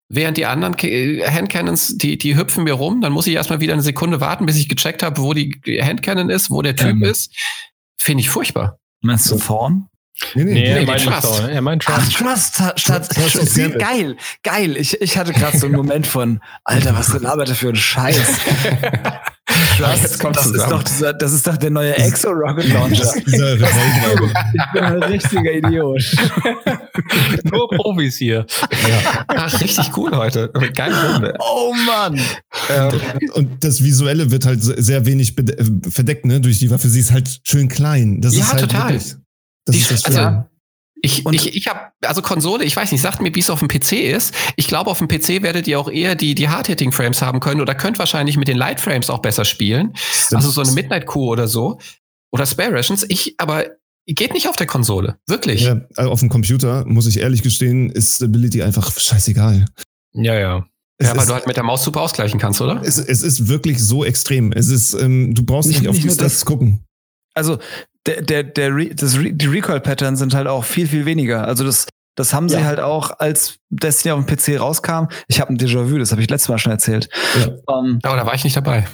Während 0.08 0.36
die 0.36 0.46
anderen 0.46 0.74
Handcannons, 0.74 1.96
die, 1.96 2.18
die 2.18 2.36
hüpfen 2.36 2.64
mir 2.64 2.74
rum, 2.74 3.00
dann 3.00 3.12
muss 3.12 3.26
ich 3.26 3.34
erstmal 3.34 3.60
wieder 3.60 3.72
eine 3.72 3.82
Sekunde 3.82 4.20
warten, 4.20 4.46
bis 4.46 4.56
ich 4.56 4.68
gecheckt 4.68 5.02
habe, 5.02 5.20
wo 5.20 5.32
die 5.32 5.60
Handcannon 5.82 6.30
ist, 6.30 6.50
wo 6.50 6.62
der 6.62 6.76
Typ 6.76 6.90
ähm. 6.90 7.02
ist. 7.02 7.34
Finde 7.96 8.20
ich 8.20 8.28
furchtbar. 8.28 8.78
Meinst 9.00 9.30
du 9.30 9.38
Thorn? 9.38 9.88
Nee, 10.34 10.44
nee, 10.44 10.52
nee, 10.52 10.64
er 10.64 10.86
meint 10.86 11.04
Trust. 11.04 11.40
Er 11.40 11.60
meint 11.60 11.82
Trust. 11.82 12.00
Ach, 12.00 12.12
Trust 12.12 12.80
statt, 12.80 13.08
Trust 13.10 13.52
statt 13.52 13.78
geil, 13.78 14.16
geil. 14.42 14.76
Ich, 14.76 15.00
ich 15.00 15.18
hatte 15.18 15.32
gerade 15.32 15.58
so 15.58 15.66
einen 15.66 15.74
Moment 15.76 16.06
von, 16.06 16.40
Alter, 16.62 16.94
was 16.96 17.12
labert 17.18 17.48
er 17.48 17.54
für 17.54 17.70
ein 17.70 17.76
Scheiß? 17.76 18.38
Trust, 19.78 20.20
kommt 20.20 20.36
das, 20.36 20.46
ist 20.46 20.66
doch 20.70 20.82
dieser, 20.82 21.12
das 21.12 21.32
ist 21.32 21.46
doch 21.46 21.56
der 21.56 21.70
neue 21.70 21.96
Exo 21.96 22.30
Rocket 22.30 22.68
Launcher. 22.72 23.16
ich 23.16 23.24
bin 23.24 24.84
ein 24.84 25.02
richtiger 25.02 25.52
Idiot. 25.52 26.02
Nur 27.44 27.68
Profis 27.68 28.16
hier. 28.16 28.46
Ja. 28.70 29.24
Ach, 29.28 29.60
richtig 29.60 29.90
cool 29.96 30.16
heute. 30.16 30.50
Geil 30.74 30.92
Runde. 30.92 31.34
Oh 31.40 31.74
Mann. 31.86 32.20
Ähm, 32.70 33.00
und 33.34 33.64
das 33.64 33.82
Visuelle 33.82 34.30
wird 34.30 34.46
halt 34.46 34.62
sehr 34.62 35.06
wenig 35.06 35.34
verdeckt, 35.88 36.24
ne, 36.24 36.40
durch 36.40 36.58
die 36.58 36.70
Waffe. 36.70 36.88
Sie 36.88 37.00
ist 37.00 37.12
halt 37.12 37.40
schön 37.44 37.68
klein. 37.68 38.20
Das 38.20 38.36
ja, 38.36 38.44
ist 38.44 38.52
halt 38.52 38.70
total. 38.70 38.92
Wirklich, 38.92 39.16
das 39.64 39.74
die, 39.74 39.80
ist 39.80 39.90
das 39.90 40.04
also, 40.04 40.44
ich, 41.04 41.26
und 41.26 41.34
ich, 41.34 41.54
ich 41.54 41.66
habe, 41.66 41.92
also 42.02 42.22
Konsole, 42.22 42.64
ich 42.64 42.74
weiß 42.74 42.90
nicht, 42.90 43.00
sagt 43.00 43.20
mir, 43.20 43.34
wie 43.34 43.40
es 43.40 43.50
auf 43.50 43.58
dem 43.58 43.68
PC 43.68 43.92
ist. 43.92 44.34
Ich 44.56 44.66
glaube, 44.66 44.90
auf 44.90 44.98
dem 44.98 45.08
PC 45.08 45.42
werdet 45.42 45.68
ihr 45.68 45.78
auch 45.78 45.90
eher 45.90 46.14
die, 46.14 46.34
die 46.34 46.48
Hard-Hitting-Frames 46.48 47.20
haben 47.20 47.40
können 47.40 47.60
oder 47.60 47.74
könnt 47.74 47.98
wahrscheinlich 47.98 48.36
mit 48.36 48.48
den 48.48 48.56
Light-Frames 48.56 49.10
auch 49.10 49.20
besser 49.20 49.44
spielen. 49.44 49.92
Stimmt. 49.96 50.36
Also 50.36 50.50
so 50.50 50.62
eine 50.62 50.72
Midnight-Coup 50.72 51.28
oder 51.28 51.46
so. 51.46 51.78
Oder 52.32 52.46
Spare 52.46 52.72
Rations. 52.72 53.04
Ich, 53.08 53.34
aber 53.38 53.66
geht 54.06 54.32
nicht 54.32 54.48
auf 54.48 54.56
der 54.56 54.66
Konsole. 54.66 55.18
Wirklich. 55.26 55.62
Ja, 55.62 55.82
also 55.96 56.10
auf 56.10 56.20
dem 56.20 56.28
Computer, 56.28 56.84
muss 56.86 57.06
ich 57.06 57.20
ehrlich 57.20 57.42
gestehen, 57.42 57.90
ist 57.90 58.16
Stability 58.16 58.62
einfach 58.62 58.90
scheißegal. 58.98 59.66
Ja, 60.14 60.34
ja. 60.34 60.66
Es 60.96 61.08
ja, 61.08 61.16
weil 61.16 61.26
du 61.26 61.34
halt 61.34 61.46
mit 61.46 61.56
der 61.56 61.64
Maus 61.64 61.84
super 61.84 62.02
ausgleichen 62.02 62.38
kannst, 62.38 62.60
oder? 62.60 62.80
Es, 62.82 62.98
es 62.98 63.22
ist 63.22 63.48
wirklich 63.48 63.82
so 63.82 64.04
extrem. 64.04 64.52
Es 64.52 64.68
ist, 64.68 64.94
ähm, 64.94 65.34
du 65.34 65.44
brauchst 65.44 65.68
nicht, 65.68 65.80
nicht 65.80 65.88
auf 65.88 65.98
die 65.98 66.08
Stats 66.08 66.44
gucken. 66.44 66.84
Also 67.34 67.58
der, 68.06 68.22
der, 68.22 68.42
der 68.44 68.74
Re 68.74 68.94
das 68.94 69.18
Re 69.18 69.32
die 69.32 69.46
Recoil-Patterns 69.46 70.18
sind 70.18 70.34
halt 70.34 70.46
auch 70.46 70.64
viel, 70.64 70.86
viel 70.86 71.06
weniger. 71.06 71.46
Also 71.46 71.64
das, 71.64 71.86
das 72.16 72.32
haben 72.32 72.48
sie 72.48 72.56
ja. 72.56 72.64
halt 72.64 72.80
auch, 72.80 73.18
als 73.18 73.56
Destiny 73.70 74.12
auf 74.12 74.24
dem 74.24 74.26
PC 74.26 74.60
rauskam. 74.60 75.06
Ich 75.28 75.40
habe 75.40 75.52
ein 75.52 75.58
Déjà-vu, 75.58 75.98
das 75.98 76.12
habe 76.12 76.22
ich 76.22 76.30
letztes 76.30 76.48
Mal 76.48 76.58
schon 76.58 76.72
erzählt. 76.72 77.08
Ja. 77.38 77.48
Um, 77.66 77.98
Aber 78.02 78.16
da 78.16 78.26
war 78.26 78.34
ich 78.34 78.44
nicht 78.44 78.56
dabei. 78.56 78.86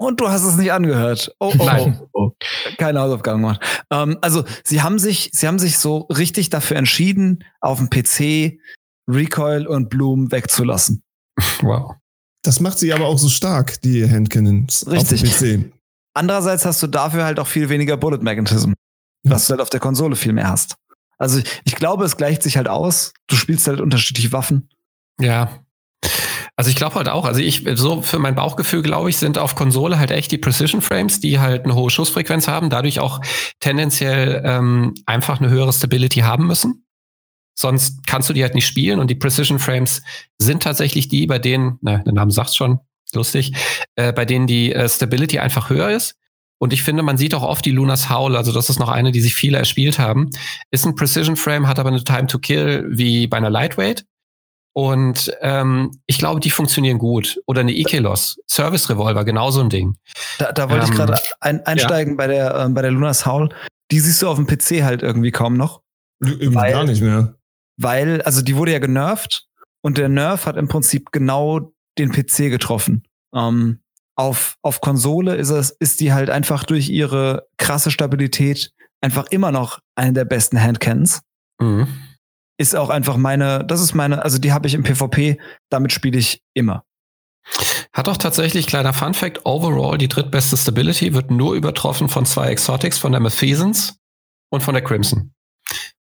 Und 0.00 0.20
du 0.20 0.28
hast 0.28 0.44
es 0.44 0.56
nicht 0.56 0.70
angehört. 0.70 1.34
Oh, 1.40 1.52
oh, 1.58 1.64
Nein. 1.64 2.00
oh. 2.12 2.26
oh. 2.26 2.30
Keine 2.76 3.00
Hausaufgaben 3.00 3.42
gemacht. 3.42 3.60
Um, 3.88 4.16
also, 4.20 4.44
sie 4.62 4.82
haben 4.82 4.98
sich, 4.98 5.30
sie 5.32 5.48
haben 5.48 5.58
sich 5.58 5.78
so 5.78 6.02
richtig 6.02 6.50
dafür 6.50 6.76
entschieden, 6.76 7.44
auf 7.60 7.78
dem 7.78 7.90
PC 7.90 8.58
Recoil 9.08 9.66
und 9.66 9.88
Bloom 9.88 10.30
wegzulassen. 10.30 11.02
Wow. 11.62 11.94
Das 12.42 12.60
macht 12.60 12.78
sie 12.78 12.92
aber 12.92 13.06
auch 13.06 13.18
so 13.18 13.28
stark, 13.28 13.80
die 13.82 14.08
Handcannons 14.08 14.86
Richtig. 14.88 15.24
auf 15.24 15.38
dem 15.38 15.62
PC. 15.64 15.72
Andererseits 16.18 16.64
hast 16.64 16.82
du 16.82 16.88
dafür 16.88 17.24
halt 17.24 17.38
auch 17.38 17.46
viel 17.46 17.68
weniger 17.68 17.96
Bullet 17.96 18.18
Magnetism, 18.18 18.72
was 19.22 19.46
du 19.46 19.52
halt 19.52 19.60
auf 19.60 19.70
der 19.70 19.78
Konsole 19.78 20.16
viel 20.16 20.32
mehr 20.32 20.48
hast. 20.48 20.74
Also 21.16 21.40
ich 21.64 21.76
glaube, 21.76 22.04
es 22.04 22.16
gleicht 22.16 22.42
sich 22.42 22.56
halt 22.56 22.66
aus. 22.66 23.12
Du 23.28 23.36
spielst 23.36 23.68
halt 23.68 23.80
unterschiedliche 23.80 24.32
Waffen. 24.32 24.68
Ja. 25.20 25.64
Also 26.56 26.70
ich 26.70 26.76
glaube 26.76 26.96
halt 26.96 27.08
auch, 27.08 27.24
also 27.24 27.38
ich, 27.38 27.64
so 27.74 28.02
für 28.02 28.18
mein 28.18 28.34
Bauchgefühl, 28.34 28.82
glaube 28.82 29.10
ich, 29.10 29.16
sind 29.16 29.38
auf 29.38 29.54
Konsole 29.54 30.00
halt 30.00 30.10
echt 30.10 30.32
die 30.32 30.38
Precision 30.38 30.82
Frames, 30.82 31.20
die 31.20 31.38
halt 31.38 31.64
eine 31.64 31.76
hohe 31.76 31.88
Schussfrequenz 31.88 32.48
haben, 32.48 32.68
dadurch 32.68 32.98
auch 32.98 33.20
tendenziell 33.60 34.42
ähm, 34.44 34.94
einfach 35.06 35.38
eine 35.38 35.50
höhere 35.50 35.72
Stability 35.72 36.20
haben 36.22 36.48
müssen. 36.48 36.84
Sonst 37.56 38.08
kannst 38.08 38.28
du 38.28 38.32
die 38.32 38.42
halt 38.42 38.56
nicht 38.56 38.66
spielen 38.66 38.98
und 38.98 39.08
die 39.08 39.14
Precision 39.14 39.60
Frames 39.60 40.02
sind 40.40 40.64
tatsächlich 40.64 41.06
die, 41.06 41.28
bei 41.28 41.38
denen, 41.38 41.78
na, 41.80 41.98
der 41.98 42.12
Name 42.12 42.32
sagt 42.32 42.56
schon, 42.56 42.80
lustig, 43.14 43.52
äh, 43.96 44.12
bei 44.12 44.24
denen 44.24 44.46
die 44.46 44.72
äh, 44.72 44.88
Stability 44.88 45.38
einfach 45.38 45.70
höher 45.70 45.90
ist. 45.90 46.14
Und 46.60 46.72
ich 46.72 46.82
finde, 46.82 47.02
man 47.02 47.16
sieht 47.16 47.34
auch 47.34 47.44
oft 47.44 47.64
die 47.64 47.70
Lunas 47.70 48.10
Howl, 48.10 48.36
also 48.36 48.52
das 48.52 48.68
ist 48.68 48.80
noch 48.80 48.88
eine, 48.88 49.12
die 49.12 49.20
sich 49.20 49.34
viele 49.34 49.58
erspielt 49.58 49.98
haben. 49.98 50.30
Ist 50.70 50.84
ein 50.86 50.96
Precision 50.96 51.36
Frame, 51.36 51.68
hat 51.68 51.78
aber 51.78 51.90
eine 51.90 52.02
Time 52.02 52.26
to 52.26 52.38
Kill 52.38 52.86
wie 52.90 53.28
bei 53.28 53.36
einer 53.36 53.50
Lightweight. 53.50 54.04
Und 54.72 55.32
ähm, 55.40 55.90
ich 56.06 56.18
glaube, 56.18 56.40
die 56.40 56.50
funktionieren 56.50 56.98
gut. 56.98 57.40
Oder 57.46 57.62
eine 57.62 57.72
Ikelos, 57.72 58.38
Service 58.48 58.88
Revolver, 58.90 59.24
genauso 59.24 59.60
ein 59.60 59.70
Ding. 59.70 59.96
Da, 60.38 60.52
da 60.52 60.70
wollte 60.70 60.86
ähm, 60.86 60.92
ich 60.92 60.96
gerade 60.96 61.18
ein, 61.40 61.64
einsteigen 61.66 62.12
ja. 62.12 62.16
bei 62.16 62.26
der 62.26 62.54
äh, 62.54 62.68
bei 62.68 62.82
der 62.82 62.90
Lunas 62.90 63.26
Howl. 63.26 63.48
Die 63.90 64.00
siehst 64.00 64.22
du 64.22 64.28
auf 64.28 64.36
dem 64.36 64.46
PC 64.46 64.82
halt 64.82 65.02
irgendwie 65.02 65.30
kaum 65.30 65.56
noch. 65.56 65.82
Irgendwie 66.20 66.54
weil, 66.54 66.72
gar 66.72 66.84
nicht 66.84 67.02
mehr. 67.02 67.34
Weil, 67.76 68.22
also 68.22 68.42
die 68.42 68.56
wurde 68.56 68.72
ja 68.72 68.78
genervt 68.78 69.46
und 69.82 69.98
der 69.98 70.08
Nerf 70.08 70.46
hat 70.46 70.56
im 70.56 70.68
Prinzip 70.68 71.10
genau 71.12 71.72
den 71.98 72.12
PC 72.12 72.50
getroffen. 72.50 73.04
Ähm, 73.34 73.80
auf, 74.16 74.56
auf 74.62 74.80
Konsole 74.80 75.36
ist 75.36 75.50
es, 75.50 75.70
ist 75.70 76.00
die 76.00 76.12
halt 76.12 76.30
einfach 76.30 76.64
durch 76.64 76.88
ihre 76.88 77.46
krasse 77.56 77.90
Stabilität 77.90 78.72
einfach 79.00 79.26
immer 79.30 79.52
noch 79.52 79.78
eine 79.94 80.12
der 80.12 80.24
besten 80.24 80.60
Handcans. 80.60 81.22
Mhm. 81.60 81.86
Ist 82.58 82.74
auch 82.74 82.90
einfach 82.90 83.16
meine, 83.16 83.64
das 83.64 83.80
ist 83.80 83.94
meine, 83.94 84.22
also 84.24 84.38
die 84.38 84.52
habe 84.52 84.66
ich 84.66 84.74
im 84.74 84.82
PvP, 84.82 85.38
damit 85.70 85.92
spiele 85.92 86.18
ich 86.18 86.42
immer. 86.54 86.84
Hat 87.92 88.08
auch 88.08 88.16
tatsächlich, 88.16 88.66
kleiner 88.66 88.92
Fun 88.92 89.14
Fact, 89.14 89.46
overall 89.46 89.96
die 89.98 90.08
drittbeste 90.08 90.56
Stability 90.56 91.14
wird 91.14 91.30
nur 91.30 91.54
übertroffen 91.54 92.08
von 92.08 92.26
zwei 92.26 92.48
Exotics, 92.48 92.98
von 92.98 93.12
der 93.12 93.20
Mephisons 93.20 93.98
und 94.50 94.62
von 94.62 94.74
der 94.74 94.82
Crimson. 94.82 95.32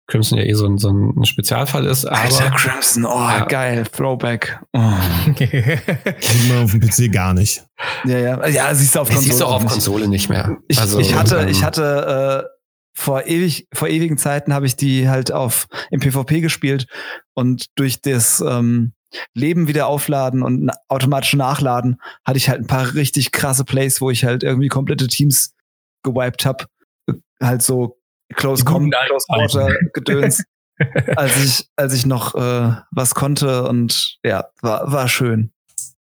Crimson 0.07 0.39
ja 0.39 0.45
eh 0.45 0.53
so 0.53 0.67
ein, 0.67 0.79
so 0.79 0.91
ein 0.91 1.25
Spezialfall 1.25 1.87
ist. 1.87 2.05
Aber, 2.05 2.21
Alter, 2.21 2.51
Crimson, 2.51 3.07
oh, 3.07 3.09
ja. 3.09 3.45
geil, 3.47 3.85
Throwback. 3.91 4.61
Oh. 4.73 4.79
Man 6.49 6.65
auf 6.65 6.73
dem 6.73 6.81
PC 6.81 7.11
gar 7.11 7.33
nicht. 7.33 7.65
Ja, 8.05 8.19
ja, 8.19 8.47
ja, 8.49 8.75
siehst 8.75 8.95
du 8.95 9.01
auf 9.01 9.09
Konsole. 9.09 9.27
Siehst 9.27 9.41
du 9.41 9.47
auch 9.47 9.65
auf 9.65 9.67
Konsole 9.67 10.09
nicht 10.09 10.29
mehr. 10.29 10.59
Ich, 10.69 10.79
also, 10.79 10.99
ich 10.99 11.15
hatte, 11.15 11.39
ähm, 11.39 11.49
ich 11.49 11.65
hatte 11.65 12.45
äh, 12.45 12.49
vor 12.97 13.27
ewig, 13.27 13.67
vor 13.73 13.89
ewigen 13.89 14.19
Zeiten 14.19 14.53
habe 14.53 14.67
ich 14.67 14.77
die 14.77 15.09
halt 15.09 15.33
auf 15.33 15.67
im 15.91 16.01
PvP 16.01 16.43
gespielt 16.43 16.87
und 17.35 17.67
durch 17.77 18.01
das, 18.03 18.45
ähm, 18.47 18.93
Leben 19.35 19.69
wieder 19.69 19.87
aufladen 19.87 20.43
und 20.43 20.71
automatisch 20.89 21.35
nachladen, 21.35 22.01
hatte 22.25 22.37
ich 22.37 22.49
halt 22.49 22.61
ein 22.61 22.67
paar 22.67 22.95
richtig 22.95 23.33
krasse 23.33 23.65
Plays, 23.65 24.01
wo 24.01 24.11
ich 24.11 24.25
halt 24.25 24.43
irgendwie 24.43 24.69
komplette 24.69 25.07
Teams 25.07 25.55
gewiped 26.03 26.45
habe. 26.45 26.67
Halt 27.41 27.63
so 27.63 27.99
Close 28.35 28.65
Com, 28.65 28.91
Close 28.91 29.27
Quarter 29.29 29.69
Gedöns. 29.93 30.43
als 31.17 31.45
ich, 31.45 31.69
als 31.77 31.95
ich 31.95 32.05
noch 32.05 32.35
äh, 32.35 32.73
was 32.91 33.15
konnte 33.15 33.69
und 33.69 34.19
ja, 34.25 34.47
war, 34.61 34.91
war 34.91 35.09
schön. 35.09 35.53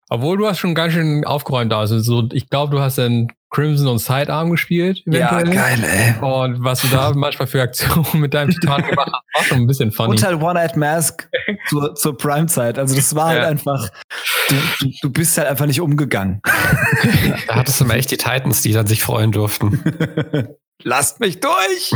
Obwohl 0.10 0.38
du 0.38 0.48
hast 0.48 0.58
schon 0.60 0.74
ganz 0.74 0.94
schön 0.94 1.24
aufgeräumt 1.24 1.72
da. 1.72 1.80
Also 1.80 2.00
so, 2.00 2.28
ich 2.34 2.50
glaube, 2.50 2.76
du 2.76 2.82
hast 2.82 2.98
dann 2.98 3.28
Crimson 3.52 3.88
und 3.88 4.00
Sidearm 4.00 4.50
gespielt. 4.50 5.04
Eventuell. 5.06 5.54
Ja, 5.54 5.76
geil, 5.76 5.84
ey. 5.84 6.24
Und 6.24 6.64
was 6.64 6.82
du 6.82 6.88
da 6.88 7.12
manchmal 7.16 7.48
für 7.48 7.62
Aktionen 7.62 8.20
mit 8.20 8.34
deinem 8.34 8.52
Titan 8.52 8.82
gemacht 8.82 9.12
hast, 9.12 9.36
war 9.36 9.44
schon 9.44 9.58
ein 9.60 9.68
bisschen 9.68 9.92
funny. 9.92 10.12
Und 10.12 10.24
halt 10.24 10.42
One-Eyed 10.42 10.76
Mask 10.78 11.30
zur, 11.68 11.94
zur 11.96 12.18
Prime-Zeit. 12.18 12.80
Also 12.80 12.96
das 12.96 13.16
war 13.16 13.28
halt 13.28 13.38
ja. 13.38 13.44
halt 13.46 13.52
einfach, 13.52 13.90
du, 14.50 14.56
du, 14.80 14.92
du, 15.04 15.10
bist 15.12 15.38
halt 15.38 15.48
einfach 15.48 15.68
nicht 15.68 15.82
umgegangen. 15.82 16.42
da 17.48 17.56
hattest 17.56 17.80
du 17.80 17.86
mal 17.86 17.96
echt 17.96 18.10
die 18.12 18.18
Titans, 18.18 18.64
die 18.64 18.74
dann 18.74 18.88
sich 18.88 19.04
freuen 19.04 19.32
durften. 19.32 19.84
Lasst 20.84 21.20
mich 21.20 21.40
durch! 21.40 21.92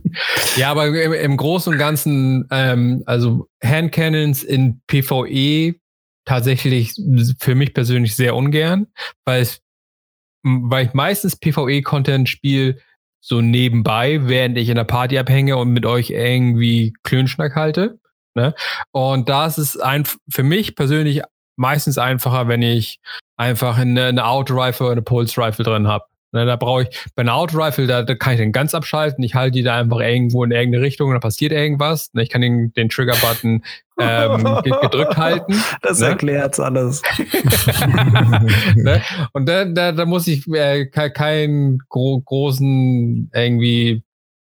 ja, 0.56 0.70
aber 0.70 0.86
im, 0.86 1.12
im 1.12 1.36
Großen 1.36 1.72
und 1.72 1.78
Ganzen, 1.78 2.46
ähm, 2.50 3.02
also 3.06 3.48
Handcannons 3.62 4.42
in 4.42 4.80
PvE 4.86 5.74
tatsächlich 6.24 6.94
für 7.38 7.54
mich 7.54 7.72
persönlich 7.72 8.14
sehr 8.14 8.36
ungern, 8.36 8.88
weil 9.24 9.42
es, 9.42 9.60
weil 10.42 10.86
ich 10.86 10.92
meistens 10.92 11.36
PvE-Content 11.36 12.28
spiele 12.28 12.78
so 13.20 13.40
nebenbei, 13.40 14.28
während 14.28 14.58
ich 14.58 14.68
in 14.68 14.76
der 14.76 14.84
Party 14.84 15.18
abhänge 15.18 15.56
und 15.56 15.70
mit 15.70 15.86
euch 15.86 16.10
irgendwie 16.10 16.94
Klönschnack 17.02 17.56
halte. 17.56 17.98
Ne? 18.34 18.54
Und 18.92 19.28
da 19.28 19.46
ist 19.46 19.58
es 19.58 19.78
ein, 19.78 20.04
für 20.28 20.42
mich 20.42 20.76
persönlich 20.76 21.22
meistens 21.56 21.98
einfacher, 21.98 22.46
wenn 22.46 22.62
ich 22.62 23.00
einfach 23.36 23.78
eine, 23.78 24.06
eine 24.06 24.26
Auto-Rifle 24.26 24.86
oder 24.86 24.92
eine 24.92 25.02
Pulse-Rifle 25.02 25.64
drin 25.64 25.88
habe. 25.88 26.04
Ne, 26.32 26.44
da 26.44 26.56
brauche 26.56 26.82
ich, 26.82 26.88
bei 27.14 27.22
einer 27.22 27.34
Auto-Rifle, 27.34 27.86
da, 27.86 28.02
da 28.02 28.14
kann 28.14 28.34
ich 28.34 28.38
den 28.38 28.52
ganz 28.52 28.74
abschalten. 28.74 29.24
Ich 29.24 29.34
halte 29.34 29.52
die 29.52 29.62
da 29.62 29.76
einfach 29.76 30.00
irgendwo 30.00 30.44
in 30.44 30.50
irgendeine 30.50 30.84
Richtung 30.84 31.08
und 31.08 31.14
da 31.14 31.20
passiert 31.20 31.52
irgendwas. 31.52 32.12
Ne, 32.12 32.22
ich 32.22 32.28
kann 32.28 32.42
den, 32.42 32.72
den 32.74 32.90
Trigger-Button 32.90 33.64
ähm, 33.98 34.44
gedrückt 34.62 35.16
halten. 35.16 35.54
Das 35.80 36.00
ne? 36.00 36.08
erklärt's 36.08 36.60
alles. 36.60 37.02
ne? 38.76 39.02
Und 39.32 39.48
da, 39.48 39.64
da, 39.64 39.92
da 39.92 40.04
muss 40.04 40.26
ich 40.26 40.46
äh, 40.48 40.86
keinen 40.86 41.78
gro 41.88 42.20
großen 42.20 43.30
irgendwie 43.34 44.02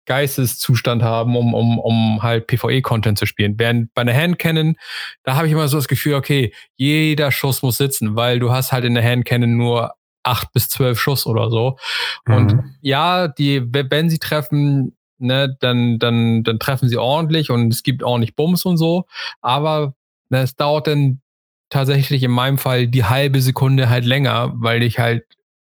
Geisteszustand 0.09 1.03
haben, 1.03 1.37
um, 1.37 1.53
um, 1.53 1.77
um 1.77 2.23
halt 2.23 2.47
PvE-Content 2.47 3.19
zu 3.19 3.27
spielen. 3.27 3.59
Während 3.59 3.93
bei 3.93 4.01
einer 4.01 4.13
Handcannon, 4.13 4.75
da 5.23 5.35
habe 5.35 5.45
ich 5.45 5.53
immer 5.53 5.67
so 5.67 5.77
das 5.77 5.87
Gefühl, 5.87 6.15
okay, 6.15 6.51
jeder 6.77 7.31
Schuss 7.31 7.61
muss 7.61 7.77
sitzen, 7.77 8.15
weil 8.15 8.39
du 8.39 8.51
hast 8.51 8.71
halt 8.71 8.85
in 8.85 8.95
der 8.95 9.03
Handcannon 9.03 9.55
nur 9.55 9.93
acht 10.29 10.51
bis 10.53 10.69
zwölf 10.69 10.99
Schuss 10.99 11.25
oder 11.25 11.49
so. 11.49 11.77
Mhm. 12.25 12.35
Und 12.35 12.63
ja, 12.81 13.27
die, 13.27 13.63
wenn 13.71 14.09
sie 14.09 14.19
treffen, 14.19 14.95
ne, 15.17 15.55
dann, 15.59 15.99
dann, 15.99 16.43
dann 16.43 16.59
treffen 16.59 16.89
sie 16.89 16.97
ordentlich 16.97 17.49
und 17.49 17.73
es 17.73 17.83
gibt 17.83 18.03
ordentlich 18.03 18.35
Bums 18.35 18.65
und 18.65 18.77
so. 18.77 19.05
Aber 19.41 19.93
ne, 20.29 20.41
es 20.41 20.55
dauert 20.55 20.87
dann 20.87 21.21
tatsächlich 21.69 22.23
in 22.23 22.31
meinem 22.31 22.57
Fall 22.57 22.87
die 22.87 23.05
halbe 23.05 23.41
Sekunde 23.41 23.89
halt 23.89 24.05
länger, 24.05 24.53
weil 24.55 24.83
ich 24.83 24.99
halt 24.99 25.23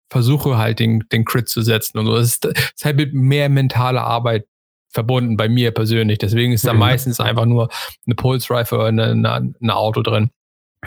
versuche 0.09 0.57
halt 0.57 0.80
den, 0.80 1.03
den 1.11 1.26
Crit 1.26 1.49
zu 1.49 1.61
setzen 1.61 1.97
und 1.97 2.05
so. 2.05 2.16
Es 2.16 2.34
ist, 2.34 2.45
ist 2.45 2.86
halt 2.86 2.97
mit 2.97 3.14
mehr 3.14 3.49
mentaler 3.49 4.03
Arbeit 4.03 4.45
verbunden 4.89 5.38
bei 5.38 5.49
mir 5.49 5.72
persönlich. 5.72 6.20
Deswegen 6.20 6.53
ist 6.53 6.66
da 6.66 6.74
mhm. 6.74 6.80
meistens 6.80 7.20
einfach 7.20 7.45
nur 7.45 7.70
eine 8.05 8.16
Pulse 8.16 8.53
Rifle 8.53 8.78
oder 8.78 8.88
eine, 8.88 9.05
eine, 9.11 9.53
eine 9.59 9.76
Auto 9.76 10.01
drin. 10.01 10.30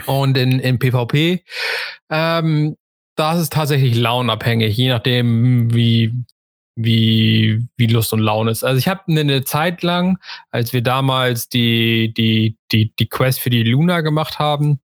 Und 0.05 0.37
in, 0.37 0.59
in 0.59 0.79
PvP 0.79 1.43
ähm, 2.09 2.77
das 3.17 3.41
ist 3.41 3.53
tatsächlich 3.53 3.95
launabhängig, 3.95 4.77
je 4.77 4.89
nachdem, 4.89 5.73
wie, 5.73 6.13
wie, 6.75 7.67
wie 7.75 7.87
Lust 7.87 8.13
und 8.13 8.19
Laune 8.19 8.51
ist. 8.51 8.63
Also 8.63 8.77
ich 8.77 8.87
habe 8.87 9.01
eine 9.07 9.43
Zeit 9.43 9.81
lang, 9.81 10.19
als 10.51 10.71
wir 10.71 10.83
damals 10.83 11.49
die, 11.49 12.13
die, 12.15 12.57
die, 12.71 12.93
die 12.97 13.09
Quest 13.09 13.39
für 13.39 13.49
die 13.49 13.63
Luna 13.63 14.01
gemacht 14.01 14.37
haben, 14.37 14.79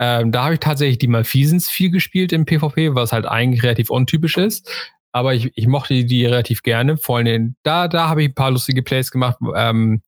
ähm, 0.00 0.32
da 0.32 0.44
habe 0.44 0.54
ich 0.54 0.60
tatsächlich 0.60 0.98
die 0.98 1.06
Malfeasons 1.06 1.70
viel 1.70 1.90
gespielt 1.90 2.32
im 2.32 2.44
PvP, 2.44 2.94
was 2.94 3.12
halt 3.12 3.26
eigentlich 3.26 3.62
relativ 3.62 3.90
untypisch 3.90 4.36
ist. 4.36 4.68
Aber 5.12 5.34
ich, 5.34 5.52
ich 5.54 5.68
mochte 5.68 6.04
die 6.04 6.26
relativ 6.26 6.62
gerne. 6.62 6.96
Vor 6.96 7.18
allem 7.18 7.54
da, 7.62 7.88
da 7.88 8.08
habe 8.08 8.22
ich 8.22 8.30
ein 8.30 8.34
paar 8.34 8.50
lustige 8.50 8.82
Plays 8.82 9.10
gemacht, 9.12 9.38
ähm, 9.54 10.02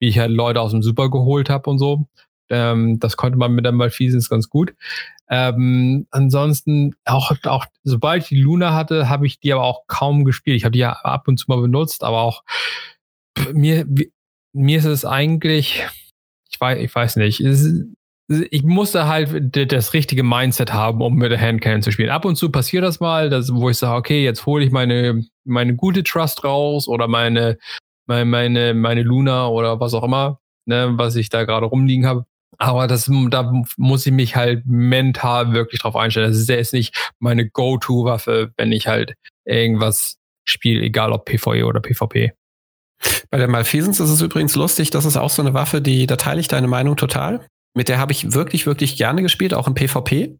wie 0.00 0.08
ich 0.08 0.18
halt 0.18 0.30
Leute 0.30 0.60
aus 0.60 0.70
dem 0.70 0.82
Super 0.82 1.10
geholt 1.10 1.50
habe 1.50 1.68
und 1.68 1.78
so. 1.78 2.06
Ähm, 2.50 2.98
das 2.98 3.16
konnte 3.16 3.38
man 3.38 3.52
mit 3.52 3.64
der 3.64 3.72
Malfeasons 3.72 4.28
ganz 4.28 4.48
gut. 4.48 4.74
Ähm, 5.30 6.06
ansonsten, 6.10 6.94
auch, 7.04 7.32
auch 7.44 7.66
sobald 7.84 8.22
ich 8.22 8.28
die 8.30 8.40
Luna 8.40 8.74
hatte, 8.74 9.08
habe 9.08 9.26
ich 9.26 9.40
die 9.40 9.52
aber 9.52 9.64
auch 9.64 9.86
kaum 9.86 10.24
gespielt. 10.24 10.56
Ich 10.56 10.64
habe 10.64 10.72
die 10.72 10.78
ja 10.78 10.92
ab 10.92 11.28
und 11.28 11.38
zu 11.38 11.46
mal 11.48 11.60
benutzt, 11.60 12.02
aber 12.02 12.22
auch 12.22 12.42
mir, 13.52 13.86
mir 14.52 14.78
ist 14.78 14.84
es 14.84 15.04
eigentlich, 15.04 15.84
ich 16.50 16.60
weiß, 16.60 16.78
ich 16.78 16.94
weiß 16.94 17.16
nicht, 17.16 17.40
es, 17.40 17.84
ich 18.28 18.62
musste 18.62 19.06
halt 19.06 19.72
das 19.72 19.94
richtige 19.94 20.22
Mindset 20.22 20.72
haben, 20.72 21.00
um 21.00 21.14
mit 21.14 21.30
der 21.32 21.40
Handcannon 21.40 21.82
zu 21.82 21.92
spielen. 21.92 22.10
Ab 22.10 22.24
und 22.24 22.36
zu 22.36 22.50
passiert 22.50 22.84
das 22.84 23.00
mal, 23.00 23.30
dass, 23.30 23.52
wo 23.54 23.70
ich 23.70 23.78
sage, 23.78 23.96
okay, 23.96 24.24
jetzt 24.24 24.44
hole 24.44 24.64
ich 24.64 24.70
meine, 24.70 25.24
meine 25.44 25.74
gute 25.74 26.02
Trust 26.02 26.44
raus 26.44 26.88
oder 26.88 27.08
meine, 27.08 27.58
meine, 28.06 28.24
meine, 28.26 28.74
meine 28.74 29.02
Luna 29.02 29.48
oder 29.48 29.80
was 29.80 29.94
auch 29.94 30.04
immer, 30.04 30.40
ne, 30.66 30.92
was 30.96 31.16
ich 31.16 31.30
da 31.30 31.44
gerade 31.44 31.66
rumliegen 31.66 32.06
habe. 32.06 32.26
Aber 32.56 32.86
das, 32.86 33.10
da 33.30 33.52
muss 33.76 34.06
ich 34.06 34.12
mich 34.12 34.34
halt 34.34 34.64
mental 34.66 35.52
wirklich 35.52 35.80
drauf 35.80 35.96
einstellen. 35.96 36.30
Das 36.30 36.38
ist 36.38 36.48
jetzt 36.48 36.72
nicht 36.72 37.12
meine 37.18 37.48
Go-To-Waffe, 37.48 38.52
wenn 38.56 38.72
ich 38.72 38.86
halt 38.86 39.14
irgendwas 39.44 40.16
spiele, 40.44 40.82
egal 40.82 41.12
ob 41.12 41.26
PvE 41.26 41.66
oder 41.66 41.80
PvP. 41.80 42.32
Bei 43.30 43.38
der 43.38 43.48
Malfeasens 43.48 44.00
ist 44.00 44.10
es 44.10 44.22
übrigens 44.22 44.56
lustig, 44.56 44.90
das 44.90 45.04
ist 45.04 45.16
auch 45.16 45.30
so 45.30 45.42
eine 45.42 45.54
Waffe, 45.54 45.80
die, 45.80 46.06
da 46.06 46.16
teile 46.16 46.40
ich 46.40 46.48
deine 46.48 46.66
Meinung 46.66 46.96
total. 46.96 47.46
Mit 47.74 47.88
der 47.88 47.98
habe 47.98 48.12
ich 48.12 48.32
wirklich, 48.32 48.66
wirklich 48.66 48.96
gerne 48.96 49.22
gespielt, 49.22 49.54
auch 49.54 49.68
im 49.68 49.74
PvP. 49.74 50.36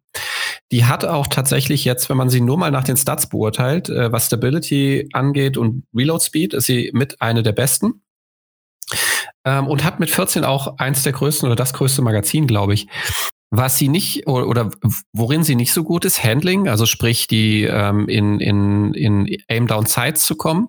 Die 0.73 0.85
hat 0.87 1.05
auch 1.05 1.29
tatsächlich 1.29 1.85
jetzt, 1.85 2.09
wenn 2.09 2.17
man 2.17 2.31
sie 2.31 2.41
nur 2.41 2.59
mal 2.59 2.71
nach 2.71 2.85
den 2.85 2.97
Stats 2.97 3.29
beurteilt, 3.29 3.89
äh, 3.91 4.11
was 4.11 4.27
Stability 4.27 5.09
angeht 5.13 5.57
und 5.57 5.85
Reload 5.95 6.25
Speed, 6.25 6.55
ist 6.55 6.67
sie 6.67 6.91
mit 6.95 7.21
eine 7.21 7.43
der 7.43 7.53
besten 7.53 8.03
ähm, 9.49 9.67
und 9.67 9.83
hat 9.83 9.99
mit 9.99 10.11
14 10.11 10.45
auch 10.45 10.79
eins 10.79 11.03
der 11.03 11.13
größten 11.13 11.47
oder 11.47 11.57
das 11.57 11.73
größte 11.73 12.03
Magazin, 12.03 12.47
glaube 12.47 12.75
ich. 12.75 12.87
Was 13.51 13.79
sie 13.79 13.89
nicht 13.89 14.27
oder, 14.27 14.47
oder 14.47 14.71
worin 15.15 15.43
sie 15.43 15.55
nicht 15.55 15.73
so 15.73 15.83
gut 15.83 16.05
ist, 16.05 16.23
Handling, 16.23 16.69
also 16.69 16.85
sprich 16.85 17.29
die 17.29 17.63
ähm, 17.65 18.07
in, 18.09 18.41
in, 18.41 18.93
in 18.93 19.43
Aim 19.49 19.67
Down 19.67 19.87
Sides 19.87 20.25
zu 20.25 20.37
kommen. 20.37 20.69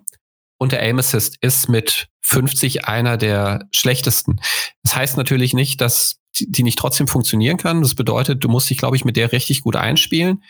Und 0.58 0.72
der 0.72 0.82
Aim 0.82 0.98
Assist 0.98 1.36
ist 1.42 1.68
mit 1.68 2.08
50 2.22 2.86
einer 2.86 3.18
der 3.18 3.66
schlechtesten. 3.70 4.40
Das 4.82 4.96
heißt 4.96 5.16
natürlich 5.18 5.52
nicht, 5.52 5.80
dass 5.80 6.20
die 6.38 6.62
nicht 6.62 6.78
trotzdem 6.78 7.06
funktionieren 7.06 7.58
kann. 7.58 7.82
Das 7.82 7.94
bedeutet, 7.94 8.42
du 8.42 8.48
musst 8.48 8.70
dich, 8.70 8.78
glaube 8.78 8.96
ich, 8.96 9.04
mit 9.04 9.16
der 9.16 9.32
richtig 9.32 9.62
gut 9.62 9.76
einspielen 9.76 10.42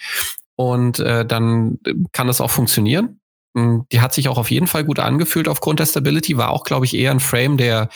und 0.56 1.00
äh, 1.00 1.24
dann 1.26 1.78
kann 2.12 2.28
das 2.28 2.40
auch 2.40 2.50
funktionieren. 2.50 3.20
Hm, 3.56 3.86
die 3.90 4.00
hat 4.00 4.14
sich 4.14 4.28
auch 4.28 4.38
auf 4.38 4.50
jeden 4.50 4.68
Fall 4.68 4.84
gut 4.84 5.00
angefühlt 5.00 5.48
aufgrund 5.48 5.80
der 5.80 5.86
Stability, 5.86 6.36
war 6.36 6.50
auch, 6.50 6.64
glaube 6.64 6.86
ich, 6.86 6.94
eher 6.94 7.10
ein 7.10 7.20
Frame, 7.20 7.56
der 7.56 7.88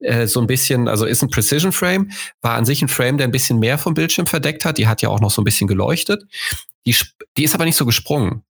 äh, 0.00 0.26
so 0.26 0.40
ein 0.40 0.46
bisschen, 0.46 0.88
also 0.88 1.06
ist 1.06 1.22
ein 1.22 1.30
Precision 1.30 1.72
Frame, 1.72 2.10
war 2.40 2.54
an 2.54 2.64
sich 2.64 2.82
ein 2.82 2.88
Frame, 2.88 3.18
der 3.18 3.28
ein 3.28 3.32
bisschen 3.32 3.58
mehr 3.58 3.78
vom 3.78 3.94
Bildschirm 3.94 4.26
verdeckt 4.26 4.64
hat. 4.64 4.78
Die 4.78 4.88
hat 4.88 5.02
ja 5.02 5.08
auch 5.08 5.20
noch 5.20 5.30
so 5.30 5.40
ein 5.40 5.44
bisschen 5.44 5.68
geleuchtet. 5.68 6.24
Die, 6.86 6.96
die 7.36 7.44
ist 7.44 7.54
aber 7.54 7.64
nicht 7.64 7.76
so 7.76 7.86
gesprungen. 7.86 8.42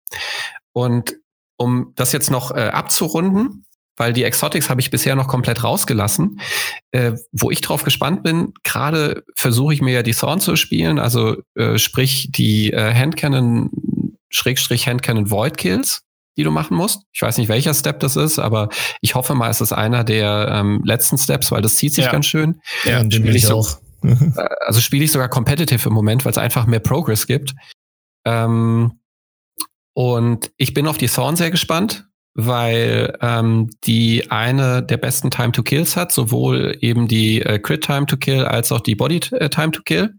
Und 0.73 1.17
um 1.57 1.93
das 1.97 2.13
jetzt 2.13 2.31
noch 2.31 2.53
äh, 2.53 2.69
abzurunden, 2.69 3.65
weil 3.97 4.13
die 4.13 4.23
Exotics 4.23 4.71
habe 4.71 4.81
ich 4.81 4.91
bisher 4.91 5.17
noch 5.17 5.27
komplett 5.27 5.65
rausgelassen. 5.65 6.41
Äh, 6.93 7.13
wo 7.33 7.51
ich 7.51 7.61
drauf 7.61 7.83
gespannt 7.83 8.23
bin, 8.23 8.53
gerade 8.63 9.25
versuche 9.35 9.75
ich 9.75 9.83
mir 9.83 9.93
ja 9.93 10.03
die 10.03 10.15
Thorn 10.15 10.41
zu 10.41 10.57
spielen, 10.57 10.99
also 10.99 11.37
äh, 11.55 11.79
sprich 11.79 12.29
die 12.31 12.73
äh, 12.73 12.95
Handcannon, 12.95 13.71
Schrägstrich 14.31 14.87
Handcannon 14.87 15.31
Void 15.31 15.57
Kills 15.57 16.03
die 16.39 16.45
du 16.45 16.53
machen 16.53 16.77
musst. 16.77 17.03
Ich 17.13 17.21
weiß 17.21 17.37
nicht, 17.37 17.49
welcher 17.49 17.75
Step 17.75 17.99
das 17.99 18.17
ist, 18.17 18.39
aber 18.39 18.69
ich 19.01 19.17
hoffe 19.17 19.35
mal, 19.35 19.51
es 19.51 19.61
ist 19.61 19.73
einer 19.73 20.05
der 20.05 20.49
ähm, 20.53 20.81
letzten 20.85 21.19
Steps, 21.19 21.51
weil 21.51 21.63
das 21.63 21.77
zieht 21.77 21.93
sich 21.93 22.05
ja. 22.05 22.13
ganz 22.13 22.27
schön. 22.27 22.61
Ja, 22.85 23.03
den 23.03 23.25
will 23.25 23.37
ich 23.37 23.47
so, 23.47 23.59
auch. 23.59 23.79
Äh, 24.01 24.49
also 24.61 24.81
spiele 24.81 25.05
ich 25.05 25.11
sogar 25.11 25.29
competitive 25.29 25.89
im 25.89 25.93
Moment, 25.93 26.25
weil 26.25 26.31
es 26.31 26.39
einfach 26.39 26.67
mehr 26.67 26.79
Progress 26.79 27.27
gibt. 27.27 27.53
Ähm, 28.25 29.01
und 29.93 30.53
ich 30.57 30.73
bin 30.73 30.87
auf 30.87 30.99
die 30.99 31.09
Thorn 31.09 31.35
sehr 31.35 31.51
gespannt, 31.51 32.07
weil 32.35 33.19
ähm, 33.21 33.71
die 33.83 34.31
eine 34.31 34.85
der 34.85 34.99
besten 34.99 35.33
Time 35.33 35.51
to 35.51 35.65
Kills 35.65 35.97
hat, 35.97 36.13
sowohl 36.13 36.77
eben 36.81 37.09
die 37.09 37.43
äh, 37.43 37.59
Crit 37.59 37.83
Time 37.83 38.07
to 38.07 38.17
Kill 38.17 38.45
als 38.45 38.71
auch 38.71 38.83
die 38.83 38.95
Body 38.95 39.21
äh, 39.33 39.49
Time 39.49 39.73
to 39.73 39.83
Kill. 39.83 40.15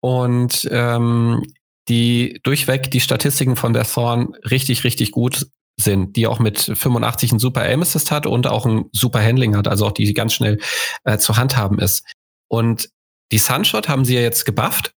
Und 0.00 0.66
ähm, 0.72 1.42
die 1.88 2.40
durchweg 2.42 2.90
die 2.90 3.00
Statistiken 3.00 3.56
von 3.56 3.72
der 3.72 3.84
Thorn 3.84 4.34
richtig, 4.50 4.84
richtig 4.84 5.10
gut 5.10 5.46
sind, 5.80 6.16
die 6.16 6.26
auch 6.26 6.38
mit 6.38 6.58
85 6.58 7.32
ein 7.32 7.38
super 7.38 7.62
Aim 7.62 7.82
Assist 7.82 8.10
hat 8.10 8.26
und 8.26 8.46
auch 8.46 8.66
ein 8.66 8.86
super 8.92 9.22
Handling 9.22 9.56
hat, 9.56 9.68
also 9.68 9.86
auch 9.86 9.92
die 9.92 10.12
ganz 10.12 10.34
schnell 10.34 10.58
äh, 11.04 11.18
zu 11.18 11.36
handhaben 11.36 11.78
ist. 11.78 12.04
Und 12.48 12.90
die 13.32 13.38
Sunshot 13.38 13.88
haben 13.88 14.04
sie 14.04 14.14
ja 14.14 14.20
jetzt 14.20 14.44
gebufft. 14.44 14.92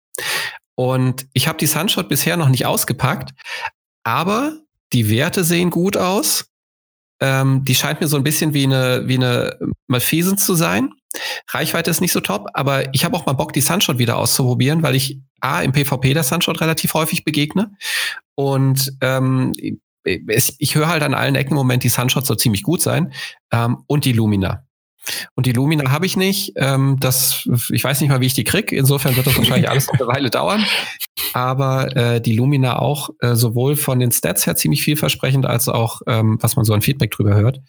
Und 0.74 1.26
ich 1.34 1.46
habe 1.46 1.58
die 1.58 1.66
Sunshot 1.66 2.08
bisher 2.08 2.36
noch 2.36 2.48
nicht 2.48 2.64
ausgepackt, 2.64 3.32
aber 4.04 4.58
die 4.92 5.10
Werte 5.10 5.44
sehen 5.44 5.70
gut 5.70 5.96
aus. 5.96 6.46
Ähm, 7.20 7.64
die 7.64 7.74
scheint 7.74 8.00
mir 8.00 8.08
so 8.08 8.16
ein 8.16 8.22
bisschen 8.22 8.54
wie 8.54 8.64
eine, 8.64 9.06
wie 9.06 9.16
eine 9.16 9.58
Malfeasance 9.88 10.46
zu 10.46 10.54
sein. 10.54 10.94
Reichweite 11.48 11.90
ist 11.90 12.00
nicht 12.00 12.12
so 12.12 12.20
top, 12.20 12.48
aber 12.54 12.94
ich 12.94 13.04
habe 13.04 13.16
auch 13.16 13.26
mal 13.26 13.32
Bock, 13.32 13.52
die 13.52 13.60
Sunshot 13.60 13.98
wieder 13.98 14.16
auszuprobieren, 14.16 14.82
weil 14.82 14.94
ich 14.94 15.20
A, 15.40 15.62
im 15.62 15.72
PvP 15.72 16.14
der 16.14 16.22
Sunshot 16.22 16.60
relativ 16.60 16.94
häufig 16.94 17.24
begegne. 17.24 17.72
Und 18.34 18.92
ähm, 19.00 19.52
es, 20.04 20.54
ich 20.58 20.74
höre 20.74 20.88
halt 20.88 21.02
an 21.02 21.14
allen 21.14 21.34
Ecken 21.34 21.52
im 21.52 21.56
Moment, 21.56 21.82
die 21.82 21.88
Sunshot 21.88 22.26
soll 22.26 22.38
ziemlich 22.38 22.62
gut 22.62 22.80
sein. 22.80 23.12
Ähm, 23.50 23.78
und 23.86 24.04
die 24.04 24.12
Lumina. 24.12 24.64
Und 25.34 25.46
die 25.46 25.52
Lumina 25.52 25.90
habe 25.90 26.06
ich 26.06 26.16
nicht. 26.16 26.52
Ähm, 26.56 26.98
das, 27.00 27.48
ich 27.70 27.82
weiß 27.82 28.00
nicht 28.00 28.10
mal, 28.10 28.20
wie 28.20 28.26
ich 28.26 28.34
die 28.34 28.44
krieg. 28.44 28.70
Insofern 28.70 29.16
wird 29.16 29.26
das 29.26 29.36
wahrscheinlich 29.36 29.68
alles 29.68 29.86
noch 29.86 29.94
eine 29.94 30.06
Weile 30.06 30.30
dauern. 30.30 30.64
Aber 31.32 31.96
äh, 31.96 32.20
die 32.20 32.34
Lumina 32.34 32.78
auch 32.78 33.10
äh, 33.20 33.34
sowohl 33.34 33.76
von 33.76 33.98
den 33.98 34.12
Stats 34.12 34.46
her 34.46 34.56
ziemlich 34.56 34.82
vielversprechend, 34.82 35.46
als 35.46 35.68
auch, 35.68 36.02
ähm, 36.06 36.38
was 36.40 36.56
man 36.56 36.64
so 36.64 36.74
an 36.74 36.82
Feedback 36.82 37.10
drüber 37.12 37.34
hört. 37.34 37.60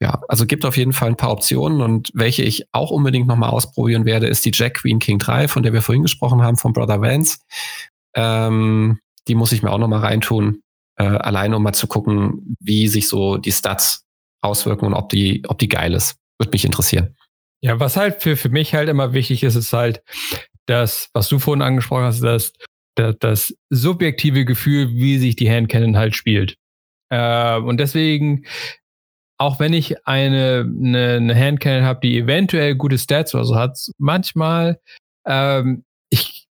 Ja, 0.00 0.20
also 0.28 0.44
gibt 0.44 0.64
auf 0.64 0.76
jeden 0.76 0.92
Fall 0.92 1.08
ein 1.08 1.16
paar 1.16 1.30
Optionen 1.30 1.80
und 1.80 2.10
welche 2.14 2.42
ich 2.42 2.66
auch 2.72 2.90
unbedingt 2.90 3.28
nochmal 3.28 3.50
ausprobieren 3.50 4.04
werde, 4.04 4.26
ist 4.26 4.44
die 4.44 4.50
Jack 4.52 4.74
Queen 4.74 4.98
King 4.98 5.18
3, 5.18 5.48
von 5.48 5.62
der 5.62 5.72
wir 5.72 5.82
vorhin 5.82 6.02
gesprochen 6.02 6.42
haben, 6.42 6.56
von 6.56 6.72
Brother 6.72 7.00
Vance. 7.00 7.38
Ähm, 8.14 8.98
die 9.28 9.34
muss 9.34 9.52
ich 9.52 9.62
mir 9.62 9.70
auch 9.70 9.78
nochmal 9.78 10.00
reintun, 10.00 10.62
äh, 10.96 11.04
allein 11.04 11.54
um 11.54 11.62
mal 11.62 11.72
zu 11.72 11.86
gucken, 11.86 12.56
wie 12.60 12.88
sich 12.88 13.08
so 13.08 13.36
die 13.36 13.52
Stats 13.52 14.04
auswirken 14.42 14.86
und 14.86 14.94
ob 14.94 15.08
die, 15.08 15.42
ob 15.48 15.58
die 15.58 15.68
geil 15.68 15.94
ist. 15.94 16.16
Würde 16.38 16.50
mich 16.50 16.64
interessieren. 16.64 17.16
Ja, 17.62 17.80
was 17.80 17.96
halt 17.96 18.22
für, 18.22 18.36
für 18.36 18.50
mich 18.50 18.74
halt 18.74 18.88
immer 18.88 19.14
wichtig 19.14 19.42
ist, 19.42 19.54
ist 19.54 19.72
halt 19.72 20.02
das, 20.66 21.08
was 21.14 21.28
du 21.28 21.38
vorhin 21.38 21.62
angesprochen 21.62 22.04
hast, 22.04 22.20
das, 22.20 22.52
das, 22.96 23.16
das 23.20 23.54
subjektive 23.70 24.44
Gefühl, 24.44 24.90
wie 24.90 25.18
sich 25.18 25.36
die 25.36 25.50
Handcannon 25.50 25.96
halt 25.96 26.14
spielt. 26.14 26.56
Äh, 27.10 27.56
und 27.56 27.78
deswegen, 27.78 28.44
auch 29.38 29.58
wenn 29.60 29.72
ich 29.72 30.06
eine, 30.06 30.64
eine, 30.66 31.14
eine 31.14 31.34
Handcannon 31.34 31.84
habe, 31.84 32.00
die 32.02 32.18
eventuell 32.18 32.74
gute 32.76 32.98
Stats 32.98 33.34
oder 33.34 33.44
so 33.44 33.56
hat, 33.56 33.78
manchmal 33.98 34.80
ähm, 35.26 35.84
ich, 36.10 36.46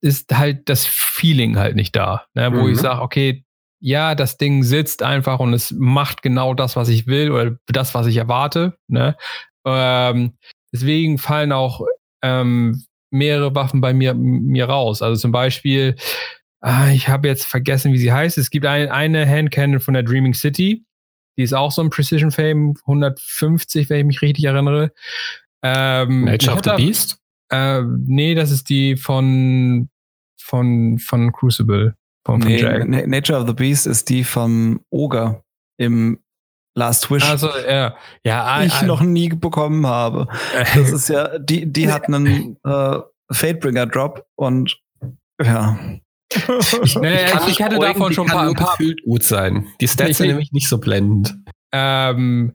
ist 0.00 0.36
halt 0.36 0.68
das 0.68 0.86
Feeling 0.86 1.56
halt 1.56 1.76
nicht 1.76 1.94
da, 1.96 2.26
ne, 2.34 2.52
wo 2.52 2.64
mhm. 2.64 2.72
ich 2.72 2.78
sage, 2.78 3.02
okay, 3.02 3.44
ja, 3.84 4.14
das 4.14 4.36
Ding 4.36 4.62
sitzt 4.62 5.02
einfach 5.02 5.40
und 5.40 5.52
es 5.54 5.72
macht 5.72 6.22
genau 6.22 6.54
das, 6.54 6.76
was 6.76 6.88
ich 6.88 7.08
will 7.08 7.32
oder 7.32 7.56
das, 7.66 7.94
was 7.94 8.06
ich 8.06 8.16
erwarte. 8.16 8.78
Ne? 8.86 9.16
Ähm, 9.66 10.34
deswegen 10.72 11.18
fallen 11.18 11.50
auch 11.50 11.84
ähm, 12.22 12.84
mehrere 13.10 13.56
Waffen 13.56 13.80
bei 13.80 13.92
mir, 13.92 14.14
mir 14.14 14.66
raus. 14.66 15.02
Also 15.02 15.20
zum 15.20 15.32
Beispiel, 15.32 15.96
ah, 16.60 16.90
ich 16.90 17.08
habe 17.08 17.26
jetzt 17.26 17.44
vergessen, 17.44 17.92
wie 17.92 17.98
sie 17.98 18.12
heißt. 18.12 18.38
Es 18.38 18.50
gibt 18.50 18.66
ein, 18.66 18.88
eine 18.88 19.28
Handcannon 19.28 19.80
von 19.80 19.94
der 19.94 20.04
Dreaming 20.04 20.34
City. 20.34 20.84
Die 21.36 21.42
ist 21.42 21.54
auch 21.54 21.72
so 21.72 21.82
ein 21.82 21.90
Precision 21.90 22.30
Fame 22.30 22.74
150, 22.86 23.88
wenn 23.90 24.00
ich 24.00 24.06
mich 24.06 24.22
richtig 24.22 24.44
erinnere. 24.44 24.92
Ähm, 25.62 26.24
Nature 26.24 26.56
of 26.56 26.60
the 26.64 26.72
Beast? 26.76 27.18
Äh, 27.50 27.82
nee, 27.82 28.34
das 28.34 28.50
ist 28.50 28.68
die 28.68 28.96
von, 28.96 29.88
von, 30.40 30.98
von 30.98 31.32
Crucible. 31.32 31.96
Von, 32.24 32.42
von 32.42 32.50
nee, 32.50 33.06
Nature 33.06 33.40
of 33.40 33.48
the 33.48 33.54
Beast 33.54 33.86
ist 33.86 34.08
die 34.08 34.24
vom 34.24 34.80
Ogre 34.90 35.42
im 35.76 36.18
Last 36.74 37.10
Wish. 37.10 37.28
Also 37.28 37.50
ja, 37.68 37.96
ja, 38.24 38.62
ich 38.62 38.82
noch 38.82 39.02
nie 39.02 39.28
bekommen 39.28 39.86
habe. 39.86 40.26
Das 40.74 40.90
ist 40.90 41.08
ja, 41.08 41.38
die, 41.38 41.70
die 41.70 41.90
hat 41.90 42.06
einen 42.06 42.56
äh, 42.64 42.98
Fatebringer 43.30 43.86
Drop 43.86 44.26
und 44.36 44.78
ja. 45.42 45.78
Ich, 46.82 46.96
nee, 46.96 47.24
ich, 47.24 47.48
ich 47.48 47.62
hatte 47.62 47.78
davon 47.78 48.12
schon 48.12 48.30
ein 48.30 48.54
paar, 48.54 48.76
gefühlt 48.76 49.02
gut 49.04 49.22
sein. 49.22 49.66
Die 49.80 49.88
Stats 49.88 50.18
sind 50.18 50.28
nämlich 50.28 50.52
nicht 50.52 50.68
so 50.68 50.78
blendend. 50.78 51.34
Ähm, 51.72 52.54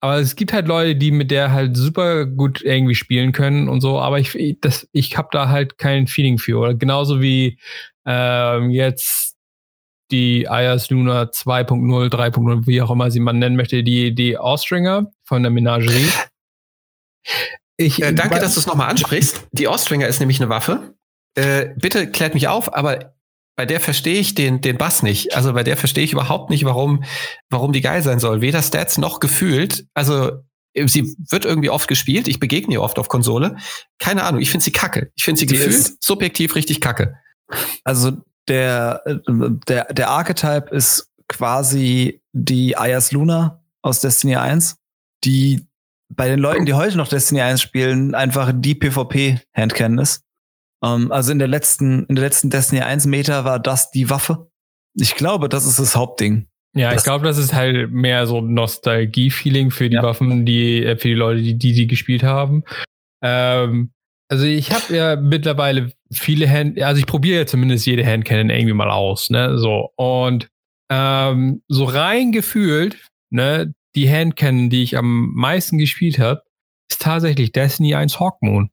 aber 0.00 0.18
es 0.18 0.36
gibt 0.36 0.52
halt 0.52 0.68
Leute, 0.68 0.96
die 0.96 1.10
mit 1.10 1.30
der 1.30 1.52
halt 1.52 1.76
super 1.76 2.26
gut 2.26 2.60
irgendwie 2.62 2.94
spielen 2.94 3.32
können 3.32 3.68
und 3.68 3.80
so, 3.80 3.98
aber 3.98 4.18
ich, 4.18 4.58
das, 4.60 4.86
ich 4.92 5.16
habe 5.16 5.28
da 5.32 5.48
halt 5.48 5.78
kein 5.78 6.06
Feeling 6.06 6.38
für. 6.38 6.58
Oder 6.58 6.74
genauso 6.74 7.22
wie 7.22 7.58
ähm, 8.04 8.70
jetzt 8.70 9.36
die 10.10 10.42
IAS 10.42 10.90
Luna 10.90 11.22
2.0, 11.22 12.10
3.0, 12.10 12.66
wie 12.66 12.82
auch 12.82 12.90
immer 12.90 13.10
sie 13.10 13.20
man 13.20 13.38
nennen 13.38 13.56
möchte, 13.56 13.82
die, 13.82 14.14
die 14.14 14.36
Austringer 14.36 15.10
von 15.24 15.42
der 15.42 15.50
Menagerie. 15.50 16.10
Ich, 17.76 18.02
äh, 18.02 18.12
danke, 18.12 18.38
dass 18.38 18.54
du 18.54 18.60
es 18.60 18.66
nochmal 18.66 18.90
ansprichst. 18.90 19.48
Die 19.52 19.68
Austringer 19.68 20.06
ist 20.06 20.20
nämlich 20.20 20.40
eine 20.40 20.50
Waffe. 20.50 20.94
Äh, 21.34 21.70
bitte 21.76 22.10
klärt 22.10 22.34
mich 22.34 22.46
auf, 22.46 22.74
aber 22.74 23.13
bei 23.56 23.66
der 23.66 23.80
verstehe 23.80 24.18
ich 24.18 24.34
den, 24.34 24.60
den 24.60 24.78
Bass 24.78 25.02
nicht. 25.02 25.36
Also 25.36 25.52
bei 25.52 25.62
der 25.62 25.76
verstehe 25.76 26.04
ich 26.04 26.12
überhaupt 26.12 26.50
nicht, 26.50 26.64
warum, 26.64 27.04
warum 27.50 27.72
die 27.72 27.80
geil 27.80 28.02
sein 28.02 28.18
soll. 28.18 28.40
Weder 28.40 28.62
Stats 28.62 28.98
noch 28.98 29.20
gefühlt. 29.20 29.86
Also 29.94 30.32
sie 30.74 31.14
wird 31.30 31.44
irgendwie 31.44 31.70
oft 31.70 31.86
gespielt. 31.86 32.26
Ich 32.26 32.40
begegne 32.40 32.74
ihr 32.74 32.82
oft 32.82 32.98
auf 32.98 33.08
Konsole. 33.08 33.56
Keine 33.98 34.24
Ahnung. 34.24 34.40
Ich 34.40 34.50
finde 34.50 34.64
sie 34.64 34.72
kacke. 34.72 35.12
Ich 35.14 35.24
finde 35.24 35.38
sie 35.38 35.46
die 35.46 35.54
gefühlt 35.54 36.02
subjektiv 36.02 36.56
richtig 36.56 36.80
kacke. 36.80 37.14
Also 37.84 38.12
der, 38.48 39.02
der, 39.68 39.92
der 39.92 40.10
Archetype 40.10 40.74
ist 40.74 41.10
quasi 41.28 42.20
die 42.32 42.76
Ayas 42.76 43.12
Luna 43.12 43.62
aus 43.82 44.00
Destiny 44.00 44.36
1, 44.36 44.76
die 45.24 45.66
bei 46.08 46.28
den 46.28 46.38
Leuten, 46.38 46.66
die 46.66 46.74
heute 46.74 46.96
noch 46.96 47.08
Destiny 47.08 47.40
1 47.40 47.62
spielen, 47.62 48.14
einfach 48.14 48.52
die 48.54 48.74
PvP-Handcannon 48.74 49.98
ist. 49.98 50.23
Ähm, 50.84 51.10
also 51.10 51.32
in 51.32 51.38
der 51.38 51.48
letzten, 51.48 52.04
in 52.06 52.14
der 52.14 52.24
letzten 52.24 52.50
Destiny 52.50 52.82
1 52.82 53.06
Meta 53.06 53.44
war 53.44 53.58
das 53.58 53.90
die 53.90 54.10
Waffe. 54.10 54.50
Ich 54.94 55.14
glaube, 55.14 55.48
das 55.48 55.66
ist 55.66 55.78
das 55.78 55.96
Hauptding. 55.96 56.46
Ja, 56.76 56.90
das 56.90 57.02
ich 57.02 57.04
glaube, 57.04 57.24
das 57.24 57.38
ist 57.38 57.54
halt 57.54 57.90
mehr 57.90 58.26
so 58.26 58.40
Nostalgie-Feeling 58.40 59.70
für 59.70 59.88
die 59.88 59.96
ja. 59.96 60.02
Waffen, 60.02 60.44
die, 60.44 60.84
äh, 60.84 60.96
für 60.96 61.08
die 61.08 61.14
Leute, 61.14 61.42
die, 61.42 61.56
die 61.56 61.72
die 61.72 61.86
gespielt 61.86 62.22
haben. 62.22 62.64
Ähm, 63.22 63.92
also 64.28 64.44
ich 64.44 64.72
habe 64.72 64.94
ja 64.94 65.16
mittlerweile 65.16 65.92
viele 66.12 66.50
Hand, 66.50 66.80
also 66.80 66.98
ich 66.98 67.06
probiere 67.06 67.40
ja 67.40 67.46
zumindest 67.46 67.86
jede 67.86 68.04
Handcannon 68.04 68.50
irgendwie 68.50 68.74
mal 68.74 68.90
aus, 68.90 69.30
ne? 69.30 69.58
So. 69.58 69.90
Und 69.96 70.48
ähm, 70.90 71.62
so 71.68 71.84
rein 71.84 72.32
gefühlt, 72.32 73.06
ne, 73.30 73.72
die 73.94 74.10
Handcannon, 74.10 74.70
die 74.70 74.82
ich 74.82 74.96
am 74.96 75.32
meisten 75.34 75.78
gespielt 75.78 76.18
habe, 76.18 76.42
ist 76.90 77.00
tatsächlich 77.00 77.52
Destiny 77.52 77.94
1 77.94 78.18
Hawkmoon. 78.18 78.70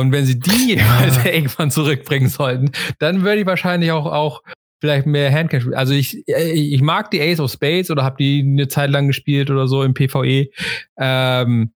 Und 0.00 0.12
wenn 0.12 0.26
sie 0.26 0.38
die 0.38 0.74
ja. 0.76 1.24
irgendwann 1.24 1.70
zurückbringen 1.70 2.28
sollten, 2.28 2.70
dann 2.98 3.22
würde 3.22 3.40
ich 3.40 3.46
wahrscheinlich 3.46 3.92
auch, 3.92 4.06
auch 4.06 4.42
vielleicht 4.80 5.06
mehr 5.06 5.32
Handcannon 5.32 5.62
spielen. 5.62 5.78
Also 5.78 5.94
ich, 5.94 6.28
ich 6.28 6.82
mag 6.82 7.10
die 7.10 7.20
Ace 7.20 7.40
of 7.40 7.50
Spades 7.50 7.90
oder 7.90 8.04
habe 8.04 8.16
die 8.18 8.40
eine 8.40 8.68
Zeit 8.68 8.90
lang 8.90 9.06
gespielt 9.06 9.50
oder 9.50 9.66
so 9.66 9.82
im 9.82 9.94
PvE. 9.94 10.50
Ähm, 10.98 11.72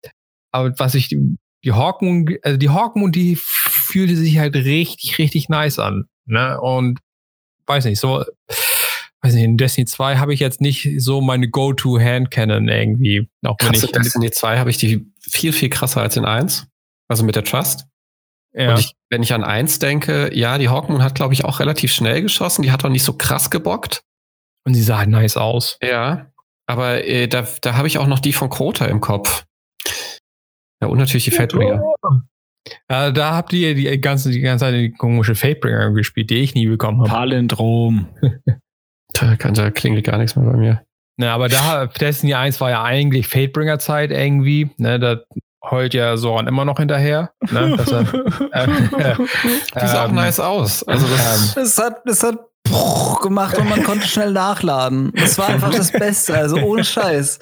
aber 0.51 0.77
was 0.79 0.95
ich 0.95 1.09
die 1.09 1.73
Hawkmoon, 1.73 2.37
also 2.43 2.57
die 2.57 2.71
Hawkmoon, 2.71 3.12
die 3.12 3.37
fühlte 3.37 4.17
sich 4.17 4.39
halt 4.39 4.57
richtig, 4.57 5.19
richtig 5.19 5.49
nice 5.49 5.79
an. 5.79 6.07
Ne? 6.25 6.61
Und 6.61 7.01
weiß 7.67 7.85
nicht, 7.85 8.01
so, 8.01 8.25
weiß 9.23 9.35
nicht, 9.35 9.45
in 9.45 9.57
Destiny 9.57 9.87
2 9.87 10.17
habe 10.17 10.33
ich 10.33 10.41
jetzt 10.41 10.61
nicht 10.61 10.89
so 10.99 11.21
meine 11.21 11.49
Go-To-Hand-Cannon 11.49 12.69
irgendwie. 12.69 13.29
Auch 13.45 13.57
wenn 13.61 13.73
Krass, 13.73 13.85
ich 13.85 13.95
in 13.95 14.03
Destiny 14.03 14.31
2 14.31 14.59
habe 14.59 14.71
ich 14.71 14.79
die 14.79 15.07
viel, 15.21 15.53
viel 15.53 15.69
krasser 15.69 16.01
als 16.01 16.17
in 16.17 16.25
1. 16.25 16.67
Also 17.09 17.25
mit 17.25 17.37
der 17.37 17.45
Trust. 17.45 17.87
Ja. 18.57 18.71
Und 18.71 18.81
ich, 18.81 18.93
wenn 19.11 19.23
ich 19.23 19.35
an 19.35 19.45
1 19.45 19.79
denke, 19.81 20.35
ja, 20.35 20.57
die 20.57 20.69
Hawkmoon 20.69 21.03
hat, 21.03 21.15
glaube 21.15 21.35
ich, 21.35 21.45
auch 21.45 21.61
relativ 21.61 21.93
schnell 21.93 22.23
geschossen. 22.23 22.63
Die 22.63 22.73
hat 22.73 22.85
auch 22.85 22.89
nicht 22.89 23.05
so 23.05 23.13
krass 23.13 23.51
gebockt. 23.51 24.03
Und 24.67 24.75
sie 24.75 24.83
sah 24.83 24.99
halt 24.99 25.11
nice 25.11 25.37
aus. 25.37 25.79
Ja. 25.83 26.31
Aber 26.67 27.05
äh, 27.05 27.29
da, 27.29 27.47
da 27.61 27.77
habe 27.77 27.87
ich 27.87 27.99
auch 27.99 28.07
noch 28.07 28.19
die 28.19 28.33
von 28.33 28.49
Crota 28.49 28.87
im 28.87 29.01
Kopf. 29.01 29.45
Ja, 30.81 30.89
und 30.89 30.99
natürlich 30.99 31.25
die 31.25 31.31
Fatebringer. 31.31 31.83
Ja, 32.91 33.13
da 33.13 33.35
habt 33.35 33.53
ihr 33.53 33.75
die 33.75 34.01
ganze, 34.01 34.31
die 34.31 34.41
ganze 34.41 34.65
Zeit 34.65 34.75
die 34.75 34.91
komische 34.91 35.35
Fatebringer 35.35 35.93
gespielt, 35.93 36.31
die 36.31 36.39
ich 36.39 36.55
nie 36.55 36.67
bekommen 36.67 37.01
habe. 37.01 37.11
Palindrom. 37.11 38.09
da, 39.13 39.37
kann, 39.37 39.55
da 39.55 39.71
klingelt 39.71 40.05
gar 40.05 40.19
nichts 40.19 40.35
mehr 40.35 40.51
bei 40.51 40.57
mir. 40.57 40.83
Na, 41.19 41.33
aber 41.33 41.49
da, 41.49 41.87
Destiny 41.87 42.35
1 42.35 42.61
war 42.61 42.71
ja 42.71 42.83
eigentlich 42.83 43.29
Fatebringer-Zeit 43.29 44.11
irgendwie. 44.11 44.71
Ne, 44.79 44.99
da 44.99 45.21
heult 45.71 45.95
ja 45.95 46.17
Soran 46.17 46.47
immer 46.47 46.64
noch 46.64 46.79
hinterher. 46.79 47.33
Ne, 47.51 47.77
dass 47.77 47.91
er, 47.91 48.01
äh, 48.53 48.64
äh, 48.64 49.17
die 49.17 49.87
sah 49.87 50.05
auch 50.05 50.09
ähm, 50.09 50.14
nice 50.14 50.41
aus. 50.41 50.83
Also 50.85 51.07
das, 51.07 51.57
ähm, 51.57 51.62
es 51.62 51.79
hat, 51.79 52.07
es 52.07 52.23
hat 52.23 52.39
gemacht 53.23 53.59
und 53.59 53.69
man 53.69 53.83
konnte 53.83 54.07
schnell 54.07 54.33
nachladen. 54.33 55.12
Das 55.14 55.39
war 55.39 55.49
einfach 55.49 55.71
das 55.71 55.93
Beste, 55.93 56.37
also 56.37 56.57
ohne 56.59 56.85
Scheiß. 56.85 57.39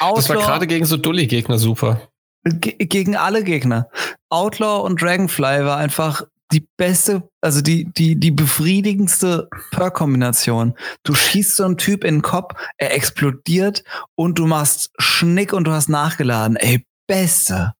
Outlaw, 0.00 0.16
das 0.16 0.28
war 0.28 0.36
gerade 0.36 0.66
gegen 0.66 0.84
so 0.84 0.96
Dully-Gegner 0.96 1.58
super. 1.58 2.00
gegen 2.44 3.16
alle 3.16 3.44
Gegner. 3.44 3.88
Outlaw 4.28 4.82
und 4.84 5.00
Dragonfly 5.00 5.64
war 5.64 5.76
einfach 5.76 6.24
die 6.52 6.66
beste, 6.76 7.22
also 7.40 7.60
die, 7.60 7.84
die, 7.92 8.18
die 8.18 8.30
befriedigendste 8.30 9.48
Per-Kombination. 9.70 10.74
Du 11.04 11.14
schießt 11.14 11.56
so 11.56 11.64
einen 11.64 11.76
Typ 11.76 12.04
in 12.04 12.16
den 12.16 12.22
Kopf, 12.22 12.54
er 12.76 12.94
explodiert 12.94 13.84
und 14.16 14.38
du 14.38 14.46
machst 14.46 14.90
Schnick 14.98 15.52
und 15.52 15.64
du 15.64 15.72
hast 15.72 15.88
nachgeladen. 15.88 16.56
Ey, 16.56 16.84
beste. 17.10 17.74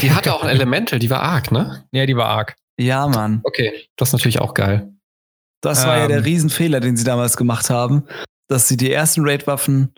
Die 0.00 0.12
hatte 0.12 0.34
auch 0.34 0.42
ein 0.42 0.48
Elemental, 0.48 0.98
die 0.98 1.10
war 1.10 1.22
arg, 1.22 1.52
ne? 1.52 1.86
Ja, 1.92 2.06
die 2.06 2.16
war 2.16 2.26
arg. 2.28 2.56
Ja, 2.78 3.06
Mann. 3.08 3.40
Okay, 3.44 3.72
das 3.96 4.08
ist 4.08 4.12
natürlich 4.14 4.40
auch 4.40 4.54
geil. 4.54 4.92
Das 5.60 5.86
war 5.86 5.98
ja 5.98 6.06
der 6.06 6.18
Ähm. 6.18 6.24
Riesenfehler, 6.24 6.80
den 6.80 6.96
sie 6.96 7.04
damals 7.04 7.36
gemacht 7.36 7.70
haben, 7.70 8.06
dass 8.48 8.68
sie 8.68 8.76
die 8.76 8.92
ersten 8.92 9.22
Raid-Waffen 9.26 9.94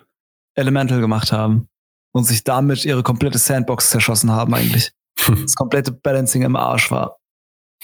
Elemental 0.55 1.01
gemacht 1.01 1.32
haben 1.32 1.68
und 2.12 2.24
sich 2.24 2.43
damit 2.45 2.84
ihre 2.84 3.03
komplette 3.03 3.39
Sandbox 3.39 3.91
zerschossen 3.91 4.30
haben 4.30 4.55
eigentlich. 4.55 4.93
Das 5.28 5.57
komplette 5.57 5.93
Balancing 5.93 6.43
im 6.43 6.57
Arsch 6.57 6.91
war. 6.91 7.18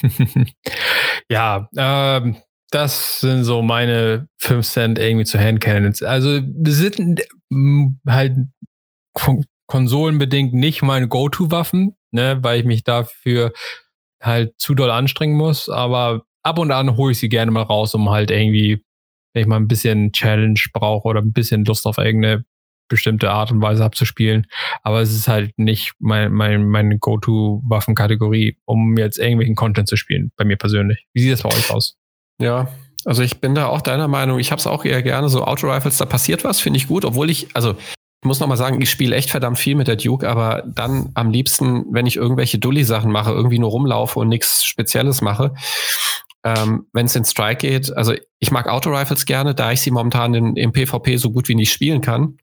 ja, 1.28 1.68
ähm, 1.76 2.36
das 2.70 3.20
sind 3.20 3.44
so 3.44 3.60
meine 3.60 4.28
5 4.38 4.66
Cent 4.66 4.98
irgendwie 4.98 5.24
zu 5.24 5.38
Handcannons. 5.38 6.02
Also 6.02 6.40
wir 6.42 6.72
sind 6.72 7.22
mm, 7.50 7.88
halt 8.08 8.36
konsolenbedingt 9.66 10.54
nicht 10.54 10.82
meine 10.82 11.08
Go-To-Waffen, 11.08 11.96
ne, 12.10 12.38
weil 12.42 12.60
ich 12.60 12.66
mich 12.66 12.84
dafür 12.84 13.52
halt 14.20 14.54
zu 14.58 14.74
doll 14.74 14.90
anstrengen 14.90 15.36
muss. 15.36 15.68
Aber 15.68 16.22
ab 16.42 16.58
und 16.58 16.70
an 16.70 16.96
hole 16.96 17.12
ich 17.12 17.18
sie 17.18 17.28
gerne 17.28 17.50
mal 17.50 17.62
raus, 17.62 17.94
um 17.94 18.10
halt 18.10 18.30
irgendwie, 18.30 18.84
wenn 19.32 19.42
ich 19.42 19.48
mal 19.48 19.56
ein 19.56 19.68
bisschen 19.68 20.12
Challenge 20.12 20.60
brauche 20.72 21.08
oder 21.08 21.20
ein 21.20 21.32
bisschen 21.32 21.64
Lust 21.64 21.86
auf 21.86 21.98
irgendeine 21.98 22.44
bestimmte 22.88 23.30
Art 23.30 23.50
und 23.50 23.62
Weise 23.62 23.84
abzuspielen. 23.84 24.46
Aber 24.82 25.00
es 25.00 25.14
ist 25.14 25.28
halt 25.28 25.58
nicht 25.58 25.94
mein, 25.98 26.32
mein, 26.32 26.68
meine 26.68 26.98
Go-To-Waffenkategorie, 26.98 28.58
um 28.66 28.96
jetzt 28.98 29.18
irgendwelchen 29.18 29.54
Content 29.54 29.88
zu 29.88 29.96
spielen, 29.96 30.32
bei 30.36 30.44
mir 30.44 30.56
persönlich. 30.56 31.06
Wie 31.14 31.22
sieht 31.22 31.32
das 31.32 31.42
bei 31.42 31.48
euch 31.48 31.70
aus? 31.70 31.96
Ja, 32.40 32.68
also 33.04 33.22
ich 33.22 33.40
bin 33.40 33.54
da 33.54 33.66
auch 33.66 33.80
deiner 33.80 34.08
Meinung. 34.08 34.38
Ich 34.38 34.50
habe 34.50 34.60
es 34.60 34.66
auch 34.66 34.84
eher 34.84 35.02
gerne 35.02 35.28
so 35.28 35.44
Auto-Rifles, 35.44 35.98
da 35.98 36.06
passiert 36.06 36.44
was, 36.44 36.60
finde 36.60 36.76
ich 36.76 36.88
gut, 36.88 37.04
obwohl 37.04 37.30
ich, 37.30 37.48
also 37.54 37.74
muss 38.24 38.40
noch 38.40 38.48
mal 38.48 38.56
sagen, 38.56 38.80
ich 38.80 38.90
spiele 38.90 39.16
echt 39.16 39.30
verdammt 39.30 39.58
viel 39.58 39.74
mit 39.74 39.88
der 39.88 39.96
Duke, 39.96 40.28
aber 40.28 40.62
dann 40.66 41.10
am 41.14 41.30
liebsten, 41.30 41.84
wenn 41.90 42.06
ich 42.06 42.16
irgendwelche 42.16 42.58
Dulli-Sachen 42.58 43.10
mache, 43.10 43.32
irgendwie 43.32 43.58
nur 43.58 43.70
rumlaufe 43.70 44.18
und 44.18 44.28
nichts 44.28 44.64
Spezielles 44.64 45.20
mache. 45.20 45.54
Ähm, 46.44 46.86
wenn 46.92 47.06
es 47.06 47.16
in 47.16 47.24
Strike 47.24 47.66
geht, 47.66 47.96
also 47.96 48.14
ich 48.38 48.50
mag 48.50 48.68
Auto-Rifles 48.68 49.24
gerne, 49.24 49.54
da 49.54 49.72
ich 49.72 49.80
sie 49.80 49.90
momentan 49.90 50.34
in, 50.34 50.56
im 50.56 50.72
PvP 50.72 51.16
so 51.16 51.30
gut 51.30 51.48
wie 51.48 51.54
nicht 51.54 51.72
spielen 51.72 52.02
kann, 52.02 52.38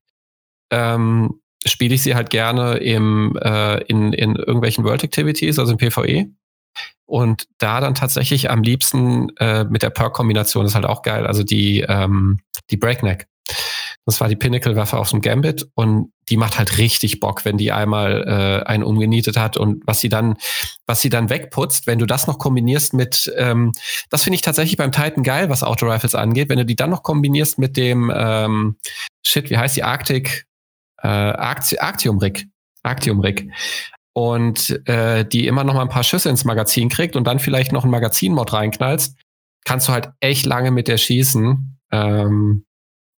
ähm, 0.71 1.41
spiele 1.65 1.93
ich 1.93 2.01
sie 2.01 2.15
halt 2.15 2.31
gerne 2.31 2.77
im, 2.77 3.37
äh, 3.41 3.81
in, 3.83 4.13
in 4.13 4.35
irgendwelchen 4.35 4.83
World 4.83 5.03
Activities, 5.03 5.59
also 5.59 5.73
im 5.73 5.77
PvE. 5.77 6.31
Und 7.05 7.47
da 7.57 7.81
dann 7.81 7.93
tatsächlich 7.93 8.49
am 8.49 8.63
liebsten 8.63 9.35
äh, 9.37 9.65
mit 9.65 9.83
der 9.83 9.89
Perk-Kombination 9.89 10.65
ist 10.65 10.75
halt 10.75 10.85
auch 10.85 11.01
geil. 11.01 11.27
Also 11.27 11.43
die, 11.43 11.81
ähm, 11.81 12.39
die 12.69 12.77
Breakneck. 12.77 13.27
Das 14.05 14.19
war 14.19 14.27
die 14.27 14.35
Pinnacle-Waffe 14.35 14.97
aus 14.97 15.11
dem 15.11 15.21
Gambit 15.21 15.67
und 15.75 16.11
die 16.29 16.37
macht 16.37 16.57
halt 16.57 16.77
richtig 16.77 17.19
Bock, 17.19 17.45
wenn 17.45 17.57
die 17.57 17.71
einmal 17.71 18.23
äh, 18.27 18.67
einen 18.67 18.83
umgenietet 18.83 19.37
hat 19.37 19.57
und 19.57 19.83
was 19.85 19.99
sie 19.99 20.09
dann, 20.09 20.37
was 20.87 21.01
sie 21.01 21.09
dann 21.09 21.29
wegputzt, 21.29 21.87
wenn 21.87 21.99
du 21.99 22.05
das 22.05 22.25
noch 22.25 22.39
kombinierst 22.39 22.93
mit, 22.93 23.31
ähm, 23.37 23.71
das 24.09 24.23
finde 24.23 24.35
ich 24.35 24.41
tatsächlich 24.41 24.77
beim 24.77 24.91
Titan 24.91 25.23
geil, 25.23 25.49
was 25.49 25.63
Auto-Rifles 25.63 26.15
angeht, 26.15 26.49
wenn 26.49 26.57
du 26.57 26.65
die 26.65 26.75
dann 26.75 26.89
noch 26.89 27.03
kombinierst 27.03 27.59
mit 27.59 27.77
dem 27.77 28.11
ähm, 28.13 28.77
Shit, 29.23 29.49
wie 29.49 29.57
heißt 29.57 29.75
die 29.75 29.83
Arctic, 29.83 30.47
äh, 31.01 31.07
Arct 31.07 31.79
Arctium-Rig. 31.79 32.47
Arctium-Rig 32.83 33.51
und 34.13 34.87
äh, 34.87 35.23
die 35.25 35.47
immer 35.47 35.63
noch 35.63 35.73
mal 35.73 35.83
ein 35.83 35.89
paar 35.89 36.03
Schüsse 36.03 36.29
ins 36.29 36.43
Magazin 36.43 36.89
kriegt 36.89 37.15
und 37.15 37.25
dann 37.25 37.39
vielleicht 37.39 37.71
noch 37.71 37.85
ein 37.85 37.91
Magazinmod 37.91 38.51
reinknallst, 38.51 39.15
kannst 39.63 39.87
du 39.87 39.93
halt 39.93 40.09
echt 40.19 40.45
lange 40.45 40.71
mit 40.71 40.87
der 40.87 40.97
schießen. 40.97 41.79
Ähm, 41.91 42.65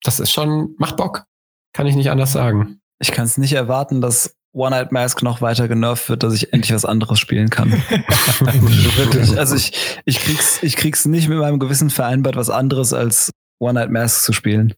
das 0.04 0.20
ist 0.20 0.32
schon, 0.32 0.76
macht 0.78 0.98
Bock. 0.98 1.26
Kann 1.74 1.88
ich 1.88 1.96
nicht 1.96 2.10
anders 2.12 2.34
sagen. 2.34 2.82
Ich 3.00 3.12
kann 3.12 3.26
es 3.26 3.38
nicht 3.38 3.54
erwarten, 3.54 4.02
dass 4.02 4.36
One-Eyed 4.54 4.92
Mask 4.92 5.24
noch 5.24 5.42
weiter 5.42 5.68
genervt 5.68 6.10
wird, 6.10 6.24
dass 6.24 6.34
ich 6.34 6.52
endlich 6.52 6.74
was 6.74 6.84
anderes 6.86 7.20
spielen 7.20 7.50
kann. 7.50 7.72
Wirklich. 8.42 9.32
Also 9.38 9.56
ich, 9.56 9.72
ich 10.06 10.20
krieg's, 10.20 10.62
ich 10.62 10.76
krieg's 10.76 11.06
nicht 11.06 11.30
mit 11.30 11.40
meinem 11.40 11.60
Gewissen 11.60 11.90
vereinbart, 11.90 12.36
was 12.36 12.50
anderes 12.50 12.94
als 12.94 13.32
One-Eyed 13.60 13.90
Mask 13.90 14.24
zu 14.24 14.34
spielen. 14.34 14.74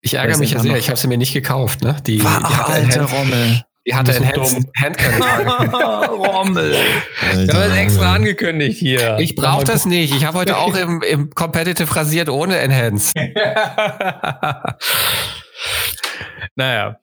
Ich 0.00 0.14
ärgere 0.14 0.38
mich 0.38 0.52
ja 0.52 0.60
sehr, 0.60 0.76
ich 0.76 0.88
habe 0.88 0.98
sie 0.98 1.08
mir 1.08 1.18
nicht 1.18 1.32
gekauft. 1.32 1.82
Ne? 1.82 1.96
Die, 2.06 2.18
die 2.18 2.24
Ach, 2.24 2.68
alter 2.68 3.04
Rommel. 3.04 3.64
Die 3.86 3.94
hatte 3.94 4.12
so 4.12 4.22
Enhanced 4.22 4.66
Handcannon. 4.76 5.74
Rommel. 6.08 6.74
Alter, 7.32 8.02
angekündigt 8.02 8.78
hier. 8.78 9.16
Ich 9.20 9.36
brauche 9.36 9.64
das 9.64 9.86
nicht. 9.86 10.12
Ich 10.14 10.24
habe 10.24 10.38
heute 10.38 10.58
auch 10.58 10.74
im, 10.74 11.02
im 11.02 11.30
Competitive 11.30 11.94
rasiert 11.94 12.28
ohne 12.28 12.56
Enhanced. 12.58 13.14
naja. 16.56 16.98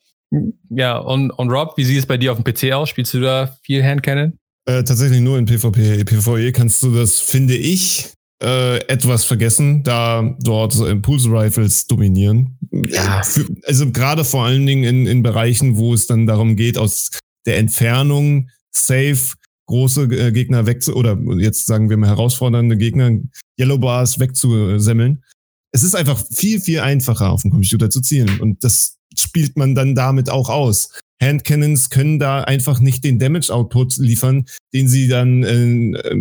Ja, 0.70 0.98
und, 0.98 1.32
und 1.32 1.50
Rob, 1.52 1.78
wie 1.78 1.86
sieht 1.86 2.00
es 2.00 2.06
bei 2.06 2.18
dir 2.18 2.34
auf 2.34 2.42
dem 2.42 2.44
PC 2.44 2.74
aus? 2.74 2.90
Spielst 2.90 3.14
du 3.14 3.22
da 3.22 3.56
viel 3.62 3.82
Handcannon? 3.84 4.38
Äh, 4.66 4.84
tatsächlich 4.84 5.22
nur 5.22 5.38
in 5.38 5.46
PvP. 5.46 6.04
PvE 6.04 6.52
kannst 6.52 6.84
du 6.84 6.94
das, 6.94 7.20
finde 7.20 7.56
ich, 7.56 8.12
äh, 8.44 8.78
etwas 8.88 9.24
vergessen, 9.26 9.84
da 9.84 10.36
dort 10.42 10.74
so 10.74 10.86
Impulse 10.86 11.30
Rifles 11.30 11.88
dominieren. 11.88 12.58
Ja. 12.72 13.24
Für, 13.24 13.46
also 13.66 13.92
gerade 13.92 14.26
vor 14.26 14.46
allen 14.46 14.66
Dingen 14.66 14.84
in, 14.84 15.08
in 15.08 15.24
Bereichen, 15.24 15.78
wo 15.78 15.94
es 15.94 16.08
dann 16.08 16.28
darum 16.28 16.56
geht, 16.56 16.78
aus 16.78 17.12
der 17.46 17.58
Entfernung 17.58 18.50
safe 18.72 19.36
große 19.68 20.04
äh, 20.04 20.32
Gegner 20.32 20.66
wegzu 20.66 20.96
oder 20.96 21.18
jetzt 21.38 21.66
sagen 21.66 21.90
wir 21.90 21.98
mal 21.98 22.10
herausfordernde 22.10 22.78
Gegner, 22.78 23.18
Yellow 23.60 23.78
Bars 23.78 24.20
wegzusemmeln. 24.20 25.24
Es 25.72 25.84
ist 25.84 25.96
einfach 25.96 26.22
viel, 26.32 26.60
viel 26.60 26.82
einfacher 26.82 27.32
auf 27.32 27.42
dem 27.44 27.52
Computer 27.52 27.90
zu 27.90 28.02
zielen 28.02 28.40
und 28.40 28.64
das 28.64 28.98
spielt 29.16 29.58
man 29.58 29.74
dann 29.74 29.96
damit 29.96 30.30
auch 30.30 30.50
aus. 30.50 30.90
Handcannons 31.22 31.90
können 31.90 32.20
da 32.20 32.42
einfach 32.42 32.80
nicht 32.80 33.04
den 33.04 33.20
Damage-Output 33.20 33.98
liefern, 33.98 34.46
den 34.74 34.90
sie 34.90 35.08
dann 35.08 35.44
äh, 35.44 36.18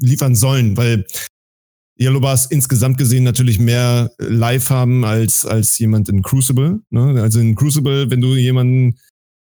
liefern 0.00 0.34
sollen, 0.34 0.76
weil 0.76 1.06
Yellow 1.98 2.20
Bars 2.20 2.46
insgesamt 2.46 2.98
gesehen 2.98 3.24
natürlich 3.24 3.58
mehr 3.58 4.10
Live 4.18 4.70
haben 4.70 5.04
als, 5.04 5.46
als 5.46 5.78
jemand 5.78 6.08
in 6.08 6.22
Crucible. 6.22 6.80
Ne? 6.90 7.22
Also 7.22 7.40
in 7.40 7.54
Crucible, 7.54 8.10
wenn 8.10 8.20
du 8.20 8.34
jemanden 8.36 8.98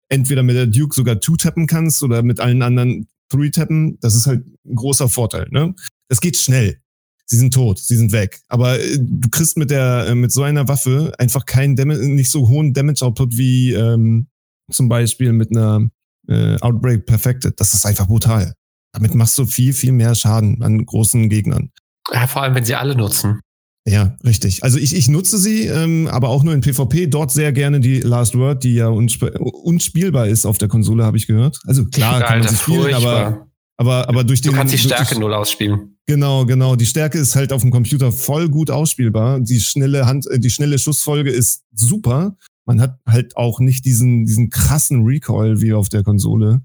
entweder 0.10 0.44
mit 0.44 0.56
der 0.56 0.68
Duke 0.68 0.96
sogar 0.96 1.20
two-tappen 1.20 1.68
kannst 1.68 2.02
oder 2.02 2.24
mit 2.24 2.40
allen 2.40 2.62
anderen 2.62 3.08
three-tappen, 3.30 3.98
das 4.00 4.16
ist 4.16 4.28
halt 4.28 4.46
ein 4.66 4.76
großer 4.76 5.10
Vorteil. 5.10 5.48
Ne? 5.52 5.76
Das 6.08 6.22
geht 6.22 6.38
schnell. 6.38 6.80
Sie 7.28 7.38
sind 7.38 7.54
tot, 7.54 7.80
sie 7.80 7.98
sind 7.98 8.12
weg. 8.12 8.40
Aber 8.48 8.80
äh, 8.80 8.98
du 9.00 9.30
kriegst 9.30 9.58
mit 9.58 9.72
der, 9.72 10.06
äh, 10.08 10.16
mit 10.16 10.32
so 10.32 10.44
einer 10.44 10.68
Waffe 10.68 11.14
einfach 11.18 11.46
keinen 11.46 11.76
Damage, 11.76 12.08
nicht 12.08 12.30
so 12.30 12.48
hohen 12.48 12.74
Damage-Output 12.74 13.36
wie 13.36 13.74
ähm, 13.74 14.28
zum 14.72 14.90
Beispiel 14.90 15.34
mit 15.34 15.52
einer 15.52 15.90
äh, 16.28 16.56
Outbreak 16.62 17.06
Perfected. 17.06 17.60
Das 17.60 17.74
ist 17.74 17.86
einfach 17.86 18.08
brutal. 18.08 18.54
Damit 18.96 19.14
machst 19.14 19.38
du 19.38 19.46
viel, 19.46 19.74
viel 19.74 19.92
mehr 19.92 20.16
Schaden 20.16 20.64
an 20.64 20.86
großen 20.86 21.30
Gegnern. 21.30 21.70
Ja, 22.14 22.28
vor 22.28 22.44
allem, 22.44 22.56
wenn 22.56 22.64
sie 22.66 22.76
alle 22.76 22.96
nutzen. 22.96 23.42
Ja, 23.88 24.16
richtig. 24.24 24.64
Also 24.64 24.80
ich, 24.80 24.96
ich 24.96 25.10
nutze 25.10 25.38
sie, 25.38 25.68
ähm, 25.68 26.08
aber 26.08 26.30
auch 26.30 26.44
nur 26.44 26.54
in 26.54 26.62
PvP. 26.62 27.08
Dort 27.08 27.32
sehr 27.32 27.52
gerne 27.52 27.80
die 27.80 28.00
Last 28.00 28.36
Word, 28.36 28.64
die 28.64 28.74
ja 28.76 28.88
unsp 28.88 29.24
unspielbar 29.40 30.28
ist 30.28 30.46
auf 30.46 30.58
der 30.58 30.70
Konsole, 30.70 31.04
habe 31.04 31.18
ich 31.18 31.28
gehört. 31.28 31.60
Also 31.68 31.86
klar 31.86 32.22
kann 32.22 32.40
man 32.40 32.48
sie 32.48 32.56
spielen, 32.56 32.94
aber, 32.96 33.26
furchtbar. 33.26 33.48
aber, 33.78 34.10
aber 34.10 34.24
durch 34.24 34.42
Du 34.42 34.50
den... 34.50 34.58
kannst 34.58 34.74
die 34.74 34.78
durch 34.78 34.94
Stärke 34.94 35.20
null 35.20 35.34
ausspielen. 35.34 35.98
Genau, 36.08 36.46
genau. 36.46 36.76
Die 36.76 36.86
Stärke 36.86 37.20
ist 37.20 37.36
halt 37.36 37.52
auf 37.54 37.62
dem 37.62 37.72
Computer 37.72 38.12
voll 38.12 38.50
gut 38.50 38.72
ausspielbar. 38.72 39.40
Die 39.40 39.60
schnelle 39.60 40.08
Hand, 40.08 40.26
äh, 40.28 40.40
die 40.40 40.50
schnelle 40.50 40.80
Schussfolge 40.80 41.30
ist 41.30 41.64
super. 41.72 42.38
Man 42.66 42.82
hat 42.82 43.00
halt 43.08 43.38
auch 43.38 43.60
nicht 43.60 43.86
diesen, 43.86 44.26
diesen 44.26 44.50
krassen 44.50 45.06
Recoil 45.06 45.62
wie 45.62 45.74
auf 45.74 45.90
der 45.90 46.04
Konsole. 46.04 46.64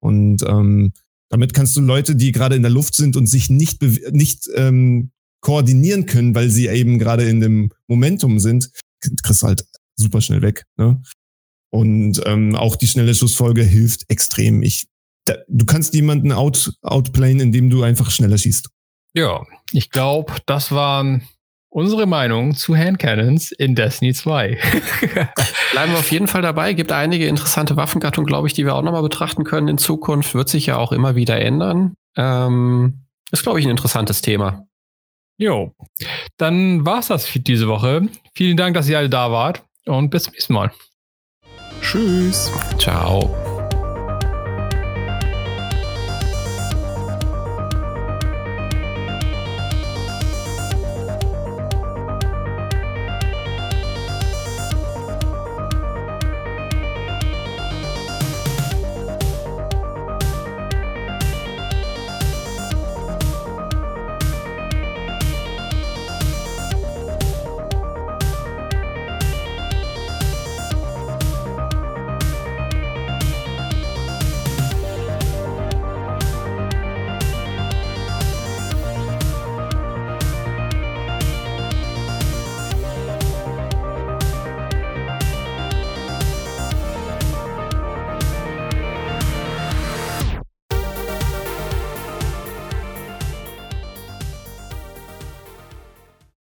Und 0.00 0.42
ähm, 0.46 0.92
damit 1.30 1.54
kannst 1.54 1.76
du 1.76 1.80
Leute, 1.80 2.16
die 2.16 2.32
gerade 2.32 2.56
in 2.56 2.62
der 2.62 2.70
Luft 2.70 2.94
sind 2.94 3.16
und 3.16 3.26
sich 3.26 3.50
nicht, 3.50 3.82
nicht 4.12 4.48
ähm, 4.54 5.10
koordinieren 5.40 6.06
können, 6.06 6.34
weil 6.34 6.50
sie 6.50 6.68
eben 6.68 6.98
gerade 6.98 7.28
in 7.28 7.40
dem 7.40 7.70
Momentum 7.86 8.38
sind, 8.40 8.70
kriegst 9.22 9.42
halt 9.42 9.64
super 9.96 10.20
schnell 10.20 10.42
weg. 10.42 10.64
Ne? 10.76 11.00
Und 11.70 12.22
ähm, 12.24 12.54
auch 12.54 12.76
die 12.76 12.86
schnelle 12.86 13.14
Schussfolge 13.14 13.62
hilft 13.62 14.04
extrem. 14.08 14.62
Ich, 14.62 14.88
da, 15.26 15.34
du 15.48 15.66
kannst 15.66 15.94
jemanden 15.94 16.32
out, 16.32 16.72
outplayen, 16.82 17.40
indem 17.40 17.70
du 17.70 17.82
einfach 17.82 18.10
schneller 18.10 18.38
schießt. 18.38 18.70
Ja, 19.14 19.46
ich 19.72 19.90
glaube, 19.90 20.34
das 20.46 20.72
waren 20.72 21.22
unsere 21.70 22.06
Meinungen 22.06 22.54
zu 22.54 22.76
Handcannons 22.76 23.52
in 23.52 23.74
Destiny 23.74 24.14
2. 24.14 24.58
Bleiben 25.72 25.92
wir 25.92 25.98
auf 25.98 26.10
jeden 26.10 26.28
Fall 26.28 26.42
dabei. 26.42 26.72
Gibt 26.72 26.92
einige 26.92 27.26
interessante 27.26 27.76
Waffengattungen, 27.76 28.26
glaube 28.26 28.48
ich, 28.48 28.54
die 28.54 28.64
wir 28.64 28.74
auch 28.74 28.82
nochmal 28.82 29.02
betrachten 29.02 29.44
können 29.44 29.68
in 29.68 29.78
Zukunft. 29.78 30.34
Wird 30.34 30.48
sich 30.48 30.66
ja 30.66 30.76
auch 30.76 30.92
immer 30.92 31.14
wieder 31.14 31.40
ändern. 31.40 31.94
Ähm, 32.16 33.04
ist, 33.30 33.42
glaube 33.42 33.60
ich, 33.60 33.66
ein 33.66 33.70
interessantes 33.70 34.22
Thema. 34.22 34.66
jo, 35.36 35.74
dann 36.36 36.84
war's 36.86 37.08
das 37.08 37.26
für 37.26 37.40
diese 37.40 37.68
Woche. 37.68 38.08
Vielen 38.34 38.56
Dank, 38.56 38.74
dass 38.74 38.88
ihr 38.88 38.98
alle 38.98 39.10
da 39.10 39.30
wart 39.30 39.64
und 39.86 40.10
bis 40.10 40.24
zum 40.24 40.32
nächsten 40.32 40.52
Mal. 40.54 40.72
Tschüss. 41.80 42.50
Ciao. 42.78 43.47